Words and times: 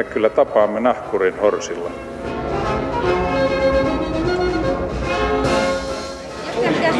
me 0.00 0.04
kyllä 0.04 0.28
tapaamme 0.28 0.80
nahkurin 0.80 1.40
horsilla. 1.40 1.90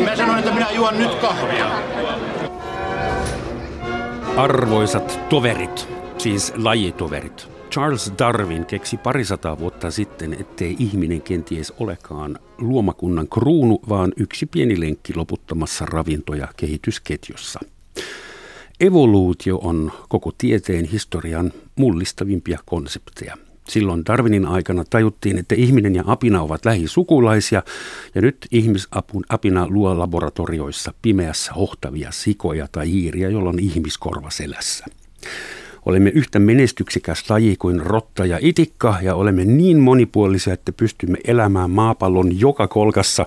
Mä 0.04 0.16
sanoin, 0.16 0.38
että 0.38 0.54
minä 0.54 0.70
juon 0.70 0.98
nyt 0.98 1.14
kahvia. 1.14 1.70
Arvoisat 4.36 5.20
toverit, 5.28 5.88
siis 6.18 6.52
lajitoverit. 6.56 7.48
Charles 7.70 8.12
Darwin 8.18 8.66
keksi 8.66 8.96
parisataa 8.96 9.58
vuotta 9.58 9.90
sitten, 9.90 10.36
ettei 10.40 10.76
ihminen 10.78 11.22
kenties 11.22 11.72
olekaan 11.78 12.38
luomakunnan 12.58 13.28
kruunu, 13.28 13.80
vaan 13.88 14.12
yksi 14.16 14.46
pieni 14.46 14.80
lenkki 14.80 15.12
loputtamassa 15.16 15.86
ravintoja 15.86 16.48
kehitysketjussa. 16.56 17.60
Evoluutio 18.80 19.56
on 19.56 19.92
koko 20.08 20.32
tieteen 20.38 20.84
historian 20.84 21.52
mullistavimpia 21.76 22.58
konsepteja. 22.64 23.36
Silloin 23.68 24.02
Darwinin 24.06 24.46
aikana 24.46 24.84
tajuttiin, 24.90 25.38
että 25.38 25.54
ihminen 25.54 25.94
ja 25.94 26.04
apina 26.06 26.42
ovat 26.42 26.64
lähisukulaisia, 26.64 27.62
ja 28.14 28.22
nyt 28.22 28.46
ihmisapun 28.50 29.24
apina 29.28 29.68
luo 29.68 29.98
laboratorioissa 29.98 30.94
pimeässä 31.02 31.52
hohtavia 31.52 32.12
sikoja 32.12 32.68
tai 32.72 32.90
hiiriä, 32.90 33.28
jolla 33.28 33.48
on 33.48 33.58
ihmiskorva 33.58 34.30
selässä. 34.30 34.86
Olemme 35.86 36.10
yhtä 36.10 36.38
menestyksekäs 36.38 37.30
laji 37.30 37.56
kuin 37.56 37.80
rotta 37.80 38.26
ja 38.26 38.38
itikka 38.40 38.96
ja 39.02 39.14
olemme 39.14 39.44
niin 39.44 39.78
monipuolisia, 39.78 40.52
että 40.54 40.72
pystymme 40.72 41.18
elämään 41.24 41.70
maapallon 41.70 42.40
joka 42.40 42.68
kolkassa, 42.68 43.26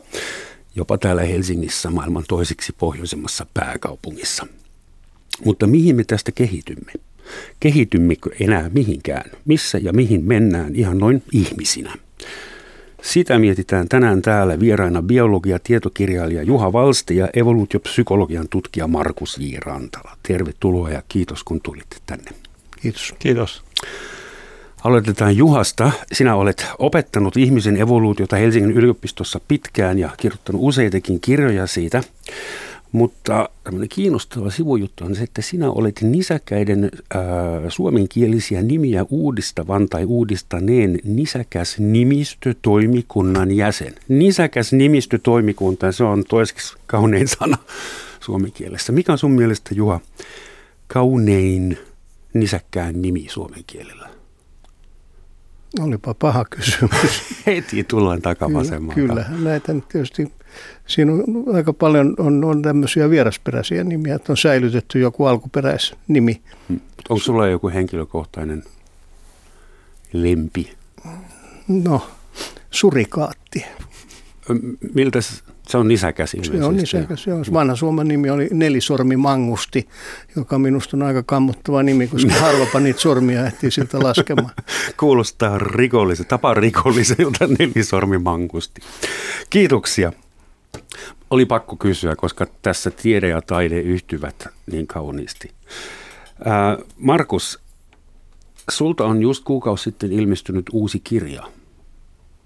jopa 0.75 0.97
täällä 0.97 1.21
Helsingissä 1.21 1.89
maailman 1.89 2.23
toiseksi 2.27 2.73
pohjoisemmassa 2.77 3.45
pääkaupungissa. 3.53 4.47
Mutta 5.45 5.67
mihin 5.67 5.95
me 5.95 6.03
tästä 6.03 6.31
kehitymme? 6.31 6.91
Kehitymmekö 7.59 8.29
enää 8.39 8.69
mihinkään? 8.73 9.31
Missä 9.45 9.77
ja 9.77 9.93
mihin 9.93 10.25
mennään 10.25 10.75
ihan 10.75 10.97
noin 10.97 11.23
ihmisinä? 11.31 11.93
Sitä 13.01 13.39
mietitään 13.39 13.89
tänään 13.89 14.21
täällä 14.21 14.59
vieraina 14.59 15.01
biologia 15.01 15.59
tietokirjailija 15.59 16.43
Juha 16.43 16.73
Valsti 16.73 17.17
ja 17.17 17.29
evoluutiopsykologian 17.33 18.47
tutkija 18.49 18.87
Markus 18.87 19.37
J. 19.37 19.57
Rantala. 19.59 20.17
Tervetuloa 20.27 20.89
ja 20.89 21.03
kiitos 21.09 21.43
kun 21.43 21.61
tulitte 21.61 21.95
tänne. 22.05 22.31
Kiitos. 22.81 23.15
Kiitos. 23.19 23.63
Aloitetaan 24.83 25.37
Juhasta. 25.37 25.91
Sinä 26.11 26.35
olet 26.35 26.65
opettanut 26.79 27.37
ihmisen 27.37 27.77
evoluutiota 27.77 28.35
Helsingin 28.35 28.71
yliopistossa 28.71 29.39
pitkään 29.47 29.99
ja 29.99 30.09
kirjoittanut 30.17 30.61
useitakin 30.63 31.19
kirjoja 31.21 31.67
siitä. 31.67 32.03
Mutta 32.93 33.49
tämmöinen 33.63 33.89
kiinnostava 33.89 34.49
sivujuttu 34.49 35.05
on 35.05 35.15
se, 35.15 35.23
että 35.23 35.41
sinä 35.41 35.71
olet 35.71 36.01
nisäkäiden 36.01 36.91
äh, 37.15 37.21
suomenkielisiä 37.69 38.61
nimiä 38.61 39.05
uudistavan 39.09 39.89
tai 39.89 40.05
uudistaneen 40.05 40.99
nisäkäs 41.03 41.79
nimistötoimikunnan 41.79 43.51
jäsen. 43.51 43.95
Nisäkäs 44.07 44.73
nimistötoimikunta, 44.73 45.91
se 45.91 46.03
on 46.03 46.23
toiseksi 46.29 46.75
kaunein 46.87 47.27
sana 47.27 47.57
suomenkielessä. 48.19 48.91
Mikä 48.91 49.11
on 49.11 49.17
sun 49.17 49.31
mielestä, 49.31 49.75
Juha, 49.75 49.99
kaunein 50.87 51.77
nisäkkään 52.33 53.01
nimi 53.01 53.25
suomen 53.29 53.63
kielellä? 53.67 54.09
Olipa 55.79 56.13
paha 56.13 56.45
kysymys. 56.45 57.23
Heti 57.45 57.83
tullaan 57.83 58.21
takavasemmalta. 58.21 58.95
Kyllä, 58.95 59.25
näitä 59.43 59.73
nyt 59.73 59.87
tietysti, 59.87 60.31
siinä 60.87 61.11
on 61.11 61.55
aika 61.55 61.73
paljon 61.73 62.15
on, 62.17 62.43
on 62.43 62.61
tämmöisiä 62.61 63.09
vierasperäisiä 63.09 63.83
nimiä, 63.83 64.15
että 64.15 64.33
on 64.33 64.37
säilytetty 64.37 64.99
joku 64.99 65.25
alkuperäisnimi. 65.25 66.41
Hmm. 66.69 66.79
Onko 67.09 67.23
sulla 67.23 67.47
joku 67.47 67.69
henkilökohtainen 67.69 68.63
lempi? 70.13 70.73
No, 71.67 72.07
surikaatti. 72.71 73.65
Miltä 74.93 75.19
se 75.67 75.77
on 75.77 75.87
nisäkäs 75.87 76.31
Se 76.31 76.63
on 76.65 76.77
nisäkäs, 76.77 77.27
joo. 77.27 77.39
Vanha 77.53 77.75
Suomen 77.75 78.07
nimi 78.07 78.29
oli 78.29 78.49
Nelisormi 78.51 79.17
Mangusti, 79.17 79.87
joka 80.35 80.59
minusta 80.59 80.97
on 80.97 81.03
aika 81.03 81.23
kammottava 81.23 81.83
nimi, 81.83 82.07
koska 82.07 82.33
harvapa 82.41 82.79
niitä 82.79 82.99
sormia 82.99 83.45
ehtii 83.45 83.71
siltä 83.71 83.99
laskemaan. 83.99 84.51
Kuulostaa 84.99 85.57
rikolliselta, 85.57 86.29
tapa 86.29 86.53
rikolliselta 86.53 87.47
Nelisormi 87.59 88.17
Mangusti. 88.17 88.81
Kiitoksia. 89.49 90.13
Oli 91.29 91.45
pakko 91.45 91.75
kysyä, 91.75 92.15
koska 92.15 92.47
tässä 92.61 92.91
tiede 92.91 93.27
ja 93.27 93.41
taide 93.41 93.79
yhtyvät 93.79 94.47
niin 94.71 94.87
kauniisti. 94.87 95.51
Ää, 96.45 96.77
Markus, 96.97 97.59
sulta 98.69 99.05
on 99.05 99.21
just 99.21 99.43
kuukausi 99.43 99.83
sitten 99.83 100.11
ilmestynyt 100.11 100.65
uusi 100.71 100.99
kirja– 100.99 101.43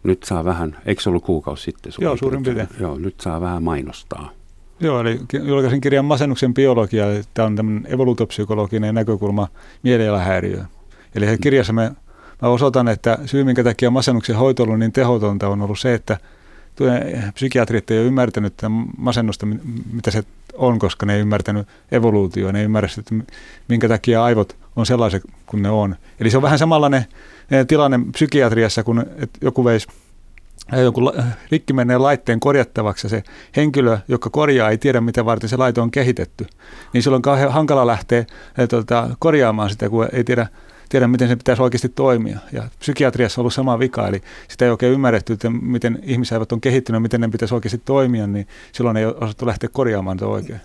nyt 0.08 0.24
saa 0.24 0.46
vähän, 0.46 0.76
eikö 0.86 1.02
se 1.02 1.10
ollut 1.10 1.24
kuukausi 1.24 1.64
sitten? 1.64 1.94
Joo, 2.00 2.18
suurin 2.18 2.44
piirtein. 2.44 2.70
Joo, 2.80 2.98
nyt 2.98 3.20
saa 3.20 3.42
vähän 3.42 3.64
mainostaa. 3.64 4.32
Joo, 4.80 5.02
eli 5.02 5.20
julkaisin 5.44 5.82
kirjan 5.82 6.06
Masennuksen 6.06 6.54
biologia, 6.54 7.06
tämä 7.34 7.46
on 7.46 7.56
tämmöinen 7.56 7.94
evoluutopsykologinen 7.94 8.96
näkökulma 8.96 9.48
mielialahäiriöön. 9.84 10.68
Eli 11.16 11.38
kirjassa 11.38 11.74
me, 11.74 11.92
mä 12.42 12.50
osoitan, 12.50 12.88
että 12.88 13.18
syy, 13.26 13.44
minkä 13.44 13.64
takia 13.64 13.92
masennuksen 13.92 14.36
hoito 14.36 14.64
on 14.64 14.80
niin 14.80 14.92
tehotonta, 14.92 15.48
on 15.48 15.62
ollut 15.62 15.80
se, 15.80 15.94
että 15.94 16.18
psykiatrit 17.34 17.92
ei 17.92 18.00
ole 18.00 18.08
ymmärtänyt 18.08 18.54
masennusta, 18.98 19.46
mitä 19.92 20.12
se 20.12 20.24
on, 20.54 20.80
koska 20.80 21.06
ne 21.06 21.16
ei 21.16 21.22
ymmärtänyt 21.22 21.68
evoluutioa, 21.92 22.52
ne 22.52 22.60
ei 22.60 22.66
ymmärrä, 22.66 22.90
että 22.98 23.16
minkä 23.68 23.88
takia 23.88 24.24
aivot 24.24 24.58
on 24.76 24.86
sellaiset 24.86 25.24
kuin 25.46 25.64
ne 25.64 25.70
on. 25.70 25.96
Eli 26.20 26.30
se 26.30 26.38
on 26.38 26.44
vähän 26.44 26.60
samanlainen 26.60 27.06
Eh, 27.52 27.66
tilanne 27.66 28.00
psykiatriassa, 28.12 28.84
kun 28.84 29.00
että 29.00 29.40
joku 29.42 29.66
veisi 29.66 29.88
eh, 30.74 30.80
jonkun 30.80 31.14
rikki 31.52 31.74
menneen 31.74 32.04
laitteen 32.04 32.40
korjattavaksi 32.40 33.06
ja 33.06 33.10
se 33.10 33.24
henkilö, 33.56 33.98
joka 34.08 34.30
korjaa, 34.30 34.70
ei 34.70 34.78
tiedä, 34.78 35.02
mitä 35.02 35.26
varten 35.26 35.50
se 35.50 35.58
laite 35.58 35.82
on 35.82 35.92
kehitetty, 35.92 36.48
niin 36.94 37.04
silloin 37.04 37.20
on 37.20 37.22
kauhean 37.22 37.54
hankala 37.54 37.88
lähteä 37.88 38.20
eh, 38.58 38.68
tuota, 38.70 39.10
korjaamaan 39.20 39.70
sitä, 39.70 39.90
kun 39.90 40.08
ei 40.14 40.24
tiedä, 40.24 40.48
tiedä, 40.90 41.08
miten 41.08 41.28
se 41.28 41.36
pitäisi 41.36 41.62
oikeasti 41.62 41.90
toimia. 41.90 42.40
Ja 42.52 42.64
psykiatriassa 42.80 43.42
on 43.42 43.44
ollut 43.44 43.54
sama 43.54 43.80
vika, 43.80 44.08
eli 44.08 44.22
sitä 44.48 44.66
ei 44.66 44.72
oikein 44.72 44.94
ymmärretty, 44.94 45.34
että 45.34 45.50
miten 45.50 46.00
ihmisaivot 46.04 46.52
on 46.52 46.62
kehittynyt, 46.62 47.02
miten 47.02 47.22
ne 47.22 47.28
pitäisi 47.28 47.54
oikeasti 47.54 47.82
toimia, 47.86 48.28
niin 48.28 48.48
silloin 48.72 48.98
ei 48.98 49.06
osattu 49.06 49.46
lähteä 49.46 49.70
korjaamaan 49.74 50.18
sitä 50.18 50.28
oikein. 50.28 50.62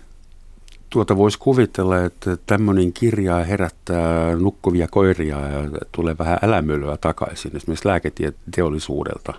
Tuota 0.89 1.17
voisi 1.17 1.39
kuvitella, 1.39 2.03
että 2.03 2.37
tämmöinen 2.45 2.93
kirja 2.93 3.43
herättää 3.43 4.35
nukkuvia 4.35 4.87
koiria 4.87 5.39
ja 5.39 5.69
tulee 5.91 6.15
vähän 6.17 6.39
älämölyä 6.41 6.97
takaisin 6.97 7.55
esimerkiksi 7.55 7.87
lääketeollisuudelta. 7.87 9.33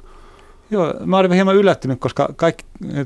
Joo, 0.74 0.94
mä 1.06 1.18
olin 1.18 1.32
hieman 1.32 1.56
yllättynyt, 1.56 2.00
koska 2.00 2.28
kaikki 2.36 2.64
ne 2.80 3.04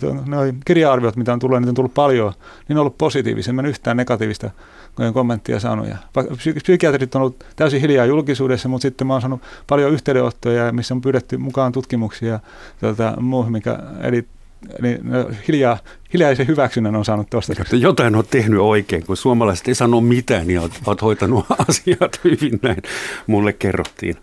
kirja-arviot, 0.65 1.17
mitä 1.17 1.33
on 1.33 1.39
tullut, 1.39 1.59
niitä 1.59 1.71
on 1.71 1.75
tullut 1.75 1.95
paljon, 1.95 2.33
niin 2.69 2.77
on 2.77 2.81
ollut 2.81 2.99
positiivisia. 2.99 3.53
Mä 3.53 3.63
en 3.63 3.67
yhtään 3.67 3.97
negatiivista 3.97 4.51
kommenttia 5.13 5.61
saanut. 5.61 5.89
Ja 5.89 5.97
psykiatrit 6.63 7.15
on 7.15 7.21
ollut 7.21 7.45
täysin 7.57 7.81
hiljaa 7.81 8.07
julkisuudessa, 8.07 8.69
mutta 8.69 8.83
sitten 8.83 9.07
mä 9.07 9.15
oon 9.15 9.21
saanut 9.21 9.41
paljon 9.67 9.93
yhteydenottoja, 9.93 10.73
missä 10.73 10.95
on 10.95 11.01
pyydetty 11.01 11.37
mukaan 11.37 11.73
tutkimuksia 11.73 12.29
ja 12.33 12.41
tuota, 12.81 13.15
muuhun, 13.21 13.53
mikä, 13.53 13.79
eli 14.03 14.25
no, 15.03 15.31
hiljaa, 15.49 15.79
hiljaisen 16.13 16.47
hyväksynnän 16.47 16.97
on 16.97 17.05
saanut 17.05 17.31
tuosta. 17.31 17.53
Jotain 17.73 18.17
on 18.17 18.25
tehnyt 18.31 18.61
oikein, 18.61 19.07
kun 19.07 19.17
suomalaiset 19.17 19.69
ei 19.69 19.75
sano 19.75 20.01
mitään, 20.01 20.47
niin 20.47 20.61
olet, 20.61 20.73
olet 20.87 21.03
hoitanut 21.03 21.47
asiat 21.69 22.21
hyvin 22.25 22.61
näin. 22.63 22.83
Mulle 23.27 23.53
kerrottiin. 23.53 24.17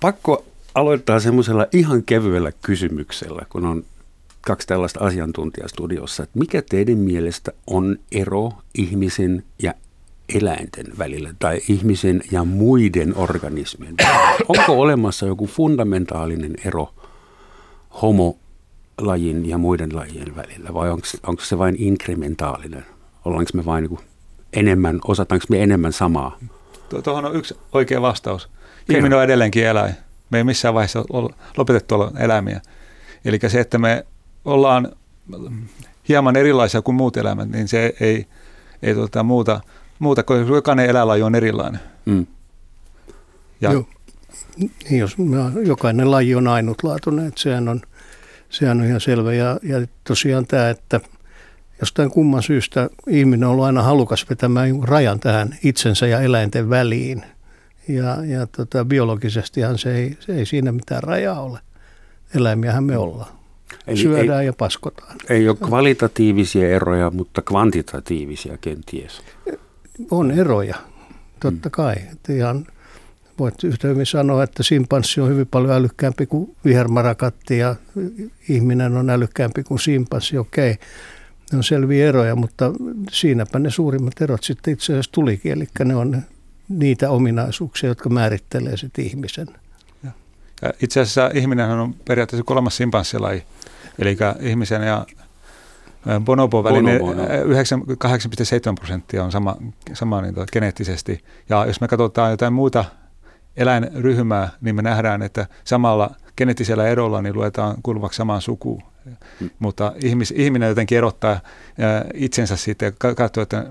Pakko 0.00 0.44
aloittaa 0.74 1.20
semmoisella 1.20 1.66
ihan 1.72 2.02
kevyellä 2.02 2.52
kysymyksellä, 2.62 3.46
kun 3.48 3.64
on 3.66 3.84
kaksi 4.40 4.66
tällaista 4.66 5.00
asiantuntijaa 5.04 5.68
studiossa. 5.68 6.22
Että 6.22 6.38
mikä 6.38 6.62
teidän 6.62 6.98
mielestä 6.98 7.52
on 7.66 7.98
ero 8.12 8.52
ihmisen 8.74 9.44
ja 9.62 9.74
eläinten 10.34 10.86
välillä 10.98 11.34
tai 11.38 11.60
ihmisen 11.68 12.22
ja 12.30 12.44
muiden 12.44 13.16
organismien 13.16 13.94
Onko 14.48 14.80
olemassa 14.80 15.26
joku 15.26 15.46
fundamentaalinen 15.46 16.54
ero 16.64 16.94
homo 18.02 18.38
lajin 19.00 19.48
ja 19.48 19.58
muiden 19.58 19.96
lajien 19.96 20.36
välillä 20.36 20.74
vai 20.74 20.90
onko 21.26 21.42
se 21.42 21.58
vain 21.58 21.76
inkrementaalinen? 21.78 22.86
Ollaanko 23.24 23.50
me 23.54 23.64
vain 23.64 23.84
niin 23.84 24.00
enemmän, 24.52 25.00
osataanko 25.08 25.46
me 25.48 25.62
enemmän 25.62 25.92
samaa? 25.92 26.38
Tuohon 27.04 27.24
on 27.24 27.36
yksi 27.36 27.56
oikea 27.72 28.02
vastaus. 28.02 28.48
Ihminen 28.88 29.18
on 29.18 29.24
edelleenkin 29.24 29.66
eläin. 29.66 29.94
Me 30.30 30.38
ei 30.38 30.44
missään 30.44 30.74
vaiheessa 30.74 31.04
ole 31.12 31.34
lopetettu 31.56 31.94
olla 31.94 32.12
eläimiä. 32.18 32.60
Eli 33.24 33.38
se, 33.48 33.60
että 33.60 33.78
me 33.78 34.06
ollaan 34.44 34.92
hieman 36.08 36.36
erilaisia 36.36 36.82
kuin 36.82 36.94
muut 36.94 37.16
eläimet, 37.16 37.50
niin 37.50 37.68
se 37.68 37.94
ei, 38.00 38.26
ei 38.82 38.94
tuota 38.94 39.22
muuta, 39.22 39.60
muuta, 39.98 40.22
koska 40.22 40.54
jokainen 40.54 40.90
eläinlaji 40.90 41.22
on 41.22 41.34
erilainen. 41.34 41.80
Mm. 42.04 42.26
Ja, 43.60 43.72
Joo. 43.72 43.88
Niin, 44.56 44.98
jos 44.98 45.16
jokainen 45.66 46.10
laji 46.10 46.34
on 46.34 46.48
ainutlaatuinen, 46.48 47.26
että 47.26 47.40
sehän 47.40 47.68
on 47.68 47.80
Sehän 48.50 48.80
on 48.80 48.86
ihan 48.86 49.00
selvä. 49.00 49.34
Ja, 49.34 49.58
ja 49.62 49.86
tosiaan 50.04 50.46
tämä, 50.46 50.70
että 50.70 51.00
jostain 51.80 52.10
kumman 52.10 52.42
syystä 52.42 52.90
ihminen 53.08 53.44
on 53.44 53.50
ollut 53.50 53.64
aina 53.64 53.82
halukas 53.82 54.26
vetämään 54.30 54.70
rajan 54.82 55.20
tähän 55.20 55.58
itsensä 55.64 56.06
ja 56.06 56.20
eläinten 56.20 56.70
väliin. 56.70 57.24
Ja, 57.94 58.24
ja 58.24 58.46
tota, 58.46 58.84
biologisestihan 58.84 59.78
se 59.78 59.96
ei, 59.96 60.16
se 60.20 60.34
ei 60.34 60.46
siinä 60.46 60.72
mitään 60.72 61.02
rajaa 61.02 61.40
ole. 61.40 61.58
Eläimiähän 62.34 62.84
me 62.84 62.98
ollaan. 62.98 63.40
Eli 63.86 63.96
Syödään 63.96 64.40
ei, 64.40 64.46
ja 64.46 64.52
paskotaan. 64.52 65.16
Ei 65.28 65.48
ole 65.48 65.56
kvalitatiivisia 65.56 66.68
eroja, 66.68 67.10
mutta 67.10 67.42
kvantitatiivisia 67.42 68.58
kenties. 68.58 69.22
On 70.10 70.30
eroja, 70.30 70.76
totta 71.40 71.68
mm. 71.68 71.70
kai. 71.70 71.94
Että 72.12 72.32
ihan, 72.32 72.66
voit 73.38 73.64
yhtä 73.64 73.88
hyvin 73.88 74.06
sanoa, 74.06 74.42
että 74.42 74.62
simpanssi 74.62 75.20
on 75.20 75.28
hyvin 75.28 75.46
paljon 75.46 75.72
älykkäämpi 75.72 76.26
kuin 76.26 76.56
vihermarakatti 76.64 77.58
ja 77.58 77.76
ihminen 78.48 78.96
on 78.96 79.10
älykkäämpi 79.10 79.62
kuin 79.62 79.80
simpanssi. 79.80 80.38
Okei, 80.38 80.76
ne 81.52 81.58
on 81.58 81.64
selviä 81.64 82.08
eroja, 82.08 82.36
mutta 82.36 82.72
siinäpä 83.10 83.58
ne 83.58 83.70
suurimmat 83.70 84.22
erot 84.22 84.44
sitten 84.44 84.72
itse 84.72 84.92
asiassa 84.92 85.12
tulikin. 85.12 85.52
Eli 85.52 85.68
ne 85.84 85.96
on 85.96 86.22
niitä 86.70 87.10
ominaisuuksia, 87.10 87.88
jotka 87.88 88.08
määrittelee 88.08 88.76
sitten 88.76 89.04
ihmisen. 89.04 89.46
Ja 90.62 90.72
itse 90.82 91.00
asiassa 91.00 91.30
ihminen 91.34 91.70
on 91.70 91.94
periaatteessa 91.94 92.44
kolmas 92.44 92.76
simpanssilaji. 92.76 93.42
Eli 93.98 94.16
ihmisen 94.40 94.82
ja 94.82 95.06
bonobo 96.20 96.64
välinen 96.64 97.00
8,7 97.00 97.06
prosenttia 98.78 99.24
on 99.24 99.32
sama, 99.32 99.56
sama 99.92 100.22
niin 100.22 100.34
tuota, 100.34 100.52
geneettisesti. 100.52 101.24
Ja 101.48 101.66
jos 101.66 101.80
me 101.80 101.88
katsotaan 101.88 102.30
jotain 102.30 102.52
muuta 102.52 102.84
eläinryhmää, 103.60 104.48
niin 104.60 104.76
me 104.76 104.82
nähdään, 104.82 105.22
että 105.22 105.46
samalla 105.64 106.14
geneettisellä 106.36 106.88
erolla 106.88 107.22
niin 107.22 107.34
luetaan 107.34 107.76
kuuluvaksi 107.82 108.16
samaan 108.16 108.42
sukuun. 108.42 108.82
Mm. 109.40 109.50
Mutta 109.58 109.92
ihmis, 110.04 110.34
ihminen 110.36 110.68
jotenkin 110.68 110.98
erottaa 110.98 111.40
itsensä 112.14 112.56
siitä 112.56 112.84
ja 112.84 112.92
katsoo, 113.14 113.42
että 113.42 113.66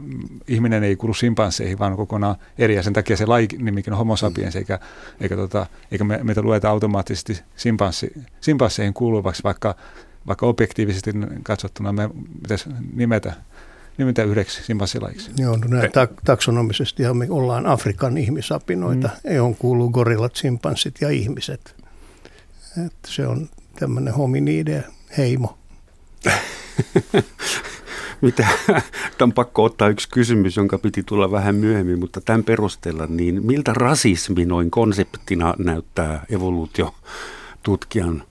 ihminen 0.47 0.83
ei 0.83 0.95
kuulu 0.95 1.13
simpansseihin, 1.13 1.79
vaan 1.79 1.95
kokonaan 1.95 2.35
eri. 2.57 2.75
Ja 2.75 2.83
sen 2.83 2.93
takia 2.93 3.17
se 3.17 3.25
laji 3.25 3.47
nimikin 3.57 3.93
on 3.93 3.97
homo 3.97 4.15
sapiens, 4.15 4.55
eikä, 4.55 4.79
eikä, 5.21 5.35
tota, 5.35 5.65
eikä 5.91 6.03
me, 6.03 6.19
meitä 6.23 6.41
lueta 6.41 6.69
automaattisesti 6.69 7.41
simpanssi, 7.55 8.13
simpansseihin 8.41 8.93
kuuluvaksi, 8.93 9.43
vaikka 9.43 9.75
vaikka 10.27 10.45
objektiivisesti 10.45 11.11
katsottuna 11.43 11.93
me 11.93 12.09
pitäisi 12.41 12.69
nimetä, 12.93 13.33
nimetä 13.99 14.23
yhdeksi 14.23 14.63
simpanssilaiksi. 14.63 15.31
Joo, 15.37 15.57
no 15.57 15.67
näin 15.67 15.91
tak- 15.91 16.21
taksonomisesti 16.25 17.03
me 17.13 17.27
ollaan 17.29 17.65
Afrikan 17.65 18.17
ihmisapinoita. 18.17 19.07
Mm. 19.07 19.31
EUn 19.31 19.55
kuuluu 19.55 19.89
gorillat, 19.89 20.35
simpanssit 20.35 20.95
ja 21.01 21.09
ihmiset. 21.09 21.75
Että 22.85 23.07
se 23.07 23.27
on 23.27 23.49
tämmöinen 23.79 24.13
hominide 24.13 24.83
heimo. 25.17 25.57
Mitä? 28.21 28.47
Tämä 28.67 28.81
on 29.21 29.33
pakko 29.33 29.63
ottaa 29.63 29.89
yksi 29.89 30.09
kysymys, 30.09 30.57
jonka 30.57 30.77
piti 30.77 31.03
tulla 31.03 31.31
vähän 31.31 31.55
myöhemmin, 31.55 31.99
mutta 31.99 32.21
tämän 32.21 32.43
perusteella, 32.43 33.05
niin 33.05 33.45
miltä 33.45 33.73
rasismi 33.73 34.45
noin 34.45 34.71
konseptina 34.71 35.53
näyttää 35.57 36.25
evoluutiotutkijan 36.29 38.23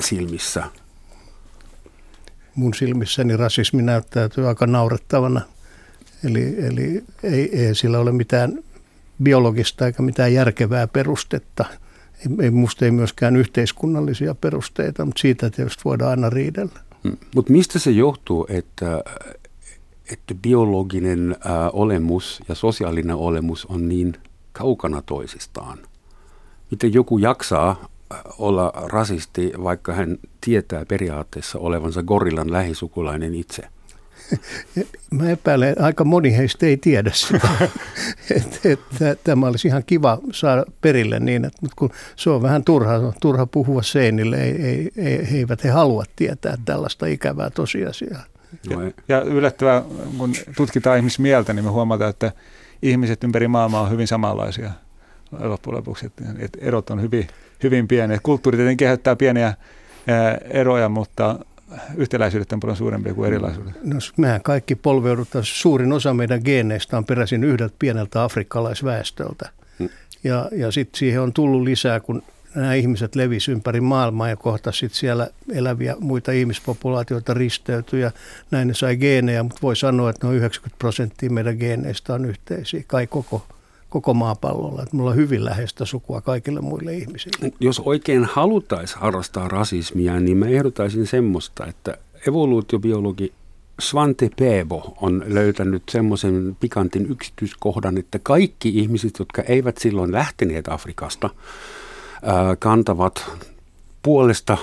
silmissä? 0.00 0.64
Mun 2.54 2.74
silmissäni 2.74 3.36
rasismi 3.36 3.82
näyttäytyy 3.82 4.48
aika 4.48 4.66
naurettavana. 4.66 5.40
Eli, 6.24 6.66
eli 6.66 7.04
ei, 7.22 7.66
ei 7.66 7.74
sillä 7.74 7.98
ole 7.98 8.12
mitään 8.12 8.58
biologista 9.22 9.86
eikä 9.86 10.02
mitään 10.02 10.34
järkevää 10.34 10.86
perustetta. 10.86 11.64
Ei, 12.18 12.44
ei, 12.44 12.50
musta 12.50 12.84
ei 12.84 12.90
myöskään 12.90 13.36
yhteiskunnallisia 13.36 14.34
perusteita, 14.34 15.04
mutta 15.04 15.20
siitä 15.20 15.50
tietysti 15.50 15.82
voidaan 15.84 16.10
aina 16.10 16.30
riidellä. 16.30 16.80
Hmm. 17.04 17.16
Mutta 17.34 17.52
mistä 17.52 17.78
se 17.78 17.90
johtuu, 17.90 18.46
että, 18.48 19.04
että 20.12 20.34
biologinen 20.34 21.36
ää, 21.44 21.70
olemus 21.70 22.40
ja 22.48 22.54
sosiaalinen 22.54 23.16
olemus 23.16 23.66
on 23.66 23.88
niin 23.88 24.16
kaukana 24.52 25.02
toisistaan? 25.02 25.78
Miten 26.70 26.92
joku 26.92 27.18
jaksaa 27.18 27.88
olla 28.38 28.72
rasisti, 28.74 29.52
vaikka 29.64 29.92
hän 29.92 30.18
tietää 30.40 30.84
periaatteessa 30.84 31.58
olevansa 31.58 32.02
gorillan 32.02 32.52
lähisukulainen 32.52 33.34
itse? 33.34 33.62
Mä 35.10 35.30
epäilen, 35.30 35.68
että 35.68 35.84
aika 35.84 36.04
moni 36.04 36.36
heistä 36.36 36.66
ei 36.66 36.76
tiedä 36.76 37.10
sitä. 37.14 37.48
että, 38.36 38.58
että 38.70 39.16
tämä 39.24 39.46
olisi 39.46 39.68
ihan 39.68 39.82
kiva 39.86 40.18
saada 40.32 40.64
perille 40.80 41.20
niin, 41.20 41.44
että, 41.44 41.58
mutta 41.60 41.76
kun 41.76 41.90
se 42.16 42.30
on 42.30 42.42
vähän 42.42 42.64
turha, 42.64 43.12
turha 43.20 43.46
puhua 43.46 43.82
seinille, 43.82 44.36
ei, 44.36 44.62
ei, 44.62 44.90
ei, 44.96 45.30
he 45.32 45.36
eivät 45.36 45.64
he 45.64 45.70
halua 45.70 46.04
tietää 46.16 46.56
tällaista 46.64 47.06
ikävää 47.06 47.50
tosiasiaa. 47.50 48.24
Ja, 48.70 48.78
ja 49.08 49.20
yllättävää, 49.22 49.82
kun 50.18 50.32
tutkitaan 50.56 50.98
ihmismieltä, 50.98 51.52
niin 51.52 51.64
me 51.64 51.70
huomataan, 51.70 52.10
että 52.10 52.32
ihmiset 52.82 53.24
ympäri 53.24 53.48
maailmaa 53.48 53.80
on 53.80 53.90
hyvin 53.90 54.06
samanlaisia 54.06 54.70
loppujen 55.38 55.76
lopuksi. 55.76 56.06
Että, 56.06 56.24
että 56.38 56.58
erot 56.62 56.90
on 56.90 57.02
hyvin, 57.02 57.26
hyvin 57.62 57.88
pieniä. 57.88 58.18
Kulttuuri 58.22 58.56
tietenkin 58.56 58.86
kehittää 58.86 59.16
pieniä 59.16 59.54
eroja, 60.50 60.88
mutta 60.88 61.38
yhtäläisyydet 61.96 62.52
on 62.52 62.60
paljon 62.60 62.76
suurempia 62.76 63.14
kuin 63.14 63.26
erilaisuudet. 63.26 63.84
No, 63.84 63.96
mehän 64.16 64.42
kaikki 64.42 64.74
polveudutaan. 64.74 65.44
Suurin 65.44 65.92
osa 65.92 66.14
meidän 66.14 66.40
geeneistä 66.44 66.96
on 66.96 67.04
peräisin 67.04 67.44
yhdeltä 67.44 67.74
pieneltä 67.78 68.24
afrikkalaisväestöltä. 68.24 69.48
Hmm. 69.78 69.88
Ja, 70.24 70.48
ja 70.52 70.72
sitten 70.72 70.98
siihen 70.98 71.20
on 71.20 71.32
tullut 71.32 71.62
lisää, 71.62 72.00
kun 72.00 72.22
nämä 72.54 72.74
ihmiset 72.74 73.14
levisi 73.14 73.52
ympäri 73.52 73.80
maailmaa 73.80 74.28
ja 74.28 74.36
kohta 74.36 74.72
sitten 74.72 74.98
siellä 74.98 75.28
eläviä 75.52 75.96
muita 76.00 76.32
ihmispopulaatioita 76.32 77.34
risteytyi 77.34 78.00
ja 78.00 78.10
näin 78.50 78.68
ne 78.68 78.74
sai 78.74 78.96
geenejä, 78.96 79.42
mutta 79.42 79.62
voi 79.62 79.76
sanoa, 79.76 80.10
että 80.10 80.26
noin 80.26 80.38
90 80.38 80.78
prosenttia 80.78 81.30
meidän 81.30 81.56
geeneistä 81.56 82.14
on 82.14 82.24
yhteisiä, 82.24 82.82
kai 82.86 83.06
koko 83.06 83.46
koko 83.90 84.14
maapallolla. 84.14 84.82
Että 84.82 84.96
mulla 84.96 85.10
on 85.10 85.16
hyvin 85.16 85.44
läheistä 85.44 85.84
sukua 85.84 86.20
kaikille 86.20 86.60
muille 86.60 86.94
ihmisille. 86.94 87.52
Jos 87.60 87.80
oikein 87.84 88.24
halutaisiin 88.24 89.00
harrastaa 89.00 89.48
rasismia, 89.48 90.20
niin 90.20 90.36
mä 90.36 90.46
ehdotaisin 90.46 91.06
semmoista, 91.06 91.66
että 91.66 91.98
evoluutiobiologi 92.28 93.32
Svante 93.80 94.30
Peebo 94.38 94.96
on 95.00 95.24
löytänyt 95.26 95.82
semmoisen 95.90 96.56
pikantin 96.60 97.10
yksityiskohdan, 97.10 97.98
että 97.98 98.18
kaikki 98.22 98.68
ihmiset, 98.68 99.18
jotka 99.18 99.42
eivät 99.42 99.78
silloin 99.78 100.12
lähteneet 100.12 100.68
Afrikasta, 100.68 101.30
kantavat 102.58 103.30
puolesta 104.02 104.58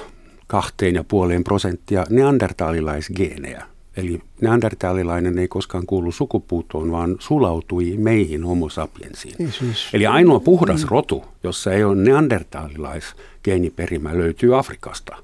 kahteen 0.48 0.96
ja 0.96 1.04
puoleen 1.04 1.44
prosenttia 1.44 2.06
neandertaalilaisgeenejä. 2.10 3.66
Eli 3.98 4.22
neandertaalilainen 4.42 5.40
ei 5.40 5.48
koskaan 5.48 5.86
kuulu 5.86 6.12
sukupuuttoon, 6.12 6.92
vaan 6.92 7.16
sulautui 7.20 7.96
meihin 7.98 8.44
homo 8.44 8.70
sapiensiin. 8.70 9.52
Siis, 9.52 9.90
Eli 9.94 10.06
ainoa 10.06 10.40
puhdas 10.40 10.84
mm. 10.84 10.90
rotu, 10.90 11.26
jossa 11.44 11.72
ei 11.72 11.84
ole 11.84 11.96
neandertaalilaisgeeniperimä, 11.96 14.18
löytyy 14.18 14.58
Afrikasta. 14.58 15.16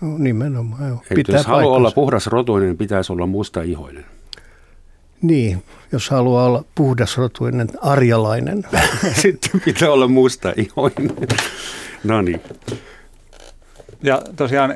No, 0.00 0.18
nimenomaan, 0.18 0.88
joo. 0.88 1.02
Eli 1.10 1.16
Pitää 1.16 1.36
jos 1.36 1.46
haluaa 1.46 1.76
olla 1.76 1.90
puhdas 1.90 2.26
rotuinen, 2.26 2.68
niin 2.68 2.78
pitäisi 2.78 3.12
olla 3.12 3.26
musta 3.26 3.62
ihoinen. 3.62 4.04
Niin, 5.22 5.62
jos 5.92 6.10
haluaa 6.10 6.46
olla 6.46 6.64
puhdasrotuinen 6.74 7.68
arjalainen. 7.82 8.64
Sitten 9.22 9.60
pitää 9.64 9.92
olla 9.92 10.08
musta 10.08 10.52
ihoinen. 10.56 11.16
no 12.04 12.22
niin. 12.22 12.40
Ja 14.02 14.22
tosiaan 14.36 14.74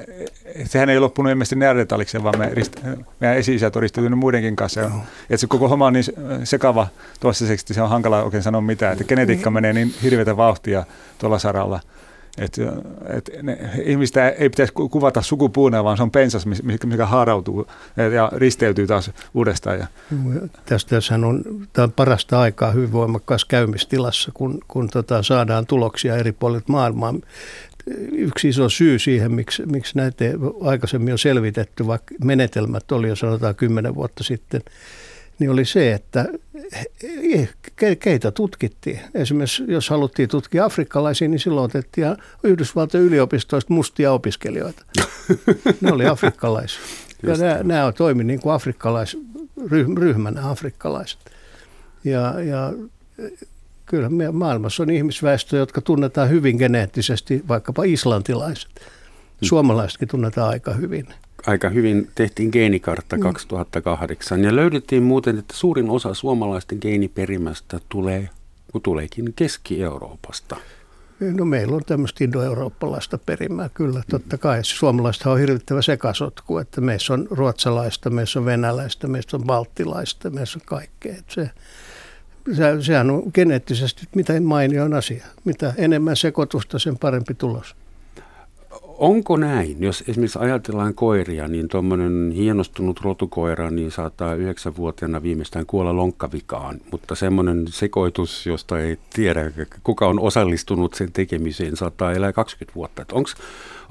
sehän 0.64 0.88
ei 0.88 1.00
loppunut 1.00 1.30
ilmeisesti 1.30 1.56
neandertalikseen, 1.56 2.25
vaan 2.25 2.38
me 2.38 2.50
rist, 2.52 2.73
meidän 3.21 3.37
esi-isät 3.37 3.76
on 3.76 3.83
risteytynyt 3.83 4.18
muidenkin 4.18 4.56
kanssa. 4.56 4.80
Ja, 4.80 4.90
että 5.23 5.37
se 5.37 5.47
koko 5.47 5.68
homma 5.68 5.87
on 5.87 5.92
niin 5.92 6.04
sekava 6.45 6.87
toistaiseksi, 7.21 7.75
se 7.75 7.83
on 7.83 7.88
hankala 7.88 8.23
oikein 8.23 8.42
sanoa 8.42 8.61
mitään. 8.61 8.92
Että 8.92 9.04
genetiikka 9.04 9.50
menee 9.50 9.73
niin 9.73 9.95
hirveätä 10.02 10.37
vauhtia 10.37 10.85
tuolla 11.18 11.38
saralla. 11.38 11.80
Että 12.38 12.62
et 13.09 13.30
ihmistä 13.85 14.28
ei 14.28 14.50
pitäisi 14.50 14.73
kuvata 14.73 15.23
sukupuuna, 15.23 15.85
vaan 15.85 15.97
se 15.97 16.02
on 16.02 16.11
pensas, 16.11 16.47
mikä 16.85 17.06
haarautuu 17.06 17.66
ja 18.14 18.30
risteytyy 18.35 18.87
taas 18.87 19.11
uudestaan. 19.35 19.78
Ja. 19.78 19.87
Tästä 20.66 20.97
on, 21.26 21.45
tämä 21.73 21.85
on 21.85 21.92
parasta 21.92 22.40
aikaa 22.40 22.71
hyvin 22.71 22.92
voimakkaassa 22.92 23.47
käymistilassa, 23.50 24.30
kun, 24.35 24.59
kun 24.68 24.88
tota, 24.88 25.23
saadaan 25.23 25.66
tuloksia 25.66 26.16
eri 26.16 26.33
puolilta 26.33 26.73
maailmaa 26.73 27.14
yksi 28.12 28.49
iso 28.49 28.69
syy 28.69 28.99
siihen, 28.99 29.33
miksi, 29.33 29.66
miksi 29.66 29.97
näitä 29.97 30.25
aikaisemmin 30.61 31.12
on 31.12 31.19
selvitetty, 31.19 31.87
vaikka 31.87 32.14
menetelmät 32.25 32.93
oli 32.93 33.09
jo 33.09 33.16
sanotaan 33.16 33.55
kymmenen 33.55 33.95
vuotta 33.95 34.25
sitten, 34.25 34.61
niin 35.38 35.50
oli 35.50 35.64
se, 35.64 35.93
että 35.93 36.26
keitä 38.00 38.31
tutkittiin. 38.31 39.00
Esimerkiksi 39.14 39.64
jos 39.69 39.90
haluttiin 39.90 40.28
tutkia 40.28 40.64
afrikkalaisia, 40.64 41.28
niin 41.28 41.38
silloin 41.38 41.64
otettiin 41.64 42.07
Yhdysvaltojen 42.43 43.07
yliopistoista 43.07 43.73
mustia 43.73 44.12
opiskelijoita. 44.12 44.85
ne 45.81 45.93
oli 45.93 46.07
afrikkalaisia. 46.07 46.81
Ja 47.23 47.35
nämä, 47.37 47.62
nämä 47.62 47.93
toimi 47.93 48.25
niin 48.25 48.40
kuin 48.40 48.52
afrikkalaisryhmänä 48.52 50.50
afrikkalaiset. 50.50 51.19
Ja, 52.05 52.40
ja 52.40 52.73
kyllä 53.87 54.09
maailmassa 54.33 54.83
on 54.83 54.90
ihmisväestö, 54.90 55.57
jotka 55.57 55.81
tunnetaan 55.81 56.31
hyvin 56.31 56.57
geneettisesti, 56.57 57.45
vaikkapa 57.49 57.85
islantilaiset. 57.85 58.71
Hmm. 58.75 59.47
Suomalaisetkin 59.47 60.09
tunnetaan 60.09 60.49
aika 60.49 60.73
hyvin. 60.73 61.07
Aika 61.47 61.69
hyvin 61.69 62.11
tehtiin 62.14 62.49
geenikartta 62.52 63.19
2008 63.19 64.38
mm. 64.38 64.45
ja 64.45 64.57
löydettiin 64.57 65.02
muuten, 65.02 65.38
että 65.38 65.55
suurin 65.57 65.90
osa 65.90 66.14
suomalaisten 66.14 66.78
geeniperimästä 66.83 67.81
tulee 67.88 68.28
kun 68.73 68.83
tuleekin 68.83 69.33
Keski-Euroopasta. 69.37 70.57
No 71.21 71.45
meillä 71.45 71.76
on 71.76 71.85
tämmöistä 71.85 72.25
indo-eurooppalaista 72.25 73.19
perimää 73.19 73.69
kyllä, 73.75 74.02
totta 74.11 74.38
kai. 74.38 74.64
Suomalaista 74.64 75.31
on 75.31 75.38
hirvittävä 75.38 75.83
sekasotku, 75.83 76.59
että 76.59 76.81
meissä 76.81 77.14
on 77.14 77.26
ruotsalaista, 77.31 78.11
meissä 78.11 78.38
on 78.38 78.45
venäläistä, 78.45 79.07
meissä 79.07 79.37
on 79.37 79.45
balttilaista, 79.45 80.31
meissä 80.31 80.59
on 80.59 80.66
kaikkea. 80.66 81.14
Se, 81.28 81.50
se, 82.53 82.83
sehän 82.83 83.11
on 83.11 83.23
geneettisesti 83.35 84.07
mitä 84.15 84.41
mainioin 84.41 84.95
asia. 84.95 85.25
Mitä 85.45 85.75
enemmän 85.76 86.17
sekoitusta, 86.17 86.79
sen 86.79 86.99
parempi 86.99 87.35
tulos. 87.35 87.76
Onko 88.99 89.37
näin, 89.37 89.76
jos 89.81 90.05
esimerkiksi 90.09 90.38
ajatellaan 90.38 90.95
koiria, 90.95 91.49
niin 91.49 91.69
tuommoinen 91.69 92.33
hienostunut 92.37 93.00
rotukoira 93.00 93.71
niin 93.71 93.91
saattaa 93.91 94.35
yhdeksänvuotiaana 94.35 95.23
viimeistään 95.23 95.67
kuolla 95.67 95.97
lonkkavikaan, 95.97 96.81
mutta 96.91 97.15
semmoinen 97.15 97.65
sekoitus, 97.69 98.47
josta 98.47 98.81
ei 98.81 98.99
tiedä, 99.15 99.53
kuka 99.83 100.07
on 100.07 100.21
osallistunut 100.21 100.95
sen 100.95 101.12
tekemiseen, 101.12 101.76
saattaa 101.76 102.12
elää 102.12 102.33
20 102.33 102.75
vuotta. 102.75 103.05
onks, 103.12 103.35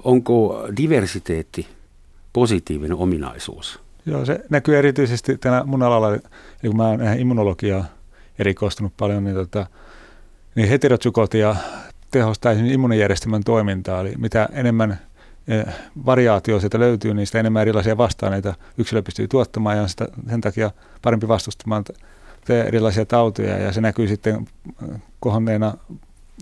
onko 0.03 0.67
diversiteetti 0.77 1.67
positiivinen 2.33 2.97
ominaisuus? 2.97 3.79
Joo, 4.05 4.25
se 4.25 4.39
näkyy 4.49 4.77
erityisesti 4.77 5.37
tänä 5.37 5.63
mun 5.65 5.83
alalla, 5.83 6.13
eli 6.13 6.21
kun 6.67 6.77
mä 6.77 6.87
oon 6.87 6.99
immunologiaa 7.19 7.85
erikoistunut 8.39 8.93
paljon, 8.97 9.23
niin, 9.23 9.35
tota, 9.35 9.67
niin 10.55 10.69
heterozygotia 10.69 11.55
tehostaa 12.11 12.51
immunijärjestelmän 12.51 13.43
toimintaa. 13.43 14.01
Eli 14.01 14.13
mitä 14.17 14.49
enemmän 14.51 14.99
eh, 15.47 15.65
variaatio 16.05 16.59
sieltä 16.59 16.79
löytyy, 16.79 17.13
niin 17.13 17.27
sitä 17.27 17.39
enemmän 17.39 17.61
erilaisia 17.61 17.97
vastaaneita 17.97 18.53
yksilö 18.77 19.01
pystyy 19.01 19.27
tuottamaan 19.27 19.75
ja 19.75 19.81
on 19.81 19.89
sitä, 19.89 20.07
sen 20.29 20.41
takia 20.41 20.71
parempi 21.01 21.27
vastustamaan 21.27 21.83
erilaisia 22.49 23.05
tauteja 23.05 23.57
ja 23.57 23.71
se 23.71 23.81
näkyy 23.81 24.07
sitten 24.07 24.35
eh, 24.35 25.01
kohonneena 25.19 25.73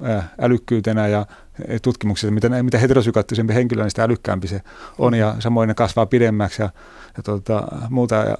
eh, 0.03 0.23
älykkyytenä 0.41 1.07
ja 1.07 1.25
tutkimuksissa, 1.81 2.33
mitä, 2.33 2.63
mitä 2.63 2.77
heterosykaattisempi 2.77 3.53
henkilö, 3.53 3.83
niin 3.83 3.91
sitä 3.91 4.03
älykkäämpi 4.03 4.47
se 4.47 4.61
on 4.97 5.13
ja 5.13 5.35
samoin 5.39 5.67
ne 5.67 5.73
kasvaa 5.73 6.05
pidemmäksi 6.05 6.61
ja, 6.61 6.69
ja 7.17 7.23
tuota, 7.23 7.67
muuta. 7.89 8.15
Ja 8.15 8.37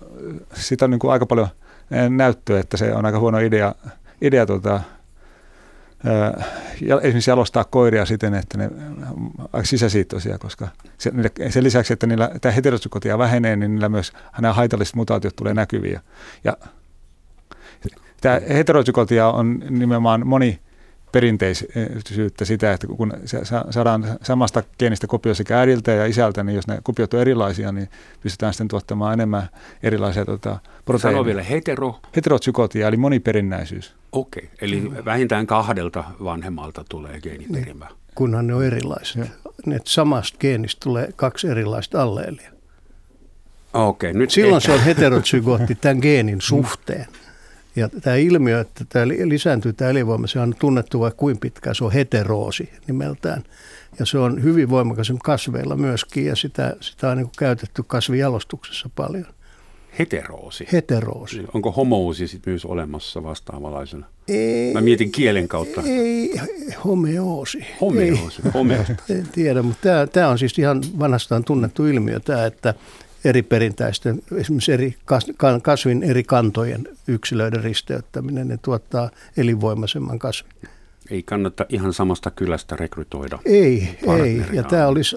sitä 0.54 0.86
on 0.86 0.92
niin 0.92 1.00
kuin 1.00 1.12
aika 1.12 1.26
paljon 1.26 1.48
näyttöä, 2.10 2.60
että 2.60 2.78
se 2.78 2.94
on 2.94 3.06
aika 3.06 3.20
huono 3.20 3.38
idea, 3.38 3.76
idea 4.22 4.46
tuota, 4.46 4.82
esimerkiksi 7.02 7.32
jalostaa 7.32 7.64
koiria 7.64 8.06
siten, 8.06 8.34
että 8.34 8.58
ne 8.58 8.70
ovat 9.54 9.66
sisäsiittoisia, 9.66 10.38
koska 10.38 10.68
sen 11.50 11.64
lisäksi, 11.64 11.94
että 11.94 12.08
niillä 12.08 12.32
tämä 12.42 12.52
heterosykotia 12.52 13.18
vähenee, 13.18 13.56
niin 13.56 13.72
niillä 13.72 13.90
myös 13.90 14.14
nämä 14.42 14.54
haitalliset 14.54 14.96
mutaatiot 14.96 15.36
tulee 15.36 15.54
näkyviä. 15.54 16.02
Ja 16.44 16.58
tämä 18.22 18.42
heterosykotia 18.50 19.28
on 19.28 19.64
nimenomaan 19.70 20.28
moni 20.28 20.60
perinteisyyttä 21.14 22.46
sitä, 22.46 22.74
että 22.74 22.88
kun 22.88 23.14
saadaan 23.70 24.06
samasta 24.22 24.64
geenistä 24.80 25.08
kopio 25.08 25.34
sekä 25.34 25.60
äidiltä 25.60 25.92
ja 25.92 26.06
isältä, 26.06 26.44
niin 26.44 26.56
jos 26.56 26.68
ne 26.68 26.80
kopiot 26.84 27.14
on 27.14 27.20
erilaisia, 27.20 27.72
niin 27.72 27.90
pystytään 28.22 28.54
sitten 28.54 28.68
tuottamaan 28.68 29.14
enemmän 29.14 29.50
erilaisia 29.84 30.26
tota, 30.26 30.60
proteiineja. 30.86 31.18
Sano 31.18 31.26
vielä 31.26 31.44
hetero. 31.44 32.00
Heterozykotia, 32.16 32.88
eli 32.88 32.98
moniperinnäisyys. 32.98 33.94
Okei, 34.12 34.44
okay. 34.44 34.58
eli 34.62 34.92
vähintään 35.06 35.48
kahdelta 35.48 36.04
vanhemmalta 36.24 36.86
tulee 36.90 37.22
geeniperimä. 37.22 37.86
Niin, 37.86 37.98
kunhan 38.16 38.48
ne 38.48 38.56
on 38.56 38.66
erilaiset. 38.66 39.32
Ne 39.66 39.80
samasta 39.86 40.38
geenistä 40.40 40.80
tulee 40.84 41.10
kaksi 41.16 41.48
erilaista 41.48 42.02
alleelia. 42.02 42.52
Okay, 43.74 44.14
nyt 44.14 44.32
Silloin 44.32 44.56
ehkä. 44.56 44.66
se 44.66 44.72
on 44.72 44.86
heterozygootti 44.86 45.76
tämän 45.76 45.98
geenin 46.02 46.42
suhteen. 46.42 47.08
Ja 47.76 47.90
tämä 47.90 48.16
ilmiö, 48.16 48.60
että 48.60 48.86
tämä 48.90 49.08
lisääntyy 49.08 49.74
tämä 49.74 49.92
elinvoima, 49.92 50.28
se 50.28 50.40
on 50.40 50.56
tunnettu 50.60 51.00
vaikka 51.00 51.18
kuin 51.18 51.38
pitkään, 51.38 51.76
se 51.76 51.84
on 51.84 51.92
heteroosi 51.92 52.70
nimeltään. 52.88 53.44
Ja 54.00 54.06
se 54.06 54.18
on 54.18 54.44
hyvin 54.44 54.70
voimakas 54.70 55.14
kasveilla 55.24 55.76
myöskin 55.76 56.26
ja 56.26 56.36
sitä, 56.36 56.76
sitä 56.80 57.10
on 57.10 57.18
niin 57.18 57.30
käytetty 57.38 57.84
kasvijalostuksessa 57.88 58.90
paljon. 58.96 59.26
Heteroosi? 60.00 60.68
Heteroosi. 60.72 61.42
Onko 61.54 61.72
homousi 61.72 62.28
sitten 62.28 62.52
myös 62.52 62.66
olemassa 62.66 63.24
vastaavanlaisena? 63.24 64.06
Ei, 64.28 64.74
Mä 64.74 64.82
mietin 64.82 65.12
kielen 65.12 65.48
kautta. 65.48 65.82
Ei, 65.86 66.42
homeoosi. 66.86 67.66
Homeoosi, 67.82 68.42
homeoosi. 68.54 68.94
En 69.10 69.28
tiedä, 69.32 69.62
mutta 69.62 69.82
tämä, 69.82 70.08
tämä 70.08 70.30
on 70.30 70.40
siis 70.40 70.60
ihan 70.60 70.82
vanhastaan 71.00 71.44
tunnettu 71.44 71.86
ilmiö 71.86 72.20
tämä, 72.20 72.46
että 72.46 72.74
eri 73.26 73.44
perintäisten, 73.44 74.22
esimerkiksi 74.36 74.72
eri 74.72 74.96
kasvin 75.62 76.04
eri 76.04 76.24
kantojen 76.24 76.88
yksilöiden 77.08 77.64
risteyttäminen, 77.64 78.48
ne 78.48 78.60
tuottaa 78.62 79.10
elinvoimaisemman 79.38 80.20
kasvin. 80.20 80.52
Ei 81.10 81.24
kannata 81.24 81.66
ihan 81.70 81.94
samasta 81.94 82.32
kylästä 82.32 82.76
rekrytoida. 82.76 83.40
Ei, 83.46 83.98
ei. 84.24 84.42
Ja 84.54 84.64
tämä 84.64 84.88
olisi 84.88 85.16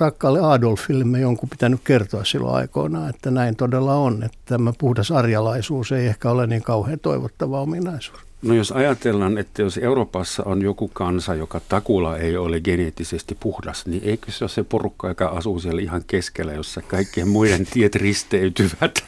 rakkaalle 0.00 0.40
Adolfille 0.40 1.04
me 1.04 1.20
jonkun 1.20 1.48
pitänyt 1.48 1.80
kertoa 1.84 2.24
silloin 2.24 2.54
aikoinaan, 2.54 3.10
että 3.10 3.30
näin 3.30 3.56
todella 3.56 3.94
on. 3.94 4.22
Että 4.22 4.38
tämä 4.44 4.72
puhdas 4.78 5.10
arjalaisuus 5.10 5.92
ei 5.92 6.06
ehkä 6.06 6.30
ole 6.30 6.46
niin 6.46 6.62
kauhean 6.62 7.00
toivottava 7.00 7.60
ominaisuus. 7.60 8.23
No 8.44 8.54
jos 8.54 8.72
ajatellaan, 8.72 9.38
että 9.38 9.62
jos 9.62 9.78
Euroopassa 9.78 10.42
on 10.46 10.62
joku 10.62 10.88
kansa, 10.88 11.34
joka 11.34 11.60
takula 11.68 12.18
ei 12.18 12.36
ole 12.36 12.60
geneettisesti 12.60 13.36
puhdas, 13.40 13.86
niin 13.86 14.02
eikö 14.04 14.32
se 14.32 14.44
ole 14.44 14.48
se 14.48 14.62
porukka, 14.62 15.08
joka 15.08 15.26
asuu 15.26 15.60
siellä 15.60 15.82
ihan 15.82 16.04
keskellä, 16.06 16.52
jossa 16.52 16.82
kaikkien 16.82 17.28
muiden 17.28 17.66
tiet 17.72 17.94
risteytyvät? 17.94 19.04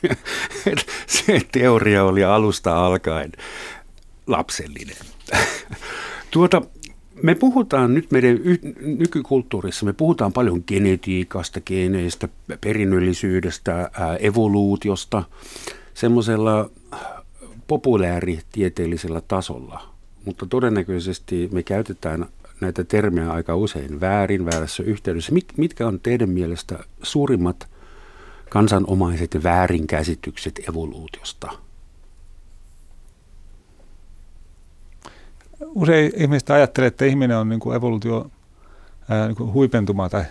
se 1.07 1.41
teoria 1.53 2.05
oli 2.05 2.25
alusta 2.25 2.87
alkaen 2.87 3.33
lapsellinen. 4.27 4.97
tuota, 6.31 6.63
me 7.23 7.35
puhutaan 7.35 7.95
nyt 7.95 8.11
meidän 8.11 8.39
y- 8.45 8.75
nykykulttuurissa, 8.81 9.87
me 9.87 9.93
puhutaan 9.93 10.33
paljon 10.33 10.65
genetiikasta, 10.67 11.61
geneistä, 11.61 12.29
perinnöllisyydestä, 12.61 13.91
ää, 13.93 14.17
evoluutiosta, 14.17 15.23
semmoisella 15.95 16.71
populääritieteellisellä 17.67 19.21
tasolla, 19.21 19.95
mutta 20.25 20.47
todennäköisesti 20.47 21.49
me 21.53 21.63
käytetään 21.63 22.27
näitä 22.61 22.85
termejä 22.85 23.33
aika 23.33 23.57
usein 23.57 24.01
väärin, 24.01 24.45
väärässä 24.45 24.83
yhteydessä. 24.83 25.33
Mit, 25.33 25.45
mitkä 25.57 25.87
on 25.87 26.01
teidän 26.01 26.29
mielestä 26.29 26.79
suurimmat 27.03 27.69
kansanomaiset 28.51 29.43
väärinkäsitykset 29.43 30.61
evoluutiosta? 30.69 31.53
Usein 35.67 36.13
ihmiset 36.17 36.51
ajattelee, 36.51 36.89
että 36.89 37.05
ihminen 37.05 37.37
on 37.37 37.49
niin 37.49 37.61
kuin 37.61 37.77
evoluutio 37.77 38.31
ää, 39.09 39.27
niin 39.27 39.37
kuin 39.37 39.53
huipentuma 39.53 40.09
tai, 40.09 40.25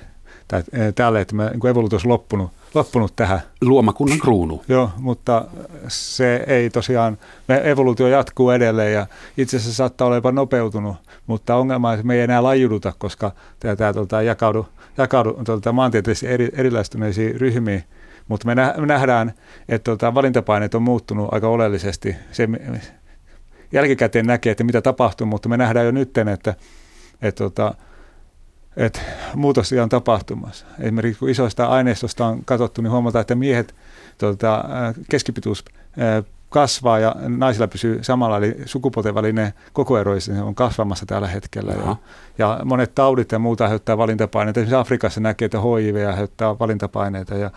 tai 0.47 0.63
tälle, 0.95 1.21
että 1.21 1.35
me, 1.35 1.49
niin 1.49 1.59
kuin 1.59 1.71
evoluutio 1.71 1.95
olisi 1.95 2.07
loppunut– 2.07 2.51
loppunut 2.75 3.15
tähän. 3.15 3.41
Luomakunnan 3.61 4.19
kruunu. 4.19 4.63
Joo, 4.67 4.89
mutta 4.97 5.45
se 5.87 6.43
ei 6.47 6.69
tosiaan, 6.69 7.17
me 7.47 7.61
evoluutio 7.63 8.07
jatkuu 8.07 8.49
edelleen 8.49 8.93
ja 8.93 9.07
itse 9.37 9.57
asiassa 9.57 9.75
saattaa 9.75 10.05
olla 10.05 10.17
jopa 10.17 10.31
nopeutunut, 10.31 10.95
mutta 11.27 11.55
ongelma 11.55 11.89
on, 11.89 11.93
että 11.93 12.07
me 12.07 12.15
ei 12.15 12.21
enää 12.21 12.43
lajuduta, 12.43 12.93
koska 12.97 13.31
tämä, 13.59 13.75
tämä 13.75 13.93
tuota, 13.93 14.21
jakaudu, 14.21 14.67
jakaudu 14.97 15.33
tuota, 15.45 15.71
maantieteellisesti 15.71 16.27
eri, 16.27 16.49
erilaistuneisiin 16.53 17.41
ryhmiin. 17.41 17.83
Mutta 18.27 18.47
me 18.47 18.55
nähdään, 18.85 19.33
että 19.69 19.83
tuota, 19.83 20.13
valintapaineet 20.13 20.75
on 20.75 20.81
muuttunut 20.81 21.29
aika 21.31 21.47
oleellisesti. 21.47 22.15
Se, 22.31 22.47
jälkikäteen 23.71 24.25
näkee, 24.25 24.51
että 24.51 24.63
mitä 24.63 24.81
tapahtuu, 24.81 25.27
mutta 25.27 25.49
me 25.49 25.57
nähdään 25.57 25.85
jo 25.85 25.91
nyt, 25.91 26.17
että, 26.17 26.31
että, 26.31 26.53
että 27.21 27.37
tuota, 27.37 27.75
että 28.77 28.99
muutos 29.35 29.73
on 29.83 29.89
tapahtumassa. 29.89 30.65
Esimerkiksi 30.79 31.19
kun 31.19 31.29
isoista 31.29 31.65
aineistosta 31.65 32.25
on 32.25 32.45
katsottu, 32.45 32.81
niin 32.81 32.91
huomataan, 32.91 33.21
että 33.21 33.35
miehet 33.35 33.75
tuota, 34.17 34.63
keskipituus 35.09 35.65
kasvaa 36.49 36.99
ja 36.99 37.15
naisilla 37.27 37.67
pysyy 37.67 38.03
samalla, 38.03 38.37
eli 38.37 38.55
sukupuolten 38.65 39.15
välinen 39.15 39.53
kokoero 39.73 40.13
on 40.43 40.55
kasvamassa 40.55 41.05
tällä 41.05 41.27
hetkellä. 41.27 41.71
Ja, 41.71 41.95
ja 42.37 42.59
monet 42.65 42.95
taudit 42.95 43.31
ja 43.31 43.39
muuta 43.39 43.63
aiheuttaa 43.63 43.97
valintapaineita. 43.97 44.59
Esimerkiksi 44.59 44.81
Afrikassa 44.81 45.21
näkee, 45.21 45.45
että 45.45 45.57
HIV 45.61 46.07
aiheuttaa 46.07 46.59
valintapaineita. 46.59 47.35
Ja, 47.35 47.51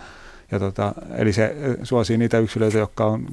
ja 0.51 0.59
tota, 0.59 0.93
eli 1.17 1.33
se 1.33 1.57
suosii 1.83 2.19
niitä 2.19 2.39
yksilöitä, 2.39 2.79
jotka 2.79 3.05
on, 3.05 3.27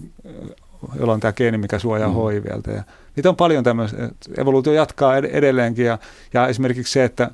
joilla 0.96 1.14
on 1.14 1.20
tämä 1.20 1.34
geeni, 1.34 1.58
mikä 1.58 1.80
suojaa 1.80 2.10
mm. 2.10 2.16
HIVltä. 2.16 2.72
Ja 2.72 2.84
niitä 3.16 3.30
on 3.30 3.36
paljon 3.36 3.64
tämmöistä. 3.64 4.10
Evoluutio 4.38 4.74
jatkaa 4.74 5.18
edelleenkin 5.18 5.86
ja, 5.86 5.98
ja 6.34 6.48
esimerkiksi 6.48 6.94
se, 6.94 7.04
että 7.04 7.32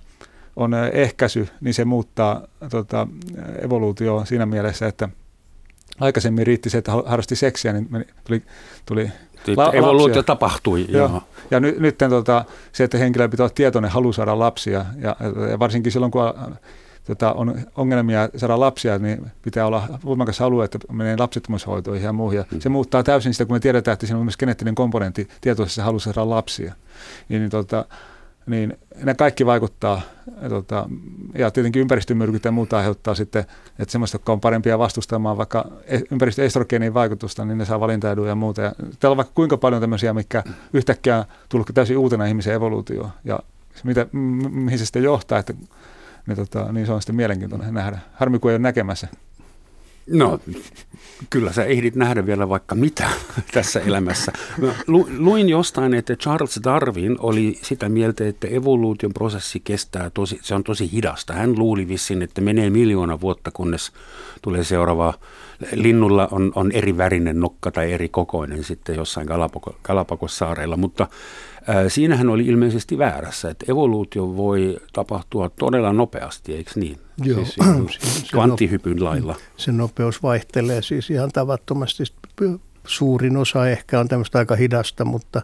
on 0.55 0.73
ehkäisy, 0.93 1.47
niin 1.61 1.73
se 1.73 1.85
muuttaa 1.85 2.41
tota, 2.69 3.07
evoluutioon 3.61 4.27
siinä 4.27 4.45
mielessä, 4.45 4.87
että 4.87 5.09
aikaisemmin 5.99 6.47
riitti 6.47 6.69
se, 6.69 6.77
että 6.77 6.91
harrasti 7.05 7.35
seksiä, 7.35 7.73
niin 7.73 8.05
tuli, 8.23 8.43
tuli 8.85 9.11
la- 9.55 9.71
Evoluutio 9.73 10.23
tapahtui. 10.23 10.85
Joo. 10.89 11.09
joo. 11.09 11.23
Ja 11.51 11.59
nyt, 11.59 11.79
nyt 11.79 11.97
tota, 11.97 12.45
se, 12.71 12.83
että 12.83 12.97
henkilö 12.97 13.29
pitää 13.29 13.43
olla 13.43 13.53
tietoinen, 13.55 13.91
halu 13.91 14.13
saada 14.13 14.39
lapsia, 14.39 14.85
ja, 14.97 15.15
ja 15.49 15.59
varsinkin 15.59 15.91
silloin, 15.91 16.11
kun 16.11 16.21
tota, 17.05 17.33
on 17.33 17.61
ongelmia 17.75 18.29
saada 18.37 18.59
lapsia, 18.59 18.99
niin 18.99 19.31
pitää 19.41 19.65
olla 19.65 19.87
voimakas 20.05 20.39
halua, 20.39 20.65
että 20.65 20.79
menee 20.91 21.15
lapsettomuushoitoihin 21.19 22.05
ja 22.05 22.13
muuhun. 22.13 22.35
Ja 22.35 22.45
mm. 22.51 22.59
Se 22.59 22.69
muuttaa 22.69 23.03
täysin 23.03 23.33
sitä, 23.33 23.45
kun 23.45 23.55
me 23.55 23.59
tiedetään, 23.59 23.93
että 23.93 24.05
siinä 24.05 24.19
on 24.19 24.25
myös 24.25 24.37
geneettinen 24.37 24.75
komponentti 24.75 25.27
tietoisessa 25.41 25.83
halussa 25.83 26.13
saada 26.13 26.29
lapsia. 26.29 26.73
Niin, 27.29 27.39
niin, 27.39 27.51
tota, 27.51 27.85
niin 28.45 28.77
ne 29.03 29.13
kaikki 29.13 29.45
vaikuttaa, 29.45 30.01
tota, 30.49 30.89
ja 31.35 31.51
tietenkin 31.51 31.81
ympäristömyrkyt 31.81 32.45
ja 32.45 32.51
muuta 32.51 32.77
aiheuttaa 32.77 33.15
sitten, 33.15 33.45
että 33.79 33.91
semmoista, 33.91 34.15
jotka 34.15 34.31
on 34.31 34.41
parempia 34.41 34.79
vastustamaan 34.79 35.37
vaikka 35.37 35.65
e, 35.85 35.99
ympäristöestrogeenin 36.11 36.93
vaikutusta, 36.93 37.45
niin 37.45 37.57
ne 37.57 37.65
saa 37.65 37.79
valintaeduja 37.79 38.29
ja 38.29 38.35
muuta. 38.35 38.61
Ja 38.61 38.73
täällä 38.99 39.13
on 39.13 39.17
vaikka 39.17 39.33
kuinka 39.35 39.57
paljon 39.57 39.81
tämmöisiä, 39.81 40.13
mikä 40.13 40.43
yhtäkkiä 40.73 41.25
tullut 41.49 41.67
täysin 41.73 41.97
uutena 41.97 42.25
ihmisen 42.25 42.53
evoluutioon, 42.53 43.11
ja 43.23 43.39
mitä, 43.83 44.07
mihin 44.51 44.79
se 44.79 44.85
sitten 44.85 45.03
johtaa, 45.03 45.39
että 45.39 45.53
niin, 46.27 46.35
tota, 46.35 46.71
niin 46.71 46.85
se 46.85 46.91
on 46.91 47.01
sitten 47.01 47.15
mielenkiintoinen 47.15 47.73
nähdä. 47.73 47.99
Harmi, 48.13 48.39
kun 48.39 48.51
ei 48.51 48.55
ole 48.55 48.61
näkemässä. 48.61 49.07
No, 50.07 50.39
kyllä 51.29 51.53
sä 51.53 51.65
ehdit 51.65 51.95
nähdä 51.95 52.25
vielä 52.25 52.49
vaikka 52.49 52.75
mitä 52.75 53.09
tässä 53.53 53.79
elämässä. 53.79 54.31
Mä 54.57 54.73
lu, 54.87 55.09
luin 55.17 55.49
jostain, 55.49 55.93
että 55.93 56.15
Charles 56.15 56.59
Darwin 56.63 57.17
oli 57.19 57.59
sitä 57.61 57.89
mieltä, 57.89 58.27
että 58.27 58.47
evoluution 58.47 59.13
prosessi 59.13 59.59
kestää 59.59 60.09
tosi, 60.09 60.39
se 60.41 60.55
on 60.55 60.63
tosi 60.63 60.91
hidasta. 60.91 61.33
Hän 61.33 61.59
luuli 61.59 61.87
vissiin, 61.87 62.21
että 62.21 62.41
menee 62.41 62.69
miljoona 62.69 63.21
vuotta, 63.21 63.51
kunnes 63.51 63.91
tulee 64.41 64.63
seuraava. 64.63 65.13
Linnulla 65.71 66.27
on, 66.31 66.51
on 66.55 66.71
eri 66.71 66.97
värinen 66.97 67.39
nokka 67.39 67.71
tai 67.71 67.91
eri 67.91 68.09
kokoinen 68.09 68.63
sitten 68.63 68.95
jossain 68.95 69.27
Galapagos-saareilla, 69.83 70.77
mutta 70.77 71.07
Siinä 71.87 72.15
hän 72.15 72.29
oli 72.29 72.45
ilmeisesti 72.45 72.97
väärässä, 72.97 73.49
että 73.49 73.65
evoluutio 73.69 74.35
voi 74.35 74.79
tapahtua 74.93 75.49
todella 75.49 75.93
nopeasti, 75.93 76.55
eikö 76.55 76.71
niin? 76.75 76.97
Joo. 77.23 77.45
Siis 77.45 77.57
kvanttihypyn 78.33 78.97
no, 78.97 79.05
lailla. 79.05 79.35
Se 79.57 79.71
nopeus 79.71 80.23
vaihtelee 80.23 80.81
siis 80.81 81.09
ihan 81.09 81.31
tavattomasti. 81.31 82.03
Suurin 82.87 83.37
osa 83.37 83.67
ehkä 83.67 83.99
on 83.99 84.07
tämmöistä 84.07 84.39
aika 84.39 84.55
hidasta, 84.55 85.05
mutta 85.05 85.41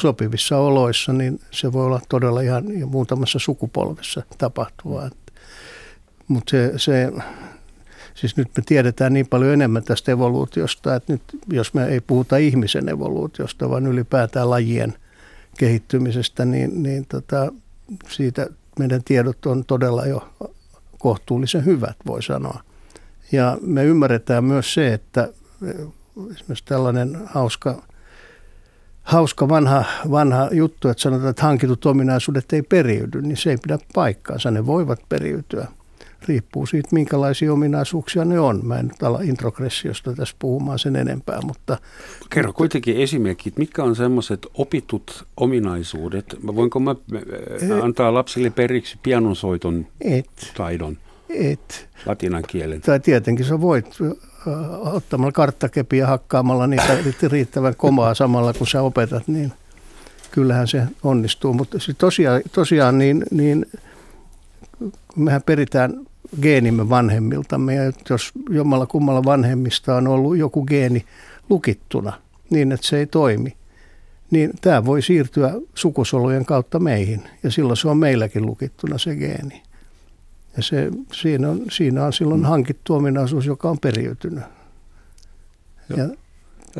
sopivissa 0.00 0.58
oloissa 0.58 1.12
niin 1.12 1.40
se 1.50 1.72
voi 1.72 1.86
olla 1.86 2.00
todella 2.08 2.40
ihan 2.40 2.64
muutamassa 2.86 3.38
sukupolvessa 3.38 4.22
tapahtuvaa. 4.38 5.10
Mutta 6.28 6.50
se, 6.50 6.72
se 6.76 7.12
Siis 8.14 8.36
nyt 8.36 8.48
me 8.56 8.62
tiedetään 8.66 9.12
niin 9.12 9.26
paljon 9.26 9.52
enemmän 9.52 9.84
tästä 9.84 10.12
evoluutiosta, 10.12 10.94
että 10.94 11.12
nyt 11.12 11.22
jos 11.52 11.74
me 11.74 11.86
ei 11.86 12.00
puhuta 12.00 12.36
ihmisen 12.36 12.88
evoluutiosta, 12.88 13.70
vaan 13.70 13.86
ylipäätään 13.86 14.50
lajien 14.50 14.94
kehittymisestä, 15.58 16.44
niin, 16.44 16.82
niin 16.82 17.06
tota, 17.06 17.52
siitä 18.08 18.46
meidän 18.78 19.04
tiedot 19.04 19.46
on 19.46 19.64
todella 19.64 20.06
jo 20.06 20.28
kohtuullisen 20.98 21.64
hyvät, 21.64 21.96
voi 22.06 22.22
sanoa. 22.22 22.60
Ja 23.32 23.58
me 23.60 23.84
ymmärretään 23.84 24.44
myös 24.44 24.74
se, 24.74 24.92
että 24.92 25.28
esimerkiksi 26.30 26.64
tällainen 26.64 27.20
hauska, 27.26 27.82
hauska 29.02 29.48
vanha, 29.48 29.84
vanha 30.10 30.48
juttu, 30.52 30.88
että 30.88 31.02
sanotaan, 31.02 31.30
että 31.30 31.42
hankitut 31.42 31.86
ominaisuudet 31.86 32.52
ei 32.52 32.62
periydy, 32.62 33.22
niin 33.22 33.36
se 33.36 33.50
ei 33.50 33.56
pidä 33.62 33.78
paikkaansa. 33.94 34.50
Ne 34.50 34.66
voivat 34.66 35.00
periytyä 35.08 35.68
riippuu 36.28 36.66
siitä, 36.66 36.88
minkälaisia 36.92 37.52
ominaisuuksia 37.52 38.24
ne 38.24 38.40
on. 38.40 38.60
Mä 38.62 38.78
en 38.78 38.86
nyt 38.86 39.02
ala 39.02 39.20
introgressiosta 39.22 40.12
tässä 40.12 40.36
puhumaan 40.38 40.78
sen 40.78 40.96
enempää, 40.96 41.40
mutta... 41.42 41.78
Kerro 42.30 42.52
kuitenkin 42.52 42.96
esimerkit, 42.96 43.58
mitkä 43.58 43.84
on 43.84 43.96
semmoiset 43.96 44.46
opitut 44.54 45.26
ominaisuudet? 45.36 46.36
Voinko 46.46 46.80
mä 46.80 46.90
äh, 46.90 47.84
antaa 47.84 48.14
lapsille 48.14 48.50
periksi 48.50 48.98
pianonsoiton 49.02 49.86
et, 50.00 50.52
taidon? 50.56 50.98
Et. 51.28 51.88
Latinan 52.06 52.44
kielen. 52.48 52.80
Tai 52.80 53.00
tietenkin 53.00 53.46
sä 53.46 53.60
voit 53.60 53.98
ottamalla 54.80 55.32
karttakepiä 55.32 56.00
ja 56.00 56.06
hakkaamalla 56.06 56.66
niitä 56.66 56.98
riittävän 57.28 57.76
komaa 57.76 58.14
samalla, 58.14 58.52
kun 58.52 58.66
sä 58.66 58.82
opetat, 58.82 59.28
niin 59.28 59.52
kyllähän 60.30 60.68
se 60.68 60.82
onnistuu. 61.02 61.52
Mutta 61.52 61.78
tosiaan, 61.98 62.42
tosiaan 62.52 62.98
niin, 62.98 63.24
niin 63.30 63.66
mehän 65.16 65.42
peritään 65.42 66.06
geenimme 66.42 66.88
vanhemmiltamme. 66.88 67.74
Ja 67.74 67.92
jos 68.10 68.32
jommalla 68.50 68.86
kummalla 68.86 69.24
vanhemmista 69.24 69.96
on 69.96 70.06
ollut 70.06 70.36
joku 70.36 70.64
geeni 70.64 71.04
lukittuna 71.50 72.12
niin, 72.50 72.72
että 72.72 72.86
se 72.86 72.98
ei 72.98 73.06
toimi, 73.06 73.56
niin 74.30 74.50
tämä 74.60 74.84
voi 74.84 75.02
siirtyä 75.02 75.54
sukusolujen 75.74 76.44
kautta 76.44 76.78
meihin. 76.78 77.22
Ja 77.42 77.50
silloin 77.50 77.76
se 77.76 77.88
on 77.88 77.98
meilläkin 77.98 78.46
lukittuna 78.46 78.98
se 78.98 79.16
geeni. 79.16 79.62
Ja 80.56 80.62
se, 80.62 80.90
siinä, 81.12 81.50
on, 81.50 81.60
siinä 81.70 82.04
on 82.04 82.12
silloin 82.12 82.40
mm. 82.40 82.46
hankittu 82.46 82.94
ominaisuus, 82.94 83.46
joka 83.46 83.70
on 83.70 83.78
periytynyt. 83.78 84.44
Ja, 85.96 86.08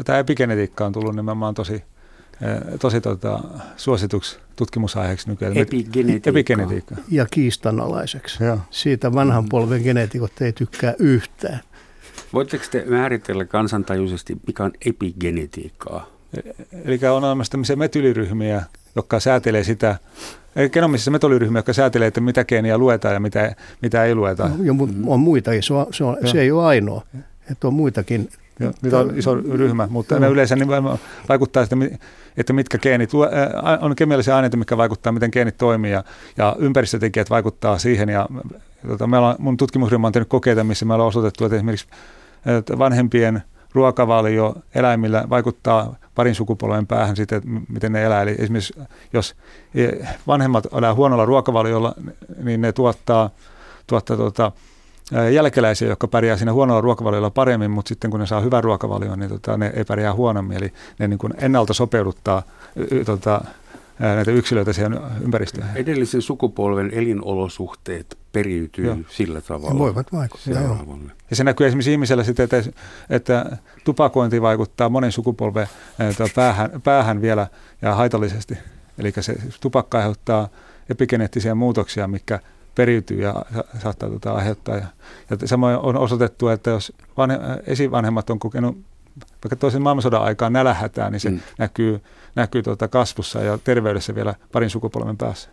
Tämä 0.05 0.19
epigenetiikka 0.19 0.87
on 0.87 0.93
tullut 0.93 1.17
nimenomaan 1.17 1.55
tosi 1.55 1.83
tosi 2.81 3.01
tota, 3.01 3.41
suosituksi 3.77 4.39
tutkimusaiheeksi 4.57 5.29
nykyään. 5.29 5.57
Epigenetiikka. 5.57 6.31
Epigenetiikka. 6.31 6.95
Ja 7.11 7.27
kiistanalaiseksi. 7.31 8.45
Joo. 8.45 8.59
Siitä 8.71 9.13
vanhan 9.13 9.49
polven 9.49 9.83
geneetikot 9.83 10.41
ei 10.41 10.53
tykkää 10.53 10.95
yhtään. 10.99 11.61
Voitteko 12.33 12.65
te 12.71 12.85
määritellä 12.87 13.45
kansantajuisesti, 13.45 14.37
mikä 14.47 14.65
on 14.65 14.73
epigenetiikkaa? 14.87 16.09
Eli 16.85 17.01
on 17.17 17.25
olemassa 17.25 17.51
tämmöisiä 17.51 17.77
metyliryhmiä, 17.77 18.63
jotka 18.97 19.21
säätelee 19.21 19.65
sitä, 19.65 19.99
genomisissa 20.73 21.11
metyliryhmiä, 21.11 21.59
jotka 21.59 21.73
säätelee, 21.73 22.09
että 22.09 22.21
mitä 22.21 22.45
geeniä 22.45 22.79
luetaan 22.79 23.15
ja 23.15 23.21
mitä, 23.21 23.55
mitä 23.83 24.05
ei 24.05 24.15
lueta. 24.15 24.49
No, 24.49 24.89
on 25.07 25.21
muita, 25.21 25.51
se, 25.61 25.75
on, 25.75 25.87
se, 25.91 26.05
on, 26.05 26.17
se 26.25 26.41
ei 26.41 26.51
ole 26.51 26.65
ainoa. 26.65 27.03
Että 27.51 27.67
on 27.69 27.75
muitakin 27.75 28.29
niitä 28.83 28.99
on 28.99 29.19
iso 29.19 29.35
ryhmä, 29.35 29.89
mutta 29.91 30.21
ne 30.21 30.29
yleensä 30.29 30.57
niin 30.57 30.69
vaikuttaa 31.29 31.65
sitä, 31.65 31.77
että 32.37 32.53
mitkä 32.53 32.79
geenit, 32.79 33.11
on 33.81 33.97
kemiallisia 33.97 34.37
aineita, 34.37 34.57
mitkä 34.57 34.77
vaikuttaa, 34.77 35.13
miten 35.13 35.31
geenit 35.33 35.59
toimii 35.59 35.93
ja, 35.93 36.05
ja 36.37 36.57
ympäristötekijät 36.59 37.31
vaikuttaa 37.31 37.79
siihen. 37.79 38.09
Ja, 38.09 38.29
tota, 38.89 39.07
meillä 39.07 39.29
on, 39.29 39.37
mun 39.39 39.57
tutkimusryhmä 39.57 40.07
on 40.07 40.13
tehnyt 40.13 40.29
kokeita, 40.29 40.65
missä 40.65 40.85
me 40.85 40.95
ollaan 40.95 41.09
osoitettu, 41.09 41.45
että 41.45 41.57
esimerkiksi 41.57 41.87
että 42.59 42.79
vanhempien 42.79 43.43
ruokavalio 43.73 44.55
eläimillä 44.75 45.25
vaikuttaa 45.31 45.97
parin 46.15 46.35
sukupolven 46.35 46.87
päähän 46.87 47.17
sitten, 47.17 47.43
miten 47.69 47.93
ne 47.93 48.05
elää. 48.05 48.23
Eli 48.23 48.35
esimerkiksi 48.39 48.75
jos 49.13 49.35
e, 49.75 49.89
vanhemmat 50.27 50.67
elää 50.79 50.95
huonolla 50.95 51.25
ruokavaliolla, 51.25 51.95
niin 52.43 52.61
ne 52.61 52.73
tuottaa, 52.73 53.31
tuottaa 53.87 54.17
tuota, 54.17 54.53
jälkeläisiä, 55.33 55.89
jotka 55.89 56.09
pärjää 56.09 56.37
siinä 56.37 56.53
huonolla 56.53 56.81
ruokavaliolla 56.81 57.31
paremmin, 57.31 57.71
mutta 57.71 57.89
sitten 57.89 58.11
kun 58.11 58.21
ne 58.21 58.27
saa 58.27 58.41
hyvän 58.41 58.65
ruokavalion, 58.65 59.19
niin 59.19 59.31
tota, 59.31 59.57
ne 59.57 59.73
ei 59.77 59.85
pärjää 59.85 60.15
huonommin. 60.15 60.57
Eli 60.57 60.73
ne 60.99 61.09
niin 61.09 61.19
kuin 61.19 61.35
ennalta 61.39 61.75
sopeuduttaa 61.75 62.43
tota, 63.07 63.45
näitä 63.99 64.31
yksilöitä 64.31 64.73
siihen 64.73 64.99
ympäristöön. 65.21 65.67
Edellisen 65.75 66.23
sukupolven 66.23 66.91
elinolosuhteet 66.95 68.19
periytyy 68.33 68.87
Joo. 68.87 68.97
sillä 69.09 69.41
tavalla. 69.41 69.73
Ne 69.73 69.79
voivat 69.79 70.13
vaikuttaa. 70.13 70.63
Joo. 70.63 70.99
Ja 71.31 71.37
se 71.37 71.45
näkyy 71.45 71.67
esimerkiksi 71.67 71.93
ihmisellä 71.93 72.25
sitten, 72.25 72.45
että, 72.45 72.63
että 73.11 73.57
tupakointi 73.85 74.43
vaikuttaa 74.43 74.89
monen 74.89 75.13
sukupolven 75.13 75.67
päähän, 76.35 76.83
päähän 76.85 77.23
vielä 77.23 77.47
ja 77.83 77.95
haitallisesti. 77.95 78.59
Eli 78.99 79.13
se 79.21 79.37
tupakka 79.61 79.99
aiheuttaa 79.99 80.49
epigeneettisiä 80.91 81.55
muutoksia, 81.55 82.09
mikä 82.09 82.41
periytyy 82.75 83.23
ja 83.23 83.45
saattaa 83.83 84.09
tuota 84.09 84.33
aiheuttaa. 84.33 84.77
Ja, 84.77 84.87
ja 85.31 85.49
samoin 85.49 85.77
on 85.77 85.97
osoitettu, 85.97 86.49
että 86.49 86.71
jos 86.71 86.93
vanhe, 87.17 87.39
esivanhemmat 87.67 88.31
on 88.31 88.39
kokenut 88.39 88.79
vaikka 89.45 89.57
toisen 89.57 89.83
maailmansodan 89.83 90.23
aikaan 90.23 90.53
nälähätää, 90.53 91.11
niin 91.11 91.21
se 91.21 91.31
mm. 91.31 91.41
näkyy, 91.59 92.01
näkyy 92.35 92.63
tuota 92.63 92.89
kasvussa 92.89 93.41
ja 93.41 93.59
terveydessä 93.59 94.15
vielä 94.15 94.35
parin 94.53 94.71
sukupolven 94.71 95.17
päässä, 95.17 95.49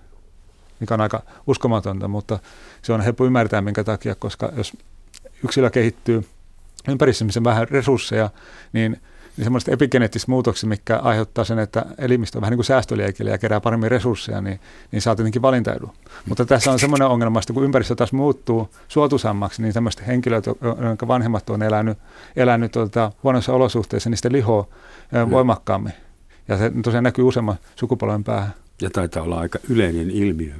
mikä 0.80 0.94
on 0.94 1.02
aika 1.02 1.22
uskomatonta, 1.48 2.08
mutta 2.08 2.40
se 2.82 2.94
on 2.94 3.02
helppo 3.02 3.26
ymmärtää 3.26 3.62
minkä 3.62 3.84
takia, 3.84 4.16
koska 4.16 4.52
jos 4.58 4.78
yksilö 5.44 5.70
kehittyy 5.70 6.24
ympäristössä, 6.88 7.26
missä 7.26 7.44
vähän 7.44 7.68
resursseja, 7.68 8.30
niin 8.74 9.02
niin 9.38 9.46
semmoiset 9.46 9.74
epigeneettiset 9.74 10.28
muutokset, 10.28 10.70
mikä 10.70 10.98
aiheuttaa 10.98 11.44
sen, 11.44 11.60
että 11.60 11.86
elimistö 11.98 12.38
on 12.38 12.42
vähän 12.42 12.58
niin 12.58 12.66
kuin 13.18 13.30
ja 13.30 13.38
kerää 13.38 13.62
paremmin 13.62 13.92
resursseja, 13.92 14.42
niin, 14.42 14.60
niin 14.92 15.02
saa 15.02 15.16
tietenkin 15.16 15.42
valintaedu. 15.42 15.94
Mutta 16.26 16.46
tässä 16.46 16.72
on 16.72 16.80
semmoinen 16.80 17.08
ongelma, 17.08 17.40
että 17.40 17.54
kun 17.54 17.64
ympäristö 17.64 17.96
taas 17.96 18.14
muuttuu 18.14 18.70
suotuisammaksi, 18.88 19.62
niin 19.62 19.74
semmoiset 19.74 20.08
henkilöt, 20.08 20.46
joiden 20.46 21.08
vanhemmat 21.08 21.50
on 21.50 21.64
elänyt, 21.64 21.98
elänyt 22.36 22.72
tuota, 22.72 23.12
huonoissa 23.24 23.54
olosuhteissa, 23.54 24.10
niin 24.10 24.18
sitten 24.18 24.32
liho 24.32 24.70
voimakkaammin. 25.30 25.94
Ja 26.48 26.58
se 26.58 26.72
tosiaan 26.84 27.04
näkyy 27.04 27.28
useamman 27.28 27.56
sukupolven 27.76 28.24
päähän. 28.24 28.54
Ja 28.82 28.90
taitaa 28.90 29.24
olla 29.24 29.40
aika 29.40 29.60
yleinen 29.70 30.12
ilmiö. 30.12 30.54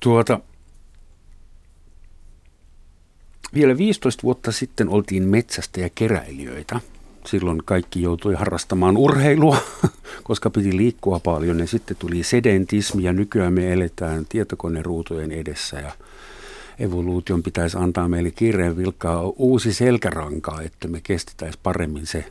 Tuota, 0.00 0.40
vielä 3.54 3.76
15 3.76 4.22
vuotta 4.22 4.52
sitten 4.52 4.88
oltiin 4.88 5.28
metsästä 5.28 5.80
ja 5.80 5.88
keräilijöitä. 5.94 6.80
Silloin 7.26 7.62
kaikki 7.64 8.02
joutui 8.02 8.34
harrastamaan 8.34 8.96
urheilua, 8.96 9.56
koska 10.24 10.50
piti 10.50 10.76
liikkua 10.76 11.20
paljon. 11.20 11.58
Ja 11.58 11.66
sitten 11.66 11.96
tuli 11.96 12.22
sedentismi 12.22 13.02
ja 13.02 13.12
nykyään 13.12 13.52
me 13.52 13.72
eletään 13.72 14.26
tietokoneruutujen 14.28 15.30
edessä 15.30 15.80
ja 15.80 15.92
evoluution 16.78 17.42
pitäisi 17.42 17.76
antaa 17.78 18.08
meille 18.08 18.30
kirjeen 18.30 18.76
vilkkaa 18.76 19.22
uusi 19.22 19.72
selkäranka, 19.72 20.60
että 20.60 20.88
me 20.88 21.00
kestettäisiin 21.02 21.60
paremmin 21.62 22.06
se, 22.06 22.24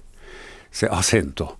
se 0.72 0.88
asento. 0.88 1.58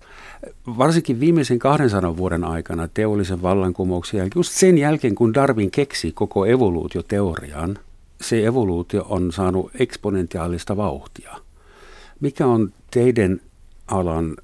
Varsinkin 0.78 1.20
viimeisen 1.20 1.58
200 1.58 2.16
vuoden 2.16 2.44
aikana 2.44 2.88
teollisen 2.88 3.42
vallankumouksen 3.42 4.18
jälkeen, 4.18 4.40
just 4.40 4.52
sen 4.52 4.78
jälkeen 4.78 5.14
kun 5.14 5.34
Darwin 5.34 5.70
keksi 5.70 6.12
koko 6.12 6.46
evoluutioteorian, 6.46 7.78
se 8.22 8.46
evoluutio 8.46 9.06
on 9.08 9.32
saanut 9.32 9.70
eksponentiaalista 9.78 10.76
vauhtia. 10.76 11.34
Mikä 12.20 12.46
on 12.46 12.72
teidän 12.90 13.40
alan 13.86 14.36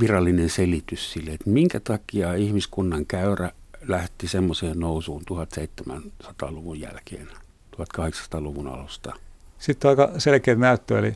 virallinen 0.00 0.50
selitys 0.50 1.12
sille, 1.12 1.30
että 1.30 1.50
minkä 1.50 1.80
takia 1.80 2.34
ihmiskunnan 2.34 3.06
käyrä 3.06 3.52
lähti 3.86 4.28
semmoiseen 4.28 4.80
nousuun 4.80 5.22
1700-luvun 5.30 6.80
jälkeen, 6.80 7.28
1800-luvun 7.76 8.66
alusta? 8.66 9.14
Sitten 9.58 9.90
on 9.90 9.98
aika 9.98 10.20
selkeä 10.20 10.54
näyttö, 10.54 10.98
eli 10.98 11.14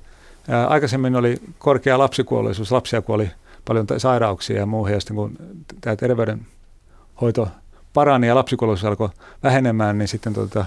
aikaisemmin 0.69 1.17
oli 1.17 1.41
korkea 1.59 1.99
lapsikuolleisuus, 1.99 2.73
lapsia 2.73 3.03
kuoli 3.03 3.31
paljon 3.65 3.87
sairauksia 3.99 4.57
ja 4.57 4.67
muuhun, 4.67 4.93
ja 4.93 5.01
sitten 5.01 5.17
kun 5.17 5.37
tämä 5.81 5.97
terveydenhoito 5.97 7.49
parani 7.95 8.27
ja 8.27 8.35
lapsikuolleisuus 8.35 8.89
alkoi 8.89 9.09
vähenemään, 9.43 9.99
niin 9.99 10.09
sitten 10.09 10.35
tuota, 10.35 10.65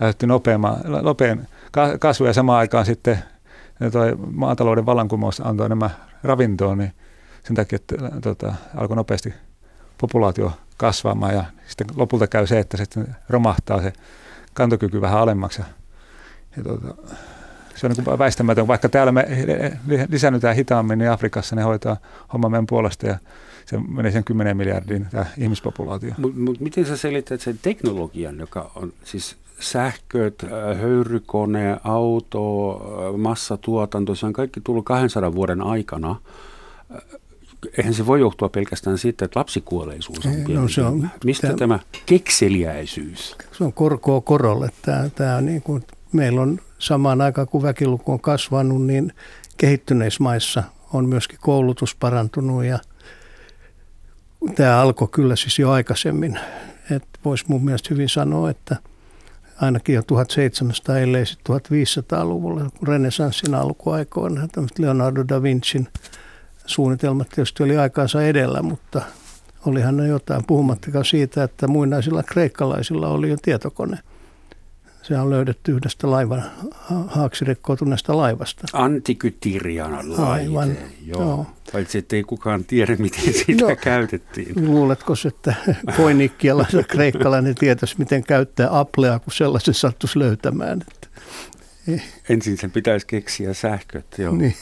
aiheutti 0.00 0.26
nopean 1.02 1.46
kasvu 1.98 2.26
ja 2.26 2.32
samaan 2.32 2.58
aikaan 2.58 2.86
sitten 2.86 3.18
toi 3.92 4.16
maatalouden 4.30 4.86
vallankumous 4.86 5.40
antoi 5.40 5.66
enemmän 5.66 5.90
ravintoa, 6.22 6.76
niin 6.76 6.92
sen 7.44 7.56
takia 7.56 7.76
että, 7.76 7.96
tuota, 8.22 8.54
alkoi 8.76 8.96
nopeasti 8.96 9.34
populaatio 9.98 10.52
kasvamaan 10.76 11.34
ja 11.34 11.44
sitten 11.66 11.86
lopulta 11.96 12.26
käy 12.26 12.46
se, 12.46 12.58
että 12.58 12.76
sitten 12.76 13.16
romahtaa 13.28 13.82
se 13.82 13.92
kantokyky 14.54 15.00
vähän 15.00 15.18
alemmaksi. 15.18 15.60
Ja, 15.60 15.66
ja 16.56 16.62
tuota, 16.62 16.94
se 17.74 17.86
on 17.86 17.92
niin 17.92 18.18
väistämätön, 18.18 18.66
vaikka 18.66 18.88
täällä 18.88 19.12
me 19.12 19.26
lisännytään 20.08 20.56
hitaammin, 20.56 20.98
niin 20.98 21.10
Afrikassa 21.10 21.56
ne 21.56 21.62
hoitaa 21.62 21.96
homma 22.32 22.48
meidän 22.48 22.66
puolesta 22.66 23.06
ja 23.06 23.18
se 23.66 23.78
menee 23.78 24.12
sen 24.12 24.24
10 24.24 24.56
miljardin 24.56 25.06
tämä 25.10 25.26
ihmispopulaatio. 25.38 26.14
Mut, 26.18 26.36
mut 26.36 26.60
miten 26.60 26.86
sä 26.86 26.96
selität 26.96 27.40
sen 27.40 27.58
teknologian, 27.62 28.38
joka 28.38 28.70
on 28.74 28.92
siis 29.04 29.36
sähköt, 29.62 30.44
äh, 30.44 30.80
höyrykone, 30.80 31.76
auto, 31.84 32.70
äh, 32.74 33.20
massatuotanto, 33.20 34.14
se 34.14 34.26
on 34.26 34.32
kaikki 34.32 34.60
tullut 34.60 34.84
200 34.84 35.34
vuoden 35.34 35.60
aikana. 35.60 36.16
Äh, 36.94 37.00
eihän 37.78 37.94
se 37.94 38.06
voi 38.06 38.20
johtua 38.20 38.48
pelkästään 38.48 38.98
siitä, 38.98 39.24
että 39.24 39.40
lapsikuolleisuus 39.40 40.26
on 40.26 40.32
pieni. 40.32 40.54
No 40.54 40.68
se 40.68 40.82
on, 40.82 41.10
Mistä 41.24 41.46
tämä, 41.46 41.56
tämä 41.58 41.78
kekseliäisyys? 42.06 43.36
Se 43.52 43.64
on 43.64 43.72
korkoa 43.72 44.20
korolle. 44.20 44.68
Tämä, 44.82 45.08
tämä 45.14 45.36
on 45.36 45.46
niin 45.46 45.62
kuin, 45.62 45.84
meillä 46.12 46.40
on 46.40 46.60
samaan 46.78 47.20
aikaan, 47.20 47.48
kun 47.48 47.62
väkiluku 47.62 48.12
on 48.12 48.20
kasvanut, 48.20 48.86
niin 48.86 49.12
kehittyneissä 49.56 50.22
maissa 50.22 50.62
on 50.92 51.08
myöskin 51.08 51.38
koulutus 51.42 51.94
parantunut 51.94 52.64
ja 52.64 52.78
tämä 54.54 54.80
alkoi 54.80 55.08
kyllä 55.08 55.36
siis 55.36 55.58
jo 55.58 55.70
aikaisemmin. 55.70 56.38
Voisi 57.24 57.44
mun 57.48 57.64
mielestä 57.64 57.88
hyvin 57.90 58.08
sanoa, 58.08 58.50
että– 58.50 58.76
ainakin 59.62 59.94
jo 59.94 60.02
1700, 60.02 60.98
ellei 60.98 61.26
sitten 61.26 61.56
1500-luvulla, 61.56 62.70
kun 62.78 62.88
renesanssin 62.88 63.54
alkuaikoina, 63.54 64.48
Leonardo 64.78 65.24
da 65.28 65.42
Vincin 65.42 65.88
suunnitelmat 66.66 67.28
tietysti 67.28 67.62
oli 67.62 67.76
aikaansa 67.76 68.22
edellä, 68.22 68.62
mutta 68.62 69.02
olihan 69.66 69.96
ne 69.96 70.06
jotain, 70.08 70.44
puhumattakaan 70.46 71.04
siitä, 71.04 71.44
että 71.44 71.68
muinaisilla 71.68 72.22
kreikkalaisilla 72.22 73.08
oli 73.08 73.30
jo 73.30 73.36
tietokone. 73.42 73.98
Se 75.02 75.18
on 75.18 75.30
löydetty 75.30 75.72
yhdestä 75.72 76.10
laivan 76.10 76.44
haaksi 77.06 77.44
rikkoutuneesta 77.44 78.16
laivasta. 78.16 78.66
Antikytirian 78.72 80.10
laite, 80.10 80.22
Aivan, 80.22 80.76
joo. 81.06 81.22
joo. 81.22 81.46
Paitsi 81.72 81.98
ettei 81.98 82.22
kukaan 82.22 82.64
tiedä, 82.64 82.96
miten 82.98 83.34
sitä 83.46 83.64
no, 83.64 83.76
käytettiin. 83.76 84.70
Luuletko, 84.70 85.14
että 85.28 85.54
foinikkialaisen 85.96 86.84
kreikkalainen 86.88 87.54
tietäisi, 87.54 87.94
miten 87.98 88.24
käyttää 88.24 88.78
Applea, 88.78 89.18
kun 89.18 89.32
sellaisen 89.32 89.74
sattuisi 89.74 90.18
löytämään? 90.18 90.82
Että. 90.90 91.08
Ensin 92.28 92.58
sen 92.58 92.70
pitäisi 92.70 93.06
keksiä 93.06 93.54
sähköt, 93.54 94.18
joo. 94.18 94.34
Niin, 94.34 94.54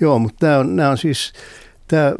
joo, 0.00 0.18
mutta 0.18 0.46
nämä 0.46 0.58
on, 0.58 0.76
nämä 0.76 0.90
on 0.90 0.98
siis, 0.98 1.32
tämä 1.88 2.14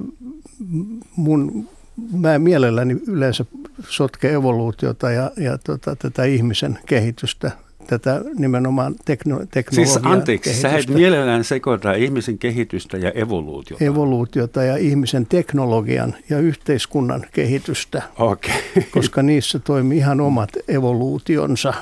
mun, 1.17 1.69
mä 2.13 2.39
mielelläni 2.39 2.97
yleensä 3.07 3.45
sotke 3.89 4.33
evoluutiota 4.33 5.11
ja, 5.11 5.31
ja 5.37 5.59
tota, 5.59 5.97
tätä 5.97 6.25
ihmisen 6.25 6.79
kehitystä 6.87 7.51
tätä 7.87 8.21
nimenomaan 8.39 8.95
tekno, 9.05 9.41
teknologiaa. 9.51 9.95
Siis 9.95 10.07
anteeksi, 10.07 10.51
kehitystä. 10.51 10.71
sä 10.71 10.79
et 10.79 10.89
mielellään 10.89 11.45
sekoita 11.45 11.93
ihmisen 11.93 12.39
kehitystä 12.39 12.97
ja 12.97 13.11
evoluutiota. 13.11 13.85
Evoluutiota 13.85 14.63
ja 14.63 14.77
ihmisen 14.77 15.27
teknologian 15.27 16.15
ja 16.31 16.39
yhteiskunnan 16.39 17.27
kehitystä, 17.33 18.03
okay. 18.19 18.55
koska 18.95 19.23
niissä 19.23 19.59
toimii 19.59 19.99
ihan 19.99 20.21
omat 20.21 20.51
evoluutionsa. 20.69 21.75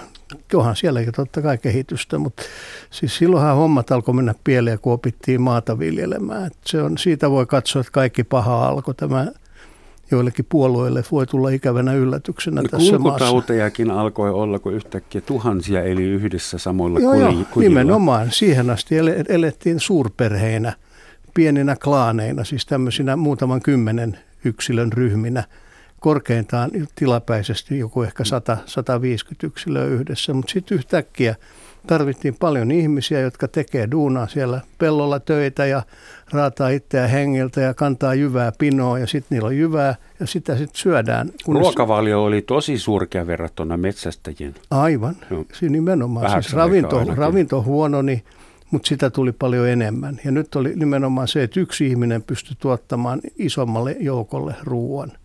Onhan 0.54 0.76
sielläkin 0.76 1.12
totta 1.12 1.42
kai 1.42 1.58
kehitystä, 1.58 2.18
mutta 2.18 2.42
siis 2.90 3.16
silloinhan 3.16 3.56
hommat 3.56 3.90
alkoi 3.90 4.14
mennä 4.14 4.34
pieleen, 4.44 4.78
kun 4.78 4.92
opittiin 4.92 5.40
maata 5.40 5.78
viljelemään. 5.78 6.50
se 6.66 6.82
on, 6.82 6.98
siitä 6.98 7.30
voi 7.30 7.46
katsoa, 7.46 7.80
että 7.80 7.92
kaikki 7.92 8.24
paha 8.24 8.68
alkoi 8.68 8.94
tämä 8.94 9.26
joillekin 10.10 10.46
puolueille 10.48 11.04
voi 11.12 11.26
tulla 11.26 11.48
ikävänä 11.48 11.92
yllätyksenä 11.92 12.62
no, 12.62 12.68
tässä 12.68 12.90
Kulkutautejakin 12.90 13.86
maassa. 13.86 14.00
alkoi 14.00 14.30
olla, 14.30 14.58
kun 14.58 14.74
yhtäkkiä 14.74 15.20
tuhansia 15.20 15.82
eli 15.82 16.02
yhdessä 16.02 16.58
samoilla 16.58 17.00
joo, 17.00 17.12
kuli, 17.12 17.22
joo, 17.22 17.44
nimenomaan. 17.56 18.28
Siihen 18.30 18.70
asti 18.70 18.94
elettiin 19.28 19.80
suurperheinä, 19.80 20.72
pieninä 21.34 21.76
klaaneina, 21.84 22.44
siis 22.44 22.66
tämmöisinä 22.66 23.16
muutaman 23.16 23.62
kymmenen 23.62 24.18
yksilön 24.44 24.92
ryhminä. 24.92 25.44
Korkeintaan 26.00 26.70
tilapäisesti 26.94 27.78
joku 27.78 28.02
ehkä 28.02 28.24
100, 28.24 28.56
150 28.66 29.46
yksilöä 29.46 29.84
yhdessä, 29.84 30.34
mutta 30.34 30.52
sitten 30.52 30.78
yhtäkkiä– 30.78 31.34
tarvittiin 31.86 32.36
paljon 32.40 32.70
ihmisiä, 32.70 33.20
jotka 33.20 33.48
tekee 33.48 33.88
duunaa 33.90 34.28
siellä 34.28 34.60
pellolla 34.78 35.20
töitä 35.20 35.66
ja 35.66 35.82
raataa 36.30 36.68
itseään 36.68 37.10
hengiltä 37.10 37.60
ja 37.60 37.74
kantaa 37.74 38.14
jyvää 38.14 38.52
pinoa 38.58 38.98
ja 38.98 39.06
sitten 39.06 39.36
niillä 39.36 39.46
on 39.46 39.56
jyvää 39.56 39.94
ja 40.20 40.26
sitä 40.26 40.56
sitten 40.56 40.76
syödään. 40.76 41.30
Ruokavalio 41.48 42.24
oli 42.24 42.42
tosi 42.42 42.78
surkea 42.78 43.26
verrattuna 43.26 43.76
metsästäjien. 43.76 44.54
Aivan, 44.70 45.16
no. 45.30 45.44
siinä 45.52 45.72
nimenomaan. 45.72 46.42
siis 46.42 46.54
ravinto, 46.54 47.04
ravinto 47.04 47.62
huononi, 47.62 48.24
mutta 48.70 48.88
sitä 48.88 49.10
tuli 49.10 49.32
paljon 49.32 49.68
enemmän. 49.68 50.20
Ja 50.24 50.30
nyt 50.30 50.54
oli 50.56 50.72
nimenomaan 50.76 51.28
se, 51.28 51.42
että 51.42 51.60
yksi 51.60 51.86
ihminen 51.86 52.22
pystyi 52.22 52.56
tuottamaan 52.60 53.20
isommalle 53.38 53.96
joukolle 54.00 54.54
ruoan– 54.62 55.12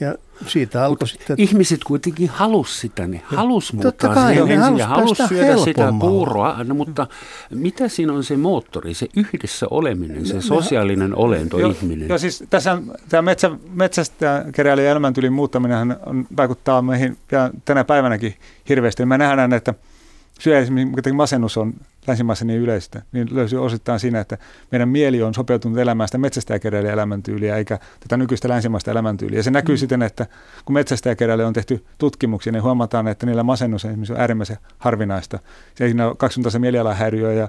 ja 0.00 0.14
siitä 0.46 0.84
alkoi 0.84 1.08
sitten... 1.08 1.36
Ihmiset 1.38 1.84
kuitenkin 1.84 2.28
halusi 2.28 2.80
sitä, 2.80 3.06
ne 3.06 3.22
halusi 3.24 3.76
muuttaa 3.76 4.14
kai, 4.14 4.34
siihen 4.34 4.50
ensin 4.50 4.78
ja 4.78 4.86
halusi 4.86 5.22
syödä 5.28 5.46
helpommalla. 5.46 5.64
sitä 5.64 5.92
puuroa, 6.00 6.64
no, 6.64 6.74
mutta 6.74 7.06
mitä 7.50 7.88
siinä 7.88 8.12
on 8.12 8.24
se 8.24 8.36
moottori, 8.36 8.94
se 8.94 9.08
yhdessä 9.16 9.66
oleminen, 9.70 10.26
se 10.26 10.40
sosiaalinen 10.40 11.16
olento, 11.16 11.58
jo, 11.58 11.70
ihminen? 11.70 12.08
Joo, 12.08 12.18
siis 12.18 12.44
tässä 12.50 12.78
tämä 13.08 13.22
metsä, 13.22 13.50
metsästä 13.72 14.44
keräilijä 14.52 14.90
elämäntyylin 14.90 15.32
muuttaminen 15.32 15.96
on, 16.06 16.26
vaikuttaa 16.36 16.82
meihin 16.82 17.16
tänä 17.64 17.84
päivänäkin 17.84 18.34
hirveästi. 18.68 19.06
Me 19.06 19.18
nähdään, 19.18 19.52
että 19.52 19.74
syö 20.40 20.58
esimerkiksi 20.58 21.12
masennus 21.12 21.56
on 21.56 21.74
länsimaissa 22.06 22.44
niin 22.44 22.60
yleistä, 22.60 23.02
niin 23.12 23.28
löytyy 23.30 23.64
osittain 23.64 24.00
siinä, 24.00 24.20
että 24.20 24.38
meidän 24.70 24.88
mieli 24.88 25.22
on 25.22 25.34
sopeutunut 25.34 25.78
elämään 25.78 26.08
sitä 26.08 26.18
metsästäjäkeräilijä 26.18 26.92
elämäntyyliä 26.92 27.56
eikä 27.56 27.78
tätä 28.00 28.16
nykyistä 28.16 28.48
länsimaista 28.48 28.90
elämäntyyliä. 28.90 29.38
Ja 29.38 29.42
se 29.42 29.50
näkyy 29.50 29.74
mm. 29.74 29.78
siten, 29.78 30.02
että 30.02 30.26
kun 30.64 30.74
metsästäjäkeräilijä 30.74 31.46
on 31.46 31.52
tehty 31.52 31.84
tutkimuksia, 31.98 32.52
niin 32.52 32.62
huomataan, 32.62 33.08
että 33.08 33.26
niillä 33.26 33.42
masennus 33.42 33.84
esimerkiksi 33.84 34.12
on 34.12 34.20
äärimmäisen 34.20 34.56
harvinaista. 34.78 35.38
Siinä 35.74 36.08
on 36.08 36.16
kaksisuuntaisen 36.16 36.60
mielialahäiriö 36.60 37.32
ja, 37.32 37.48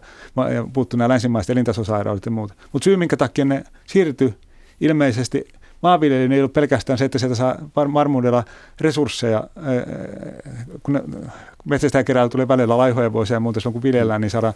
ja 0.54 0.68
puuttuu 0.74 0.98
nämä 0.98 1.10
länsimaiset 1.10 1.50
elintasosairaudet 1.50 2.26
ja 2.26 2.32
muuta. 2.32 2.54
Mutta 2.72 2.84
syy, 2.84 2.98
minkä 2.98 3.18
takia 3.18 3.46
ne 3.46 3.64
siirtyy 3.86 4.34
ilmeisesti 4.82 5.48
maanviljelijöiden 5.82 6.36
ei 6.36 6.40
ollut 6.40 6.54
pelkästään 6.54 6.98
se, 6.98 7.06
että 7.06 7.20
sieltä 7.20 7.36
saa 7.36 7.56
varmuudella 7.76 8.44
resursseja, 8.82 9.48
kun 10.84 11.02
metsästäjäkeräillä 11.66 12.30
tulee 12.30 12.48
välillä 12.48 12.78
laihoja 12.78 13.14
vuosia 13.14 13.36
ja 13.36 13.40
muuta, 13.40 13.60
silloin 13.60 13.74
kun 13.74 13.84
viljellään, 13.84 14.22
niin 14.22 14.32
saadaan 14.32 14.54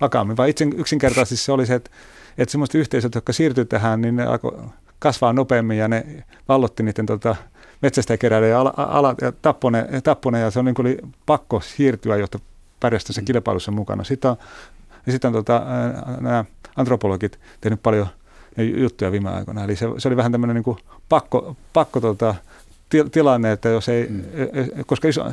vakaammin. 0.00 0.36
Vaan 0.36 0.48
itse 0.48 0.66
yksinkertaisesti 0.76 1.36
se 1.36 1.52
oli 1.52 1.66
se, 1.66 1.74
että, 1.74 1.90
että 2.38 2.52
semmoiset 2.52 2.74
yhteisöt, 2.74 3.14
jotka 3.14 3.32
siirtyivät 3.32 3.68
tähän, 3.68 4.00
niin 4.00 4.16
ne 4.16 4.26
alkoi 4.26 4.58
kasvaa 4.98 5.32
nopeammin 5.32 5.78
ja 5.78 5.88
ne 5.88 6.06
vallotti 6.48 6.82
niiden 6.82 7.06
tota, 7.06 7.36
metsästäjäkeräilijöiden 7.82 8.54
ja, 8.54 8.60
ala, 8.60 8.74
ala, 8.76 9.14
ja 9.20 9.32
tappone, 9.32 9.86
tappone, 10.04 10.40
ja 10.40 10.50
se 10.50 10.58
on 10.58 10.64
niin 10.64 10.74
kuin 10.74 10.86
oli 10.86 10.98
pakko 11.26 11.60
siirtyä, 11.60 12.16
jotta 12.16 12.38
pärjästä 12.80 13.12
sen 13.12 13.24
kilpailussa 13.24 13.70
mukana. 13.70 14.04
Sitten 14.04 14.30
on, 14.30 14.36
ja 15.06 15.12
sitten 15.12 15.28
on 15.28 15.32
tota, 15.32 15.66
nämä 16.20 16.44
antropologit 16.76 17.40
tehnyt 17.60 17.82
paljon 17.82 18.06
juttuja 18.56 19.12
viime 19.12 19.30
aikoina. 19.30 19.64
Eli 19.64 19.76
se, 19.76 19.86
se 19.98 20.08
oli 20.08 20.16
vähän 20.16 20.32
tämmöinen 20.32 20.62
niin 20.66 20.76
pakko, 21.08 21.56
pakko 21.72 22.00
tota, 22.00 22.34
tilanne, 23.12 23.52
että 23.52 23.68
jos 23.68 23.88
ei, 23.88 24.06
mm. 24.10 24.20
E, 24.34 24.42
e, 24.42 24.84
koska 24.86 25.08
iso, 25.08 25.24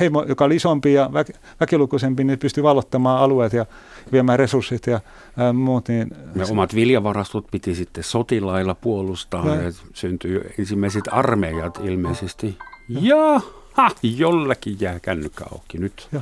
heimo, 0.00 0.24
joka 0.28 0.44
oli 0.44 0.56
isompi 0.56 0.92
ja 0.92 1.10
väk, 1.12 1.28
väkilukuisempi, 1.60 2.24
niin 2.24 2.38
pystyy 2.38 2.62
vallottamaan 2.62 3.22
alueet 3.22 3.52
ja 3.52 3.66
viemään 4.12 4.38
resurssit 4.38 4.86
ja 4.86 5.00
ää, 5.36 5.52
muut. 5.52 5.88
Niin 5.88 6.10
ja 6.34 6.46
omat 6.50 6.74
viljavarastot 6.74 7.46
piti 7.50 7.74
sitten 7.74 8.04
sotilailla 8.04 8.74
puolustaa 8.74 9.46
ja, 9.46 9.62
ja 9.62 9.72
syntyi 9.94 10.40
ensimmäiset 10.58 11.04
armeijat 11.10 11.80
ilmeisesti. 11.84 12.58
Ja 12.88 13.40
ha, 13.72 13.90
jollekin 14.02 14.76
jää 14.80 15.00
kännykkä 15.00 15.44
auki 15.52 15.78
nyt. 15.78 16.08
Ja. 16.12 16.20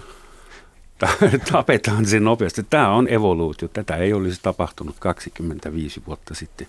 Tapetaan 1.53 2.07
se 2.07 2.21
nopeasti. 2.21 2.67
Tämä 2.71 2.91
on 2.91 3.09
evoluutio. 3.09 3.69
Tätä 3.69 3.97
ei 3.97 4.13
olisi 4.13 4.41
tapahtunut 4.43 4.97
25 4.99 6.03
vuotta 6.07 6.35
sitten. 6.35 6.67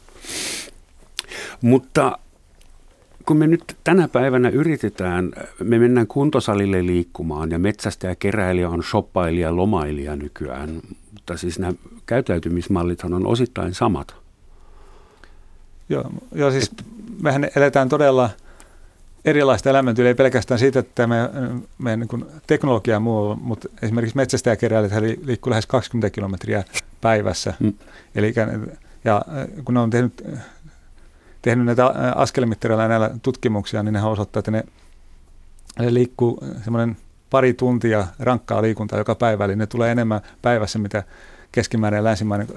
Mutta 1.61 2.19
kun 3.25 3.37
me 3.37 3.47
nyt 3.47 3.77
tänä 3.83 4.07
päivänä 4.07 4.49
yritetään, 4.49 5.31
me 5.63 5.79
mennään 5.79 6.07
kuntosalille 6.07 6.85
liikkumaan 6.85 7.51
ja 7.51 7.59
metsästäjä, 7.59 8.15
keräilijä 8.15 8.69
on 8.69 8.83
shoppailija, 8.83 9.55
lomailija 9.55 10.15
nykyään, 10.15 10.81
mutta 11.13 11.37
siis 11.37 11.59
nämä 11.59 11.73
käyttäytymismallithan 12.05 13.13
on 13.13 13.27
osittain 13.27 13.73
samat. 13.73 14.15
Joo, 15.89 16.11
joo 16.35 16.51
siis 16.51 16.71
Et, 16.71 16.85
mehän 17.21 17.49
eletään 17.55 17.89
todella 17.89 18.29
erilaista 19.25 19.69
elämäntyyliä, 19.69 20.09
ei 20.09 20.15
pelkästään 20.15 20.59
siitä, 20.59 20.79
että 20.79 21.07
me, 21.07 21.15
me 21.77 21.97
niin 21.97 22.25
teknologia 22.47 22.93
ja 22.93 22.99
muu, 22.99 23.35
mutta 23.35 23.69
esimerkiksi 23.81 24.15
metsästäjäkeräilijät 24.15 25.19
liikkuu 25.23 25.49
lähes 25.51 25.67
20 25.67 26.09
kilometriä 26.09 26.63
päivässä. 27.01 27.53
Mm. 27.59 27.73
Eli, 28.15 28.33
ja 29.05 29.21
kun 29.65 29.73
ne 29.73 29.79
on 29.79 29.89
tehnyt 29.89 30.23
tehnyt 31.41 31.65
näitä 31.65 31.85
askelmittareilla 32.15 32.87
näillä 32.87 33.11
tutkimuksia, 33.21 33.83
niin 33.83 33.93
ne 33.93 34.03
osoittaa, 34.03 34.39
että 34.39 34.51
ne, 34.51 34.63
ne 35.79 35.93
liikkuu 35.93 36.39
semmoinen 36.63 36.97
pari 37.29 37.53
tuntia 37.53 38.07
rankkaa 38.19 38.61
liikuntaa 38.61 38.99
joka 38.99 39.15
päivä, 39.15 39.45
eli 39.45 39.55
ne 39.55 39.67
tulee 39.67 39.91
enemmän 39.91 40.21
päivässä, 40.41 40.79
mitä 40.79 41.03
keskimäärin 41.51 42.03
länsimainen 42.03 42.47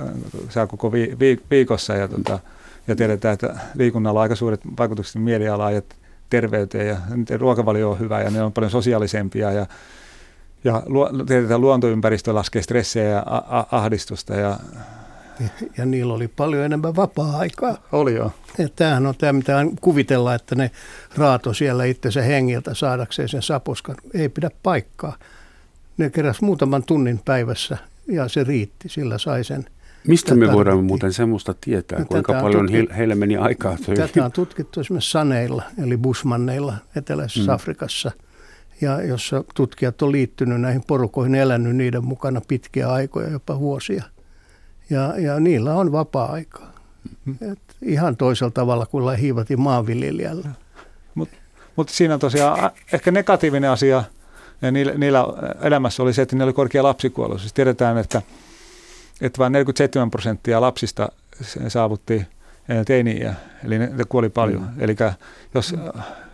saa 0.49 0.67
koko 0.67 0.93
vi, 0.93 1.17
vi, 1.21 1.41
viikossa. 1.51 1.95
Ja, 1.95 2.09
tota, 2.09 2.39
ja 2.89 2.97
tiedetään, 2.97 3.35
että 3.35 3.57
liikunnalla 3.75 4.21
on 4.21 4.23
aika 4.23 4.37
suuret 4.37 4.61
vaikutukset 4.79 5.23
mielialaan 5.23 5.75
ja 5.75 5.83
terveyteen 6.33 6.87
ja 6.87 6.97
ruokavalio 7.39 7.91
on 7.91 7.99
hyvä 7.99 8.21
ja 8.21 8.31
ne 8.31 8.43
on 8.43 8.53
paljon 8.53 8.71
sosiaalisempia 8.71 9.53
ja, 9.53 9.67
ja 10.65 10.83
tiedetään, 11.27 11.61
luontoympäristö 11.61 12.35
laskee 12.35 12.63
stressejä 12.63 13.09
ja 13.09 13.25
ahdistusta 13.71 14.35
ja 14.35 14.59
ja 15.79 15.87
niillä 15.87 16.15
oli 16.15 16.29
paljon 16.29 16.65
enemmän 16.65 16.97
vapaa-aikaa. 16.97 17.77
Oli 17.93 18.15
joo. 18.15 18.33
Ja 18.59 18.69
tämähän 18.77 19.07
on 19.07 19.15
tämä, 19.19 19.33
mitä 19.33 19.67
kuvitella, 19.81 20.35
että 20.35 20.55
ne 20.55 20.71
raato 21.17 21.55
siellä 21.55 21.85
itsensä 21.85 22.23
hengiltä 22.23 22.75
saadakseen 22.75 23.29
sen 23.29 23.43
sapuskan. 23.43 23.97
Ei 24.15 24.29
pidä 24.29 24.51
paikkaa. 24.63 25.17
Ne 25.97 26.11
keräs 26.11 26.41
muutaman 26.41 26.83
tunnin 26.83 27.21
päivässä 27.25 27.79
ja 28.07 28.29
se 28.29 28.45
riitti, 28.45 28.89
sillä 28.89 29.19
sai 29.19 29.45
sen. 29.45 29.67
Mistä 30.07 30.35
me 30.35 30.53
voidaan 30.53 30.85
muuten 30.85 31.13
semmoista 31.13 31.55
tietää, 31.61 31.99
no, 31.99 32.05
kuinka 32.05 32.33
paljon 32.43 32.67
tutki- 32.67 32.97
heille 32.97 33.15
meni 33.15 33.37
aikaa 33.37 33.77
töihin? 33.77 33.97
Tätä 33.97 34.25
on 34.25 34.33
tutkittu 34.33 34.81
esimerkiksi 34.81 35.11
saneilla, 35.11 35.63
eli 35.83 35.97
busmanneilla 35.97 36.75
Eteläisessä 36.97 37.53
mm. 37.53 37.55
Afrikassa, 37.55 38.11
ja 38.81 39.03
jossa 39.03 39.45
tutkijat 39.55 40.03
on 40.03 40.13
liittynyt 40.13 40.61
näihin 40.61 40.83
porukoihin, 40.87 41.35
elänyt 41.35 41.77
niiden 41.77 42.05
mukana 42.05 42.41
pitkiä 42.49 42.93
aikoja, 42.93 43.31
jopa 43.31 43.59
vuosia– 43.59 44.05
ja, 44.93 45.15
ja 45.19 45.41
niillä 45.41 45.75
on 45.75 45.93
vapaa-aikaa. 45.93 46.73
Et 47.53 47.77
ihan 47.83 48.17
toisella 48.17 48.51
tavalla 48.51 48.87
kuin 48.87 49.19
hiivatin 49.19 49.61
maanviljelijällä. 49.61 50.49
Mutta 51.15 51.37
mut 51.77 51.89
siinä 51.89 52.15
on 52.15 52.21
tosiaan 52.21 52.71
ehkä 52.93 53.11
negatiivinen 53.11 53.71
asia 53.71 54.05
niillä, 54.73 54.95
niillä 54.95 55.25
elämässä 55.61 56.03
oli 56.03 56.13
se, 56.13 56.23
että 56.23 56.37
niillä 56.37 56.45
oli 56.45 56.53
korkea 56.53 56.83
lapsikuolleisuus. 56.83 57.43
Siis 57.43 57.53
tiedetään, 57.53 57.99
että, 57.99 58.23
että 59.21 59.39
vain 59.39 59.53
47 59.53 60.11
prosenttia 60.11 60.61
lapsista 60.61 61.09
saavutti 61.69 62.27
teiniä, 62.87 63.35
eli 63.65 63.79
ne, 63.79 63.91
kuoli 64.09 64.29
paljon. 64.29 64.63
Mm. 64.63 64.69
Eli 64.79 64.97
jos, 65.55 65.75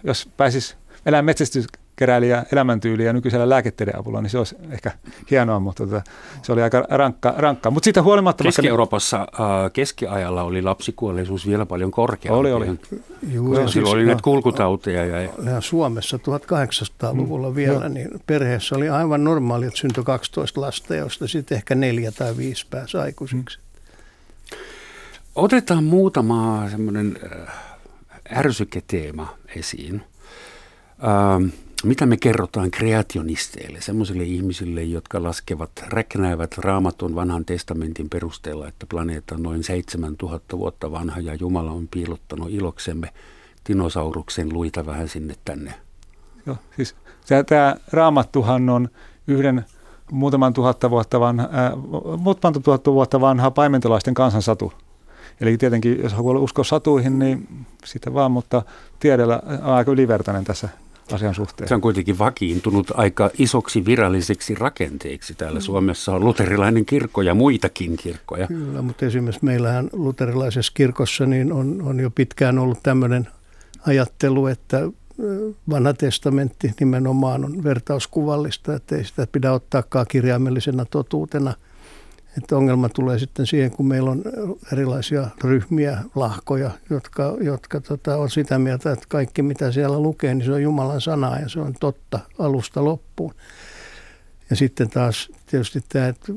jos 0.05 0.29
pääsis 0.37 0.77
elää 1.07 1.23
metsästys, 1.23 1.67
keräilijä 1.99 2.45
elämäntyyliä 2.53 3.13
nykyisellä 3.13 3.49
lääketieteen 3.49 3.99
avulla, 3.99 4.23
niin 4.23 4.31
se 4.31 4.39
olisi 4.39 4.57
ehkä 4.71 4.93
hienoa, 5.31 5.61
mutta 5.61 5.87
tota, 5.87 6.03
se 6.43 6.53
oli 6.53 6.63
aika 6.63 6.85
rankka. 6.91 7.35
rankka. 7.37 7.71
Mutta 7.71 7.85
siitä 7.85 8.03
huolimatta... 8.03 8.45
Keski-Euroopassa 8.45 9.21
äh, 9.21 9.73
keskiajalla 9.73 10.43
oli 10.43 10.63
lapsikuolleisuus 10.63 11.47
vielä 11.47 11.67
paljon 11.67 11.91
korkeampi. 11.91 12.41
Oli, 12.41 12.53
oli. 12.53 12.67
Juu, 12.67 13.55
Silloin 13.55 13.69
siis, 13.69 13.89
oli 13.89 14.07
näitä 14.07 14.23
kulkutauteja. 14.23 15.07
Ja... 15.07 15.23
ja 15.23 15.61
Suomessa 15.61 16.17
1800-luvulla 16.17 17.49
mm, 17.49 17.55
vielä, 17.55 17.83
jo. 17.83 17.89
niin 17.89 18.09
perheessä 18.27 18.77
oli 18.77 18.89
aivan 18.89 19.25
normaali, 19.25 19.67
että 19.67 19.79
syntyi 19.79 20.05
12 20.05 20.61
lasta, 20.61 20.95
joista 20.95 21.29
sitten 21.29 21.57
ehkä 21.57 21.75
neljä 21.75 22.13
tai 22.13 22.37
viisi 22.37 22.67
pääsi 22.71 22.97
aikuisiksi. 22.97 23.59
Otetaan 25.35 25.85
muutama 25.85 26.69
semmoinen 26.71 27.19
äh, 27.33 28.39
ärsyketeema 28.39 29.35
esiin. 29.57 30.03
Ähm, 31.05 31.49
mitä 31.85 32.07
me 32.07 32.17
kerrotaan 32.17 32.71
kreationisteille, 32.71 33.81
semmoisille 33.81 34.23
ihmisille, 34.23 34.83
jotka 34.83 35.23
laskevat, 35.23 35.71
räknäävät 35.87 36.59
raamatun 36.59 37.15
vanhan 37.15 37.45
testamentin 37.45 38.09
perusteella, 38.09 38.69
että 38.69 38.87
planeetta 38.87 39.35
on 39.35 39.43
noin 39.43 39.65
7000 39.65 40.59
vuotta 40.59 40.91
vanha 40.93 41.21
ja 41.21 41.35
Jumala 41.35 41.71
on 41.71 41.89
piilottanut 41.89 42.51
iloksemme 42.51 43.09
dinosauruksen 43.69 44.53
luita 44.53 44.87
vähän 44.87 45.09
sinne 45.09 45.35
tänne. 45.45 45.75
Joo, 46.47 46.57
siis 46.77 46.97
tämä 47.47 47.77
raamattuhan 47.93 48.69
on 48.69 48.89
yhden 49.27 49.65
muutaman 50.13 50.53
tuhatta 50.53 50.91
vuotta 50.91 51.21
vanha, 51.21 51.45
äh, 51.45 51.73
muutaman 52.19 52.63
tuhatta 52.63 52.93
vuotta 52.93 53.21
vanha 53.21 53.51
paimentolaisten 53.51 54.15
kansansatu. 54.15 54.73
Eli 55.41 55.59
tietenkin, 55.59 56.03
jos 56.03 56.13
haluaa 56.13 56.39
uskoa 56.39 56.65
satuihin, 56.65 57.19
niin 57.19 57.67
sitä 57.85 58.15
vaan, 58.15 58.31
mutta 58.33 58.63
tiedellä 59.01 59.43
on 59.67 59.75
aika 59.75 59.91
ylivertainen 59.91 60.45
tässä 60.45 60.69
asian 61.13 61.35
suhteen. 61.35 61.69
Se 61.69 61.75
on 61.75 61.81
kuitenkin 61.81 62.19
vakiintunut 62.19 62.91
aika 62.95 63.31
isoksi 63.39 63.85
viralliseksi 63.85 64.55
rakenteeksi. 64.55 65.35
Täällä 65.35 65.59
mm. 65.59 65.63
Suomessa 65.63 66.13
on 66.15 66.25
luterilainen 66.25 66.87
kirkko 66.87 67.23
ja 67.23 67.35
muitakin 67.35 67.97
kirkkoja. 67.97 68.47
Kyllä, 68.47 68.83
mutta 68.83 69.07
esimerkiksi 69.07 69.45
meillähän 69.45 69.91
luterilaisessa 69.93 70.73
kirkossa 70.75 71.27
niin 71.27 71.53
on, 71.53 71.83
on 71.83 72.01
jo 72.01 72.11
pitkään 72.11 72.59
ollut 72.59 72.83
tämmöinen 72.83 73.29
ajattelu, 73.87 74.47
että 74.47 74.89
vanha 75.71 75.95
testamentti 75.95 76.73
nimenomaan 76.81 77.45
on 77.45 77.65
vertauskuvallista, 77.65 78.75
että 78.75 78.97
ei 78.97 79.05
sitä 79.05 79.27
pidä 79.33 79.53
ottaakaan 79.53 80.07
kirjaimellisena 80.09 80.85
totuutena– 80.85 81.55
että 82.37 82.57
ongelma 82.57 82.89
tulee 82.89 83.19
sitten 83.19 83.47
siihen, 83.47 83.71
kun 83.71 83.87
meillä 83.87 84.11
on 84.11 84.23
erilaisia 84.73 85.29
ryhmiä, 85.45 85.99
lahkoja, 86.15 86.71
jotka, 86.91 87.37
jotka 87.41 87.81
tota, 87.81 88.17
on 88.17 88.31
sitä 88.31 88.59
mieltä, 88.59 88.93
että 88.93 89.07
kaikki 89.09 89.43
mitä 89.43 89.73
siellä 89.73 90.01
lukee, 90.01 90.35
niin 90.35 90.47
se 90.47 90.53
on 90.53 90.63
Jumalan 90.63 91.01
sanaa 91.01 91.39
ja 91.39 91.49
se 91.49 91.61
on 91.61 91.75
totta 91.81 92.19
alusta 92.39 92.85
loppuun. 92.85 93.35
Ja 94.51 94.57
sitten 94.57 94.91
taas 94.91 95.29
tietysti 95.47 95.81
tämä, 95.89 96.09
että 96.09 96.33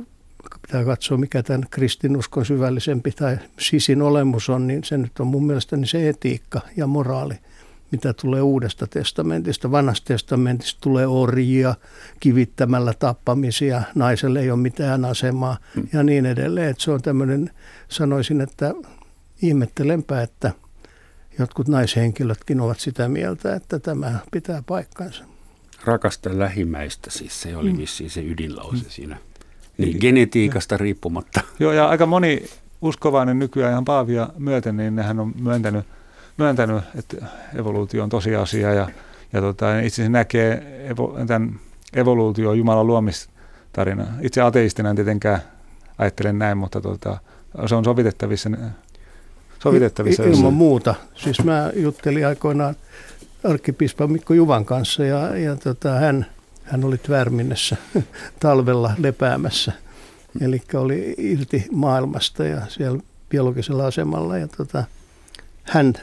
pitää 0.62 0.86
katsoa, 0.86 1.18
mikä 1.18 1.44
tämän 1.44 1.66
kristinuskon 1.72 2.46
syvällisempi 2.46 3.12
tai 3.12 3.38
sisin 3.60 4.02
olemus 4.02 4.50
on, 4.50 4.68
niin 4.68 4.84
se 4.84 4.98
nyt 4.98 5.20
on 5.20 5.28
mun 5.28 5.46
mielestäni 5.46 5.88
se 5.88 6.10
etiikka 6.10 6.62
ja 6.78 6.88
moraali– 6.88 7.36
mitä 7.92 8.14
tulee 8.14 8.42
uudesta 8.42 8.88
testamentista. 8.88 9.72
Vanhasta 9.72 10.08
testamentista 10.08 10.82
tulee 10.82 11.08
orjia, 11.08 11.76
kivittämällä 12.20 12.94
tappamisia, 12.94 13.82
naiselle 13.96 14.40
ei 14.40 14.52
ole 14.52 14.60
mitään 14.60 15.06
asemaa 15.06 15.58
mm. 15.76 15.88
ja 15.94 16.04
niin 16.04 16.26
edelleen. 16.26 16.70
Että 16.70 16.84
se 16.84 16.92
on 16.92 17.02
tämmöinen, 17.02 17.50
sanoisin, 17.90 18.42
että 18.42 18.74
ihmettelenpä, 19.42 20.22
että 20.22 20.52
jotkut 21.40 21.68
naishenkilötkin 21.68 22.62
ovat 22.62 22.80
sitä 22.80 23.10
mieltä, 23.10 23.56
että 23.56 23.80
tämä 23.80 24.20
pitää 24.32 24.64
paikkansa. 24.66 25.24
Rakasta 25.86 26.40
lähimmäistä 26.40 27.12
siis, 27.12 27.42
se 27.42 27.58
oli 27.58 27.72
mm. 27.72 27.78
vissiin 27.78 28.10
se 28.10 28.22
ydinlause 28.22 28.84
mm. 28.84 28.90
siinä. 28.90 29.18
Niin, 29.78 29.98
genetiikasta 30.00 30.78
riippumatta. 30.78 31.42
Joo, 31.60 31.72
ja 31.72 31.88
aika 31.90 32.06
moni 32.06 32.46
uskovainen 32.82 33.40
nykyään 33.40 33.72
ihan 33.72 33.86
Paavia 33.86 34.30
myöten, 34.38 34.78
niin 34.78 34.96
nehän 34.96 35.20
on 35.20 35.34
myöntänyt– 35.40 35.86
myöntänyt, 36.38 36.84
että 36.96 37.18
evoluutio 37.60 38.04
on 38.04 38.10
tosiasia 38.10 38.74
ja, 38.74 38.88
ja 39.34 39.42
tota, 39.42 39.80
itse 39.80 40.02
asiassa 40.02 40.12
näkee 40.12 40.86
evo, 40.90 41.18
tämän 41.28 41.60
evoluutio 41.94 42.54
Jumalan 42.54 42.88
luomistarina. 42.88 44.08
Itse 44.22 44.42
ateistina 44.42 44.90
en 44.90 44.96
tietenkään 44.96 45.42
ajattelen 45.98 46.40
näin, 46.40 46.58
mutta 46.58 46.82
tota, 46.82 47.18
se 47.66 47.76
on 47.76 47.86
sovitettavissa. 47.86 48.50
sovitettavissa 49.60 50.24
Ilman 50.24 50.44
jos... 50.44 50.54
muuta. 50.54 50.96
Siis 51.16 51.44
mä 51.44 51.72
juttelin 51.76 52.28
aikoinaan 52.28 52.76
arkkipiispa 53.44 54.08
Mikko 54.08 54.34
Juvan 54.34 54.66
kanssa 54.66 55.04
ja, 55.04 55.38
ja 55.38 55.56
tota, 55.56 55.92
hän, 55.92 56.26
hän 56.64 56.84
oli 56.84 56.98
Tvärminnessä 56.98 57.78
talvella 58.40 58.94
lepäämässä 58.98 59.72
Eli 60.40 60.62
oli 60.74 61.16
irti 61.18 61.66
maailmasta 61.72 62.44
ja 62.44 62.62
siellä 62.70 63.00
biologisella 63.30 63.86
asemalla. 63.86 64.38
Ja 64.38 64.48
tota, 64.48 64.84
hän, 65.64 65.94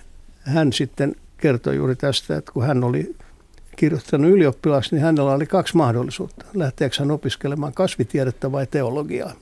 hän 0.49 0.73
sitten 0.73 1.17
kertoi 1.37 1.77
juuri 1.77 1.97
tästä, 1.97 2.37
että 2.37 2.53
kun 2.53 2.67
hän 2.67 2.85
oli 2.85 3.17
kirjoittanut 3.77 4.31
ylioppilaksi, 4.31 4.95
niin 4.95 5.03
hänellä 5.03 5.33
oli 5.33 5.47
kaksi 5.47 5.77
mahdollisuutta. 5.77 6.45
Lähteekö 6.55 6.97
hän 6.99 7.11
opiskelemaan 7.11 7.73
kasvitiedettä 7.73 8.53
vai 8.53 8.67
teologiaa? 8.67 9.33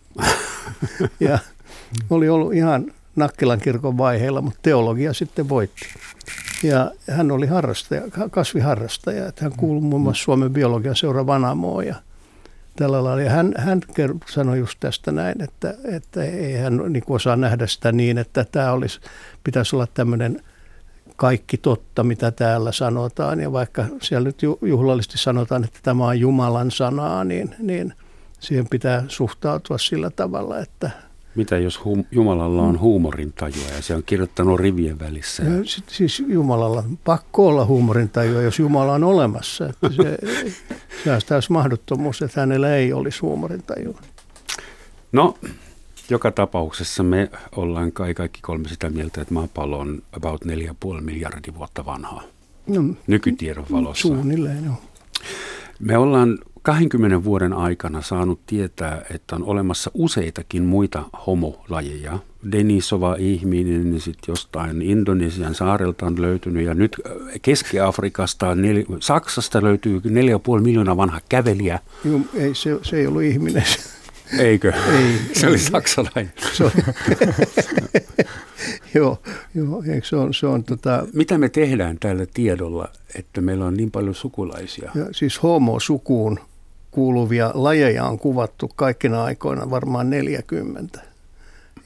ja 1.20 1.38
oli 2.10 2.28
ollut 2.28 2.54
ihan 2.54 2.92
Nakkilan 3.16 3.60
kirkon 3.60 3.98
vaiheilla, 3.98 4.40
mutta 4.40 4.58
teologia 4.62 5.12
sitten 5.12 5.48
voitti. 5.48 5.86
Ja 6.62 6.90
hän 7.10 7.30
oli 7.30 7.46
harrastaja, 7.46 8.02
kasviharrastaja, 8.30 9.26
että 9.26 9.44
hän 9.44 9.52
kuului 9.56 9.82
muun 9.82 10.02
muassa 10.02 10.24
Suomen 10.24 10.52
biologian 10.52 10.96
seura 10.96 11.26
Vanamoon 11.26 11.86
ja 11.86 11.94
tällä 12.76 13.04
lailla. 13.04 13.22
Ja 13.22 13.30
hän, 13.30 13.54
hän 13.58 13.80
sanoi 14.30 14.58
just 14.58 14.80
tästä 14.80 15.12
näin, 15.12 15.42
että, 15.42 15.74
että 15.84 16.24
ei 16.24 16.56
hän 16.56 16.80
niin 16.88 17.04
osaa 17.08 17.36
nähdä 17.36 17.66
sitä 17.66 17.92
niin, 17.92 18.18
että 18.18 18.46
tämä 18.52 18.72
olisi, 18.72 19.00
pitäisi 19.44 19.76
olla 19.76 19.86
tämmöinen 19.94 20.42
kaikki 21.16 21.56
totta, 21.56 22.04
mitä 22.04 22.30
täällä 22.30 22.72
sanotaan. 22.72 23.40
Ja 23.40 23.52
vaikka 23.52 23.84
siellä 24.02 24.26
nyt 24.26 24.42
juhlallisesti 24.62 25.18
sanotaan, 25.18 25.64
että 25.64 25.78
tämä 25.82 26.06
on 26.06 26.20
Jumalan 26.20 26.70
sanaa, 26.70 27.24
niin, 27.24 27.54
niin 27.58 27.94
siihen 28.40 28.68
pitää 28.68 29.04
suhtautua 29.08 29.78
sillä 29.78 30.10
tavalla, 30.10 30.58
että 30.58 30.90
mitä 31.36 31.58
jos 31.58 31.84
hum, 31.84 32.04
Jumalalla 32.10 32.62
on 32.62 32.80
huumorintajua 32.80 33.68
ja 33.76 33.82
se 33.82 33.94
on 33.94 34.02
kirjoittanut 34.06 34.60
rivien 34.60 34.98
välissä? 34.98 35.42
Ja... 35.42 35.50
Siis 35.86 36.24
Jumalalla 36.28 36.78
on 36.78 36.98
pakko 37.04 37.46
olla 37.46 37.64
huumorintajua, 37.64 38.42
jos 38.42 38.58
Jumala 38.58 38.92
on 38.92 39.04
olemassa. 39.04 39.66
Että 39.66 39.88
se, 39.88 40.18
se 41.04 41.12
olisi 41.12 41.26
täys 41.26 41.50
mahdottomuus, 41.50 42.22
että 42.22 42.40
hänellä 42.40 42.76
ei 42.76 42.92
olisi 42.92 43.20
huumorintajua. 43.20 44.00
No, 45.12 45.38
joka 46.10 46.30
tapauksessa 46.30 47.02
me 47.02 47.30
ollaan 47.56 47.92
kai 47.92 48.14
kaikki 48.14 48.40
kolme 48.42 48.68
sitä 48.68 48.90
mieltä, 48.90 49.20
että 49.20 49.34
maapallo 49.34 49.78
on 49.78 50.02
about 50.12 50.44
4,5 50.44 51.00
miljardia 51.00 51.54
vuotta 51.54 51.86
vanhaa. 51.86 52.22
No, 52.66 52.82
nykytiedon 53.06 53.66
valossa. 53.70 54.02
Suunnilleen, 54.02 54.64
joo. 54.64 54.74
Me 55.78 55.98
ollaan 55.98 56.38
20 56.62 57.24
vuoden 57.24 57.52
aikana 57.52 58.02
saanut 58.02 58.40
tietää, 58.46 59.02
että 59.14 59.36
on 59.36 59.44
olemassa 59.44 59.90
useitakin 59.94 60.64
muita 60.64 61.02
homolajeja. 61.26 62.18
Denisova 62.52 63.16
ihminen, 63.18 64.00
sitten 64.00 64.32
jostain 64.32 64.82
Indonesian 64.82 65.54
saarelta 65.54 66.06
on 66.06 66.22
löytynyt 66.22 66.64
ja 66.64 66.74
nyt 66.74 66.96
äh, 67.06 67.12
Keski-Afrikasta, 67.42 68.54
nel, 68.54 68.84
Saksasta 69.00 69.62
löytyy 69.62 69.98
4,5 69.98 70.60
miljoonaa 70.62 70.96
vanha 70.96 71.20
kävelijä. 71.28 71.78
Joo, 72.04 72.20
ei, 72.34 72.54
se, 72.54 72.78
se 72.82 72.96
ei 72.96 73.06
ollut 73.06 73.22
ihminen. 73.22 73.64
Eikö? 74.38 74.72
Ei. 74.92 75.20
Se 75.32 75.46
oli 75.46 75.58
saksalainen. 75.58 76.32
Se 76.52 76.64
oli. 76.64 76.72
joo, 78.94 79.22
joo 79.54 79.82
eikö 79.88 80.06
se 80.06 80.16
on, 80.16 80.34
se 80.34 80.46
on 80.46 80.64
tota... 80.64 81.06
Mitä 81.12 81.38
me 81.38 81.48
tehdään 81.48 81.98
tällä 81.98 82.26
tiedolla, 82.34 82.88
että 83.14 83.40
meillä 83.40 83.66
on 83.66 83.74
niin 83.74 83.90
paljon 83.90 84.14
sukulaisia? 84.14 84.90
Ja, 84.94 85.06
siis 85.12 85.42
homo-sukuun 85.42 86.38
kuuluvia 86.90 87.50
lajeja 87.54 88.04
on 88.04 88.18
kuvattu 88.18 88.70
kaikkina 88.76 89.24
aikoina 89.24 89.70
varmaan 89.70 90.10
40. 90.10 91.00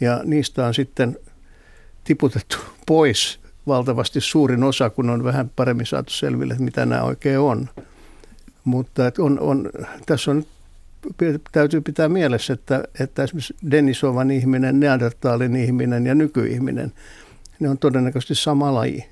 Ja 0.00 0.20
niistä 0.24 0.66
on 0.66 0.74
sitten 0.74 1.18
tiputettu 2.05 2.57
pois 2.87 3.40
valtavasti 3.66 4.20
suurin 4.20 4.64
osa, 4.64 4.90
kun 4.90 5.11
on 5.11 5.24
vähän 5.24 5.50
paremmin 5.57 5.87
saatu 5.87 6.11
selville, 6.11 6.57
mitä 6.59 6.87
nämä 6.87 7.03
oikein 7.03 7.38
on. 7.38 7.68
Mutta 8.64 9.03
on, 9.18 9.40
on, 9.40 9.70
tässä 10.07 10.31
on 10.31 10.44
täytyy 11.53 11.81
pitää 11.81 12.09
mielessä, 12.09 12.53
että, 12.53 12.85
että 13.01 13.23
esimerkiksi 13.23 13.55
Denisovan 13.71 14.31
ihminen, 14.31 14.81
Neandertalin 14.81 15.57
ihminen 15.57 16.07
ja 16.07 16.15
nykyihminen, 16.15 16.93
ne 17.61 17.69
on 17.69 17.79
todennäköisesti 17.79 18.35
sama 18.35 18.75
laji 18.75 19.05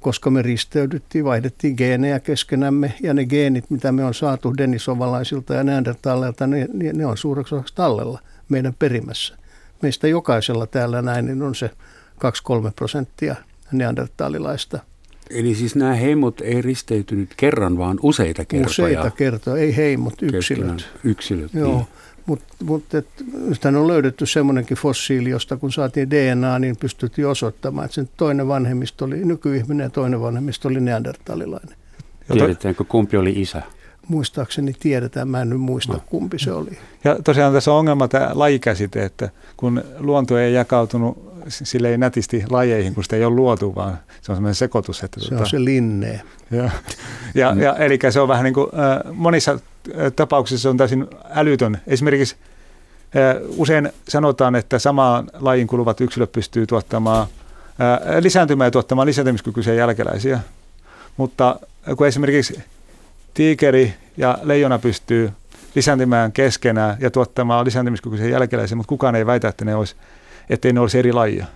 koska 0.00 0.30
me 0.30 0.42
risteydyttiin, 0.42 1.24
vaihdettiin 1.24 1.74
geenejä 1.76 2.20
keskenämme 2.20 2.94
ja 3.02 3.14
ne 3.14 3.26
geenit, 3.26 3.70
mitä 3.70 3.92
me 3.92 4.04
on 4.04 4.14
saatu 4.14 4.56
denisovalaisilta 4.56 5.54
ja 5.54 5.64
neandertaaleilta, 5.64 6.46
ne, 6.46 6.68
ne 6.72 7.06
on 7.06 7.16
suureksi 7.16 7.54
osaksi 7.54 7.74
tallella 7.74 8.20
meidän 8.48 8.74
perimässä. 8.78 9.36
Meistä 9.82 10.08
jokaisella 10.08 10.66
täällä 10.66 11.02
näin 11.02 11.26
niin 11.26 11.42
on 11.42 11.54
se 11.54 11.70
2-3 12.24 12.72
prosenttia 12.76 13.36
neandertaalilaista. 13.72 14.78
Eli 15.30 15.54
siis 15.54 15.76
nämä 15.76 15.94
heimot 15.94 16.40
ei 16.40 16.62
risteytynyt 16.62 17.30
kerran, 17.36 17.78
vaan 17.78 17.98
useita 18.02 18.44
kertoja? 18.44 18.70
Useita 18.70 19.10
kertoja, 19.10 19.62
ei 19.62 19.76
heimot, 19.76 20.22
yksilöt. 20.22 20.88
Yksilöt, 21.04 21.54
Joo. 21.54 21.76
Niin. 21.76 21.86
Mutta 22.26 22.54
mut, 22.64 22.84
nyt 23.48 23.64
on 23.64 23.88
löydetty 23.88 24.26
semmoinenkin 24.26 24.76
fossiili, 24.76 25.30
josta 25.30 25.56
kun 25.56 25.72
saatiin 25.72 26.10
DNA, 26.10 26.58
niin 26.58 26.76
pystyttiin 26.76 27.26
osoittamaan, 27.28 27.84
että 27.84 27.94
sen 27.94 28.08
toinen 28.16 28.48
vanhemmista 28.48 29.04
oli 29.04 29.24
nykyihminen 29.24 29.84
ja 29.84 29.90
toinen 29.90 30.20
vanhemmista 30.20 30.68
oli 30.68 30.80
neandertalilainen. 30.80 31.76
Tiedetäänkö 32.32 32.84
kumpi 32.84 33.16
oli 33.16 33.32
isä? 33.36 33.62
Muistaakseni 34.08 34.72
tiedetään, 34.72 35.28
mä 35.28 35.42
en 35.42 35.50
nyt 35.50 35.60
muista 35.60 35.92
no. 35.92 36.00
kumpi 36.06 36.38
se 36.38 36.52
oli. 36.52 36.70
Ja 37.04 37.16
tosiaan 37.24 37.52
tässä 37.52 37.72
on 37.72 37.78
ongelma 37.78 38.08
tämä 38.08 38.30
lajikäsite, 38.34 39.04
että 39.04 39.28
kun 39.56 39.82
luonto 39.98 40.38
ei 40.38 40.54
jakautunut 40.54 41.27
sille 41.48 41.90
ei 41.90 41.98
nätisti 41.98 42.44
lajeihin, 42.50 42.94
kun 42.94 43.04
sitä 43.04 43.16
ei 43.16 43.24
ole 43.24 43.34
luotu, 43.34 43.74
vaan 43.74 43.98
se 44.22 44.32
on 44.32 44.36
semmoinen 44.36 44.54
sekoitus. 44.54 45.02
Että 45.02 45.20
se 45.20 45.28
tuota, 45.28 45.42
on 45.42 45.50
se 45.50 45.64
linne. 45.64 46.20
Ja, 46.50 46.70
ja, 47.34 47.54
ja, 47.58 47.76
eli 47.76 47.98
se 48.10 48.20
on 48.20 48.28
vähän 48.28 48.44
niin 48.44 48.54
kuin, 48.54 48.70
äh, 48.74 49.14
monissa 49.14 49.58
tapauksissa 50.16 50.62
se 50.62 50.68
on 50.68 50.76
täysin 50.76 51.06
älytön. 51.30 51.78
Esimerkiksi 51.86 52.36
äh, 53.16 53.42
usein 53.48 53.92
sanotaan, 54.08 54.54
että 54.54 54.78
samaan 54.78 55.30
lajin 55.40 55.66
kuluvat 55.66 56.00
yksilöt 56.00 56.32
pystyy 56.32 56.66
tuottamaan, 56.66 57.26
äh, 57.80 58.22
lisääntymään 58.22 58.66
ja 58.66 58.70
tuottamaan 58.70 59.06
lisääntymiskykyisiä 59.06 59.74
jälkeläisiä. 59.74 60.40
Mutta 61.16 61.60
kun 61.96 62.06
esimerkiksi 62.06 62.62
tiikeri 63.34 63.94
ja 64.16 64.38
leijona 64.42 64.78
pystyy 64.78 65.32
lisääntymään 65.74 66.32
keskenään 66.32 66.96
ja 67.00 67.10
tuottamaan 67.10 67.64
lisääntymiskykyisiä 67.64 68.28
jälkeläisiä, 68.28 68.76
mutta 68.76 68.88
kukaan 68.88 69.14
ei 69.14 69.26
väitä, 69.26 69.48
että 69.48 69.64
ne 69.64 69.74
olisi 69.74 69.96
ettei 70.50 70.72
ne 70.72 70.80
olisi 70.80 70.98
eri 70.98 71.12
lajia. 71.12 71.46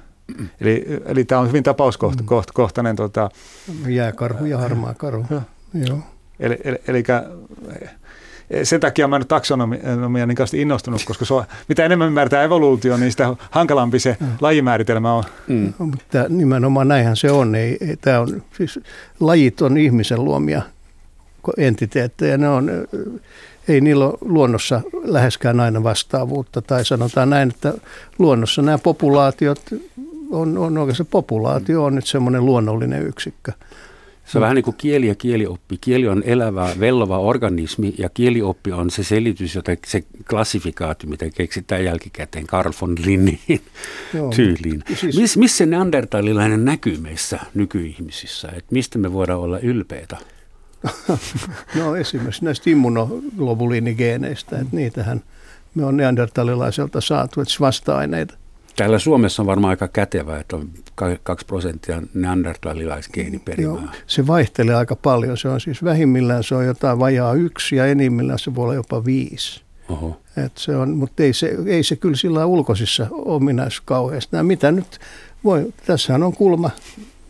Eli, 0.60 0.86
eli 1.06 1.24
tämä 1.24 1.40
on 1.40 1.48
hyvin 1.48 1.62
tapauskohtainen. 1.62 2.92
Mm. 2.92 2.96
Tota, 2.96 3.30
Jääkarhu 3.88 4.44
ja 4.44 4.58
harmaa 4.58 4.94
karhu. 4.94 5.26
Ja. 5.30 5.42
Joo. 5.88 5.98
Eli, 6.40 6.58
eli, 6.64 6.78
eli 6.88 7.04
sen 8.62 8.80
takia 8.80 9.08
mä 9.08 9.16
en 9.16 9.20
ole 9.20 9.26
taksonomia 9.26 10.26
niin 10.26 10.36
kanssa 10.36 10.56
innostunut, 10.56 11.04
koska 11.04 11.24
se 11.24 11.34
on, 11.34 11.44
mitä 11.68 11.84
enemmän 11.84 12.08
ymmärtää 12.08 12.42
evoluutio, 12.42 12.96
niin 12.96 13.10
sitä 13.10 13.36
hankalampi 13.50 13.98
se 13.98 14.16
mm. 14.20 14.26
lajimääritelmä 14.40 15.12
on. 15.12 15.24
Mm. 15.48 15.72
No, 15.78 15.86
mutta 15.86 16.26
nimenomaan 16.28 16.88
näinhän 16.88 17.16
se 17.16 17.30
on. 17.30 17.54
Ei, 17.54 17.76
ei, 17.80 17.96
tämä 17.96 18.20
on 18.20 18.42
siis, 18.56 18.80
lajit 19.20 19.62
on 19.62 19.76
ihmisen 19.76 20.24
luomia 20.24 20.62
entiteettejä. 21.56 22.38
Ne 22.38 22.48
on 22.48 22.70
ei 23.68 23.80
niillä 23.80 24.06
ole 24.06 24.18
luonnossa 24.20 24.80
läheskään 25.04 25.60
aina 25.60 25.82
vastaavuutta. 25.82 26.62
Tai 26.62 26.84
sanotaan 26.84 27.30
näin, 27.30 27.50
että 27.50 27.74
luonnossa 28.18 28.62
nämä 28.62 28.78
populaatiot 28.78 29.60
on, 30.30 30.58
on 30.58 30.78
oikeastaan 30.78 31.06
populaatio 31.06 31.84
on 31.84 31.94
nyt 31.94 32.06
semmoinen 32.06 32.46
luonnollinen 32.46 33.06
yksikkö. 33.06 33.52
Se 34.24 34.38
on 34.38 34.42
vähän 34.42 34.54
niin 34.54 34.64
kuin 34.64 34.76
kieli 34.76 35.06
ja 35.06 35.14
kielioppi. 35.14 35.78
Kieli 35.80 36.08
on 36.08 36.22
elävä, 36.26 36.70
vellova 36.80 37.18
organismi 37.18 37.94
ja 37.98 38.08
kielioppi 38.08 38.72
on 38.72 38.90
se 38.90 39.04
selitys, 39.04 39.54
jota 39.54 39.72
se 39.86 40.04
klassifikaatio, 40.30 41.10
mitä 41.10 41.30
keksitään 41.30 41.84
jälkikäteen 41.84 42.46
Karl 42.46 42.72
von 42.80 42.96
Linnin 43.04 43.40
tyyliin. 44.36 44.82
Siis, 44.94 45.16
Miss, 45.16 45.36
missä 45.36 45.66
neandertalilainen 45.66 46.64
näkyy 46.64 46.96
meissä 46.96 47.38
nykyihmisissä? 47.54 48.48
Et 48.56 48.64
mistä 48.70 48.98
me 48.98 49.12
voidaan 49.12 49.40
olla 49.40 49.58
ylpeitä? 49.58 50.16
no 51.78 51.96
esimerkiksi 51.96 52.44
näistä 52.44 52.70
immunoglobuliinigeeneistä, 52.70 54.58
että 54.58 54.76
niitähän 54.76 55.22
me 55.74 55.84
on 55.84 55.96
neandertalilaiselta 55.96 57.00
saatu, 57.00 57.40
että 57.40 57.54
vasta-aineita. 57.60 58.34
Täällä 58.76 58.98
Suomessa 58.98 59.42
on 59.42 59.46
varmaan 59.46 59.70
aika 59.70 59.88
kätevää, 59.88 60.40
että 60.40 60.56
on 60.56 60.70
2 61.22 61.46
prosenttia 61.46 62.02
neandertalilaisgeeniperimää. 62.14 63.74
Joo, 63.74 63.80
se 64.06 64.26
vaihtelee 64.26 64.74
aika 64.74 64.96
paljon. 64.96 65.36
Se 65.36 65.48
on 65.48 65.60
siis 65.60 65.84
vähimmillään 65.84 66.44
se 66.44 66.54
on 66.54 66.66
jotain 66.66 66.98
vajaa 66.98 67.34
yksi 67.34 67.76
ja 67.76 67.86
enimmillään 67.86 68.38
se 68.38 68.54
voi 68.54 68.64
olla 68.64 68.74
jopa 68.74 69.04
viisi. 69.04 69.62
Oho. 69.88 70.20
Et 70.44 70.52
se 70.56 70.76
on, 70.76 70.90
mutta 70.90 71.22
ei 71.22 71.32
se, 71.32 71.56
ei 71.66 71.82
se 71.82 71.96
kyllä 71.96 72.16
sillä 72.16 72.46
ulkoisissa 72.46 73.06
ominaisuus 73.10 73.80
kauheasti. 73.80 74.28
Nämä 74.32 74.42
mitä 74.42 74.72
nyt 74.72 74.98
voi, 75.44 75.72
tässähän 75.86 76.22
on 76.22 76.32
kulma, 76.32 76.70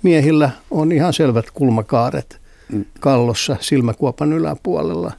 miehillä 0.03 0.51
on 0.71 0.93
ihan 0.93 1.13
selvät 1.13 1.51
kulmakaaret 1.51 2.42
kallossa 3.01 3.57
silmäkuopan 3.61 4.33
yläpuolella. 4.33 5.13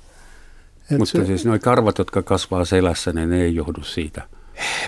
Et 0.92 0.98
Mutta 0.98 1.18
se, 1.18 1.26
siis 1.26 1.46
nuo 1.46 1.60
karvat, 1.60 1.98
jotka 1.98 2.22
kasvaa 2.22 2.66
selässä, 2.66 3.14
ne, 3.14 3.26
ne 3.26 3.42
ei 3.42 3.56
johdu 3.56 3.84
siitä. 3.84 4.22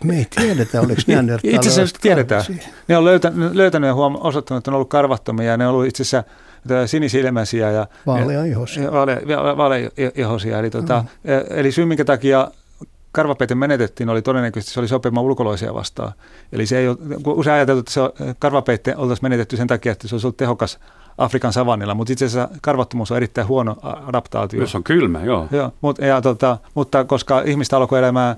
Me 0.03 0.17
ei 0.17 0.25
tiedetä, 0.35 0.81
oliko 0.81 1.01
neandertaalilla. 1.07 1.55
Itse 1.55 1.69
asiassa 1.69 1.95
tiedetään. 2.01 2.43
Ne 2.87 2.97
on 2.97 3.05
löytänyt, 3.05 3.55
löytänyt 3.55 3.87
ja 3.87 3.93
huom- 3.93 4.17
osoittanut, 4.21 4.61
että 4.61 4.71
ne 4.71 4.75
on 4.75 4.75
ollut 4.75 4.89
karvattomia 4.89 5.51
ja 5.51 5.57
ne 5.57 5.67
on 5.67 5.73
ollut 5.73 5.87
itse 5.87 6.03
asiassa 6.03 6.23
sinisilmäisiä 6.85 7.71
ja 7.71 7.87
vaaleaihosia. 8.05 8.91
Vaale, 8.91 9.21
vaale, 9.57 9.91
eli, 10.59 10.69
tota, 10.69 11.05
mm. 11.23 11.29
eli 11.49 11.71
syyn 11.71 11.87
minkä 11.87 12.05
takia 12.05 12.51
karvapeite 13.15 13.55
menetettiin, 13.55 14.09
oli 14.09 14.21
todennäköisesti 14.21 14.73
se 14.73 14.79
oli 14.79 14.87
sopimaan 14.87 15.25
ulkoloisia 15.25 15.73
vastaan. 15.73 16.11
Eli 16.51 16.65
se 16.65 16.77
ei 16.77 16.87
ole, 16.87 16.97
usein 17.25 17.53
ajateltu, 17.53 17.79
että 17.79 17.91
se 17.91 18.01
karvapeite 18.39 18.95
oltaisiin 18.95 19.25
menetetty 19.25 19.57
sen 19.57 19.67
takia, 19.67 19.91
että 19.91 20.07
se 20.07 20.15
olisi 20.15 20.27
ollut 20.27 20.37
tehokas 20.37 20.79
Afrikan 21.17 21.53
savannilla, 21.53 21.93
mutta 21.93 22.13
itse 22.13 22.25
asiassa 22.25 22.49
karvattomuus 22.61 23.11
on 23.11 23.17
erittäin 23.17 23.47
huono 23.47 23.75
adaptaatio. 23.81 24.59
Jos 24.59 24.75
on 24.75 24.83
kylmä, 24.83 25.23
joo. 25.23 25.47
joo 25.51 25.71
mutta, 25.81 26.05
ja, 26.05 26.21
tota, 26.21 26.57
mutta 26.73 27.03
koska 27.03 27.41
ihmistä 27.41 27.77
alkoi 27.77 27.99
elämään 27.99 28.35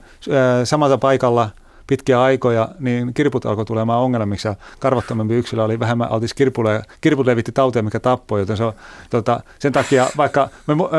samalla 0.63 0.97
paikalla– 0.97 1.49
pitkiä 1.87 2.21
aikoja, 2.21 2.69
niin 2.79 3.13
kirput 3.13 3.45
alkoi 3.45 3.65
tulemaan 3.65 3.99
ongelmiksi 3.99 4.47
ja 4.47 4.55
karvattomampi 4.79 5.33
yksilö 5.33 5.63
oli 5.63 5.79
vähemmän 5.79 6.11
altis 6.11 6.33
kirpulle. 6.33 6.81
Kirput 7.01 7.25
levitti 7.25 7.51
tautia, 7.51 7.83
mikä 7.83 7.99
tappoi, 7.99 8.39
joten 8.39 8.57
se 8.57 8.63
on, 8.63 8.73
tota, 9.09 9.39
sen 9.59 9.73
takia 9.73 10.07
vaikka, 10.17 10.49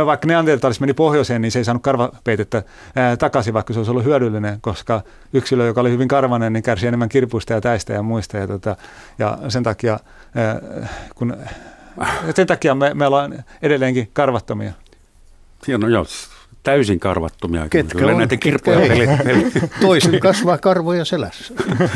vaikka 0.06 0.28
neandertalis 0.28 0.80
meni 0.80 0.94
pohjoiseen, 0.94 1.42
niin 1.42 1.52
se 1.52 1.58
ei 1.58 1.64
saanut 1.64 1.82
karvapeitettä 1.82 2.62
ää, 2.96 3.16
takaisin, 3.16 3.54
vaikka 3.54 3.72
se 3.72 3.80
olisi 3.80 3.90
ollut 3.90 4.04
hyödyllinen, 4.04 4.58
koska 4.60 5.02
yksilö, 5.32 5.66
joka 5.66 5.80
oli 5.80 5.90
hyvin 5.90 6.08
karvanen, 6.08 6.52
niin 6.52 6.62
kärsi 6.62 6.86
enemmän 6.86 7.08
kirpuista 7.08 7.52
ja 7.52 7.60
täistä 7.60 7.92
ja 7.92 8.02
muista. 8.02 8.36
Ja, 8.36 8.46
tota, 8.46 8.76
ja 9.18 9.38
sen 9.48 9.62
takia, 9.62 9.98
ää, 10.34 10.60
kun, 11.14 11.36
sen 12.34 12.46
takia 12.46 12.74
me, 12.74 12.94
me 12.94 13.06
ollaan 13.06 13.44
edelleenkin 13.62 14.10
karvattomia. 14.12 14.72
Hieno, 15.66 15.88
joo 15.88 16.04
täysin 16.62 17.00
karvattomia. 17.00 17.68
Ketkä 17.70 17.98
kyllä 17.98 18.12
on, 18.12 18.18
näitä 18.18 18.36
kirppuja 18.36 18.78
Toisen 19.80 20.20
kasvaa 20.20 20.58
karvoja 20.58 21.04
selässä. 21.04 21.54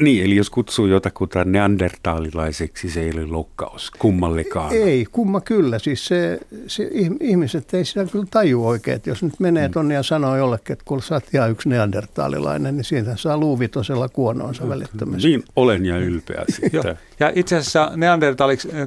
Niin, 0.00 0.24
eli 0.24 0.36
jos 0.36 0.50
kutsuu 0.50 0.86
jotakuta 0.86 1.44
neandertaalilaiseksi, 1.44 2.90
se 2.90 3.00
ei 3.00 3.10
ole 3.14 3.26
loukkaus 3.26 3.90
kummallekaan. 3.98 4.72
Ei, 4.72 5.06
kumma 5.12 5.40
kyllä. 5.40 5.78
Siis 5.78 6.06
se, 6.06 6.40
se 6.66 6.90
ihmiset 7.20 7.74
ei 7.74 7.84
sitä 7.84 8.06
kyllä 8.12 8.26
taju 8.30 8.66
oikein, 8.66 8.96
että 8.96 9.10
jos 9.10 9.22
nyt 9.22 9.40
menee 9.40 9.68
mm. 9.68 9.72
tuonne 9.72 9.94
ja 9.94 10.02
sanoo 10.02 10.36
jollekin, 10.36 10.72
että 10.72 10.84
kun 10.84 11.02
sä 11.02 11.14
oot 11.14 11.24
ihan 11.34 11.50
yksi 11.50 11.68
neandertaalilainen, 11.68 12.76
niin 12.76 12.84
siitä 12.84 13.16
saa 13.16 13.38
luuvitosella 13.38 14.08
kuonoonsa 14.08 14.68
välittömästi. 14.68 15.28
Niin 15.28 15.44
olen 15.56 15.86
ja 15.86 15.98
ylpeä 15.98 16.44
siitä. 16.48 16.96
ja 17.20 17.32
itse 17.34 17.56
asiassa 17.56 17.92
neandertaaliksi 17.96 18.68
äh, 18.72 18.86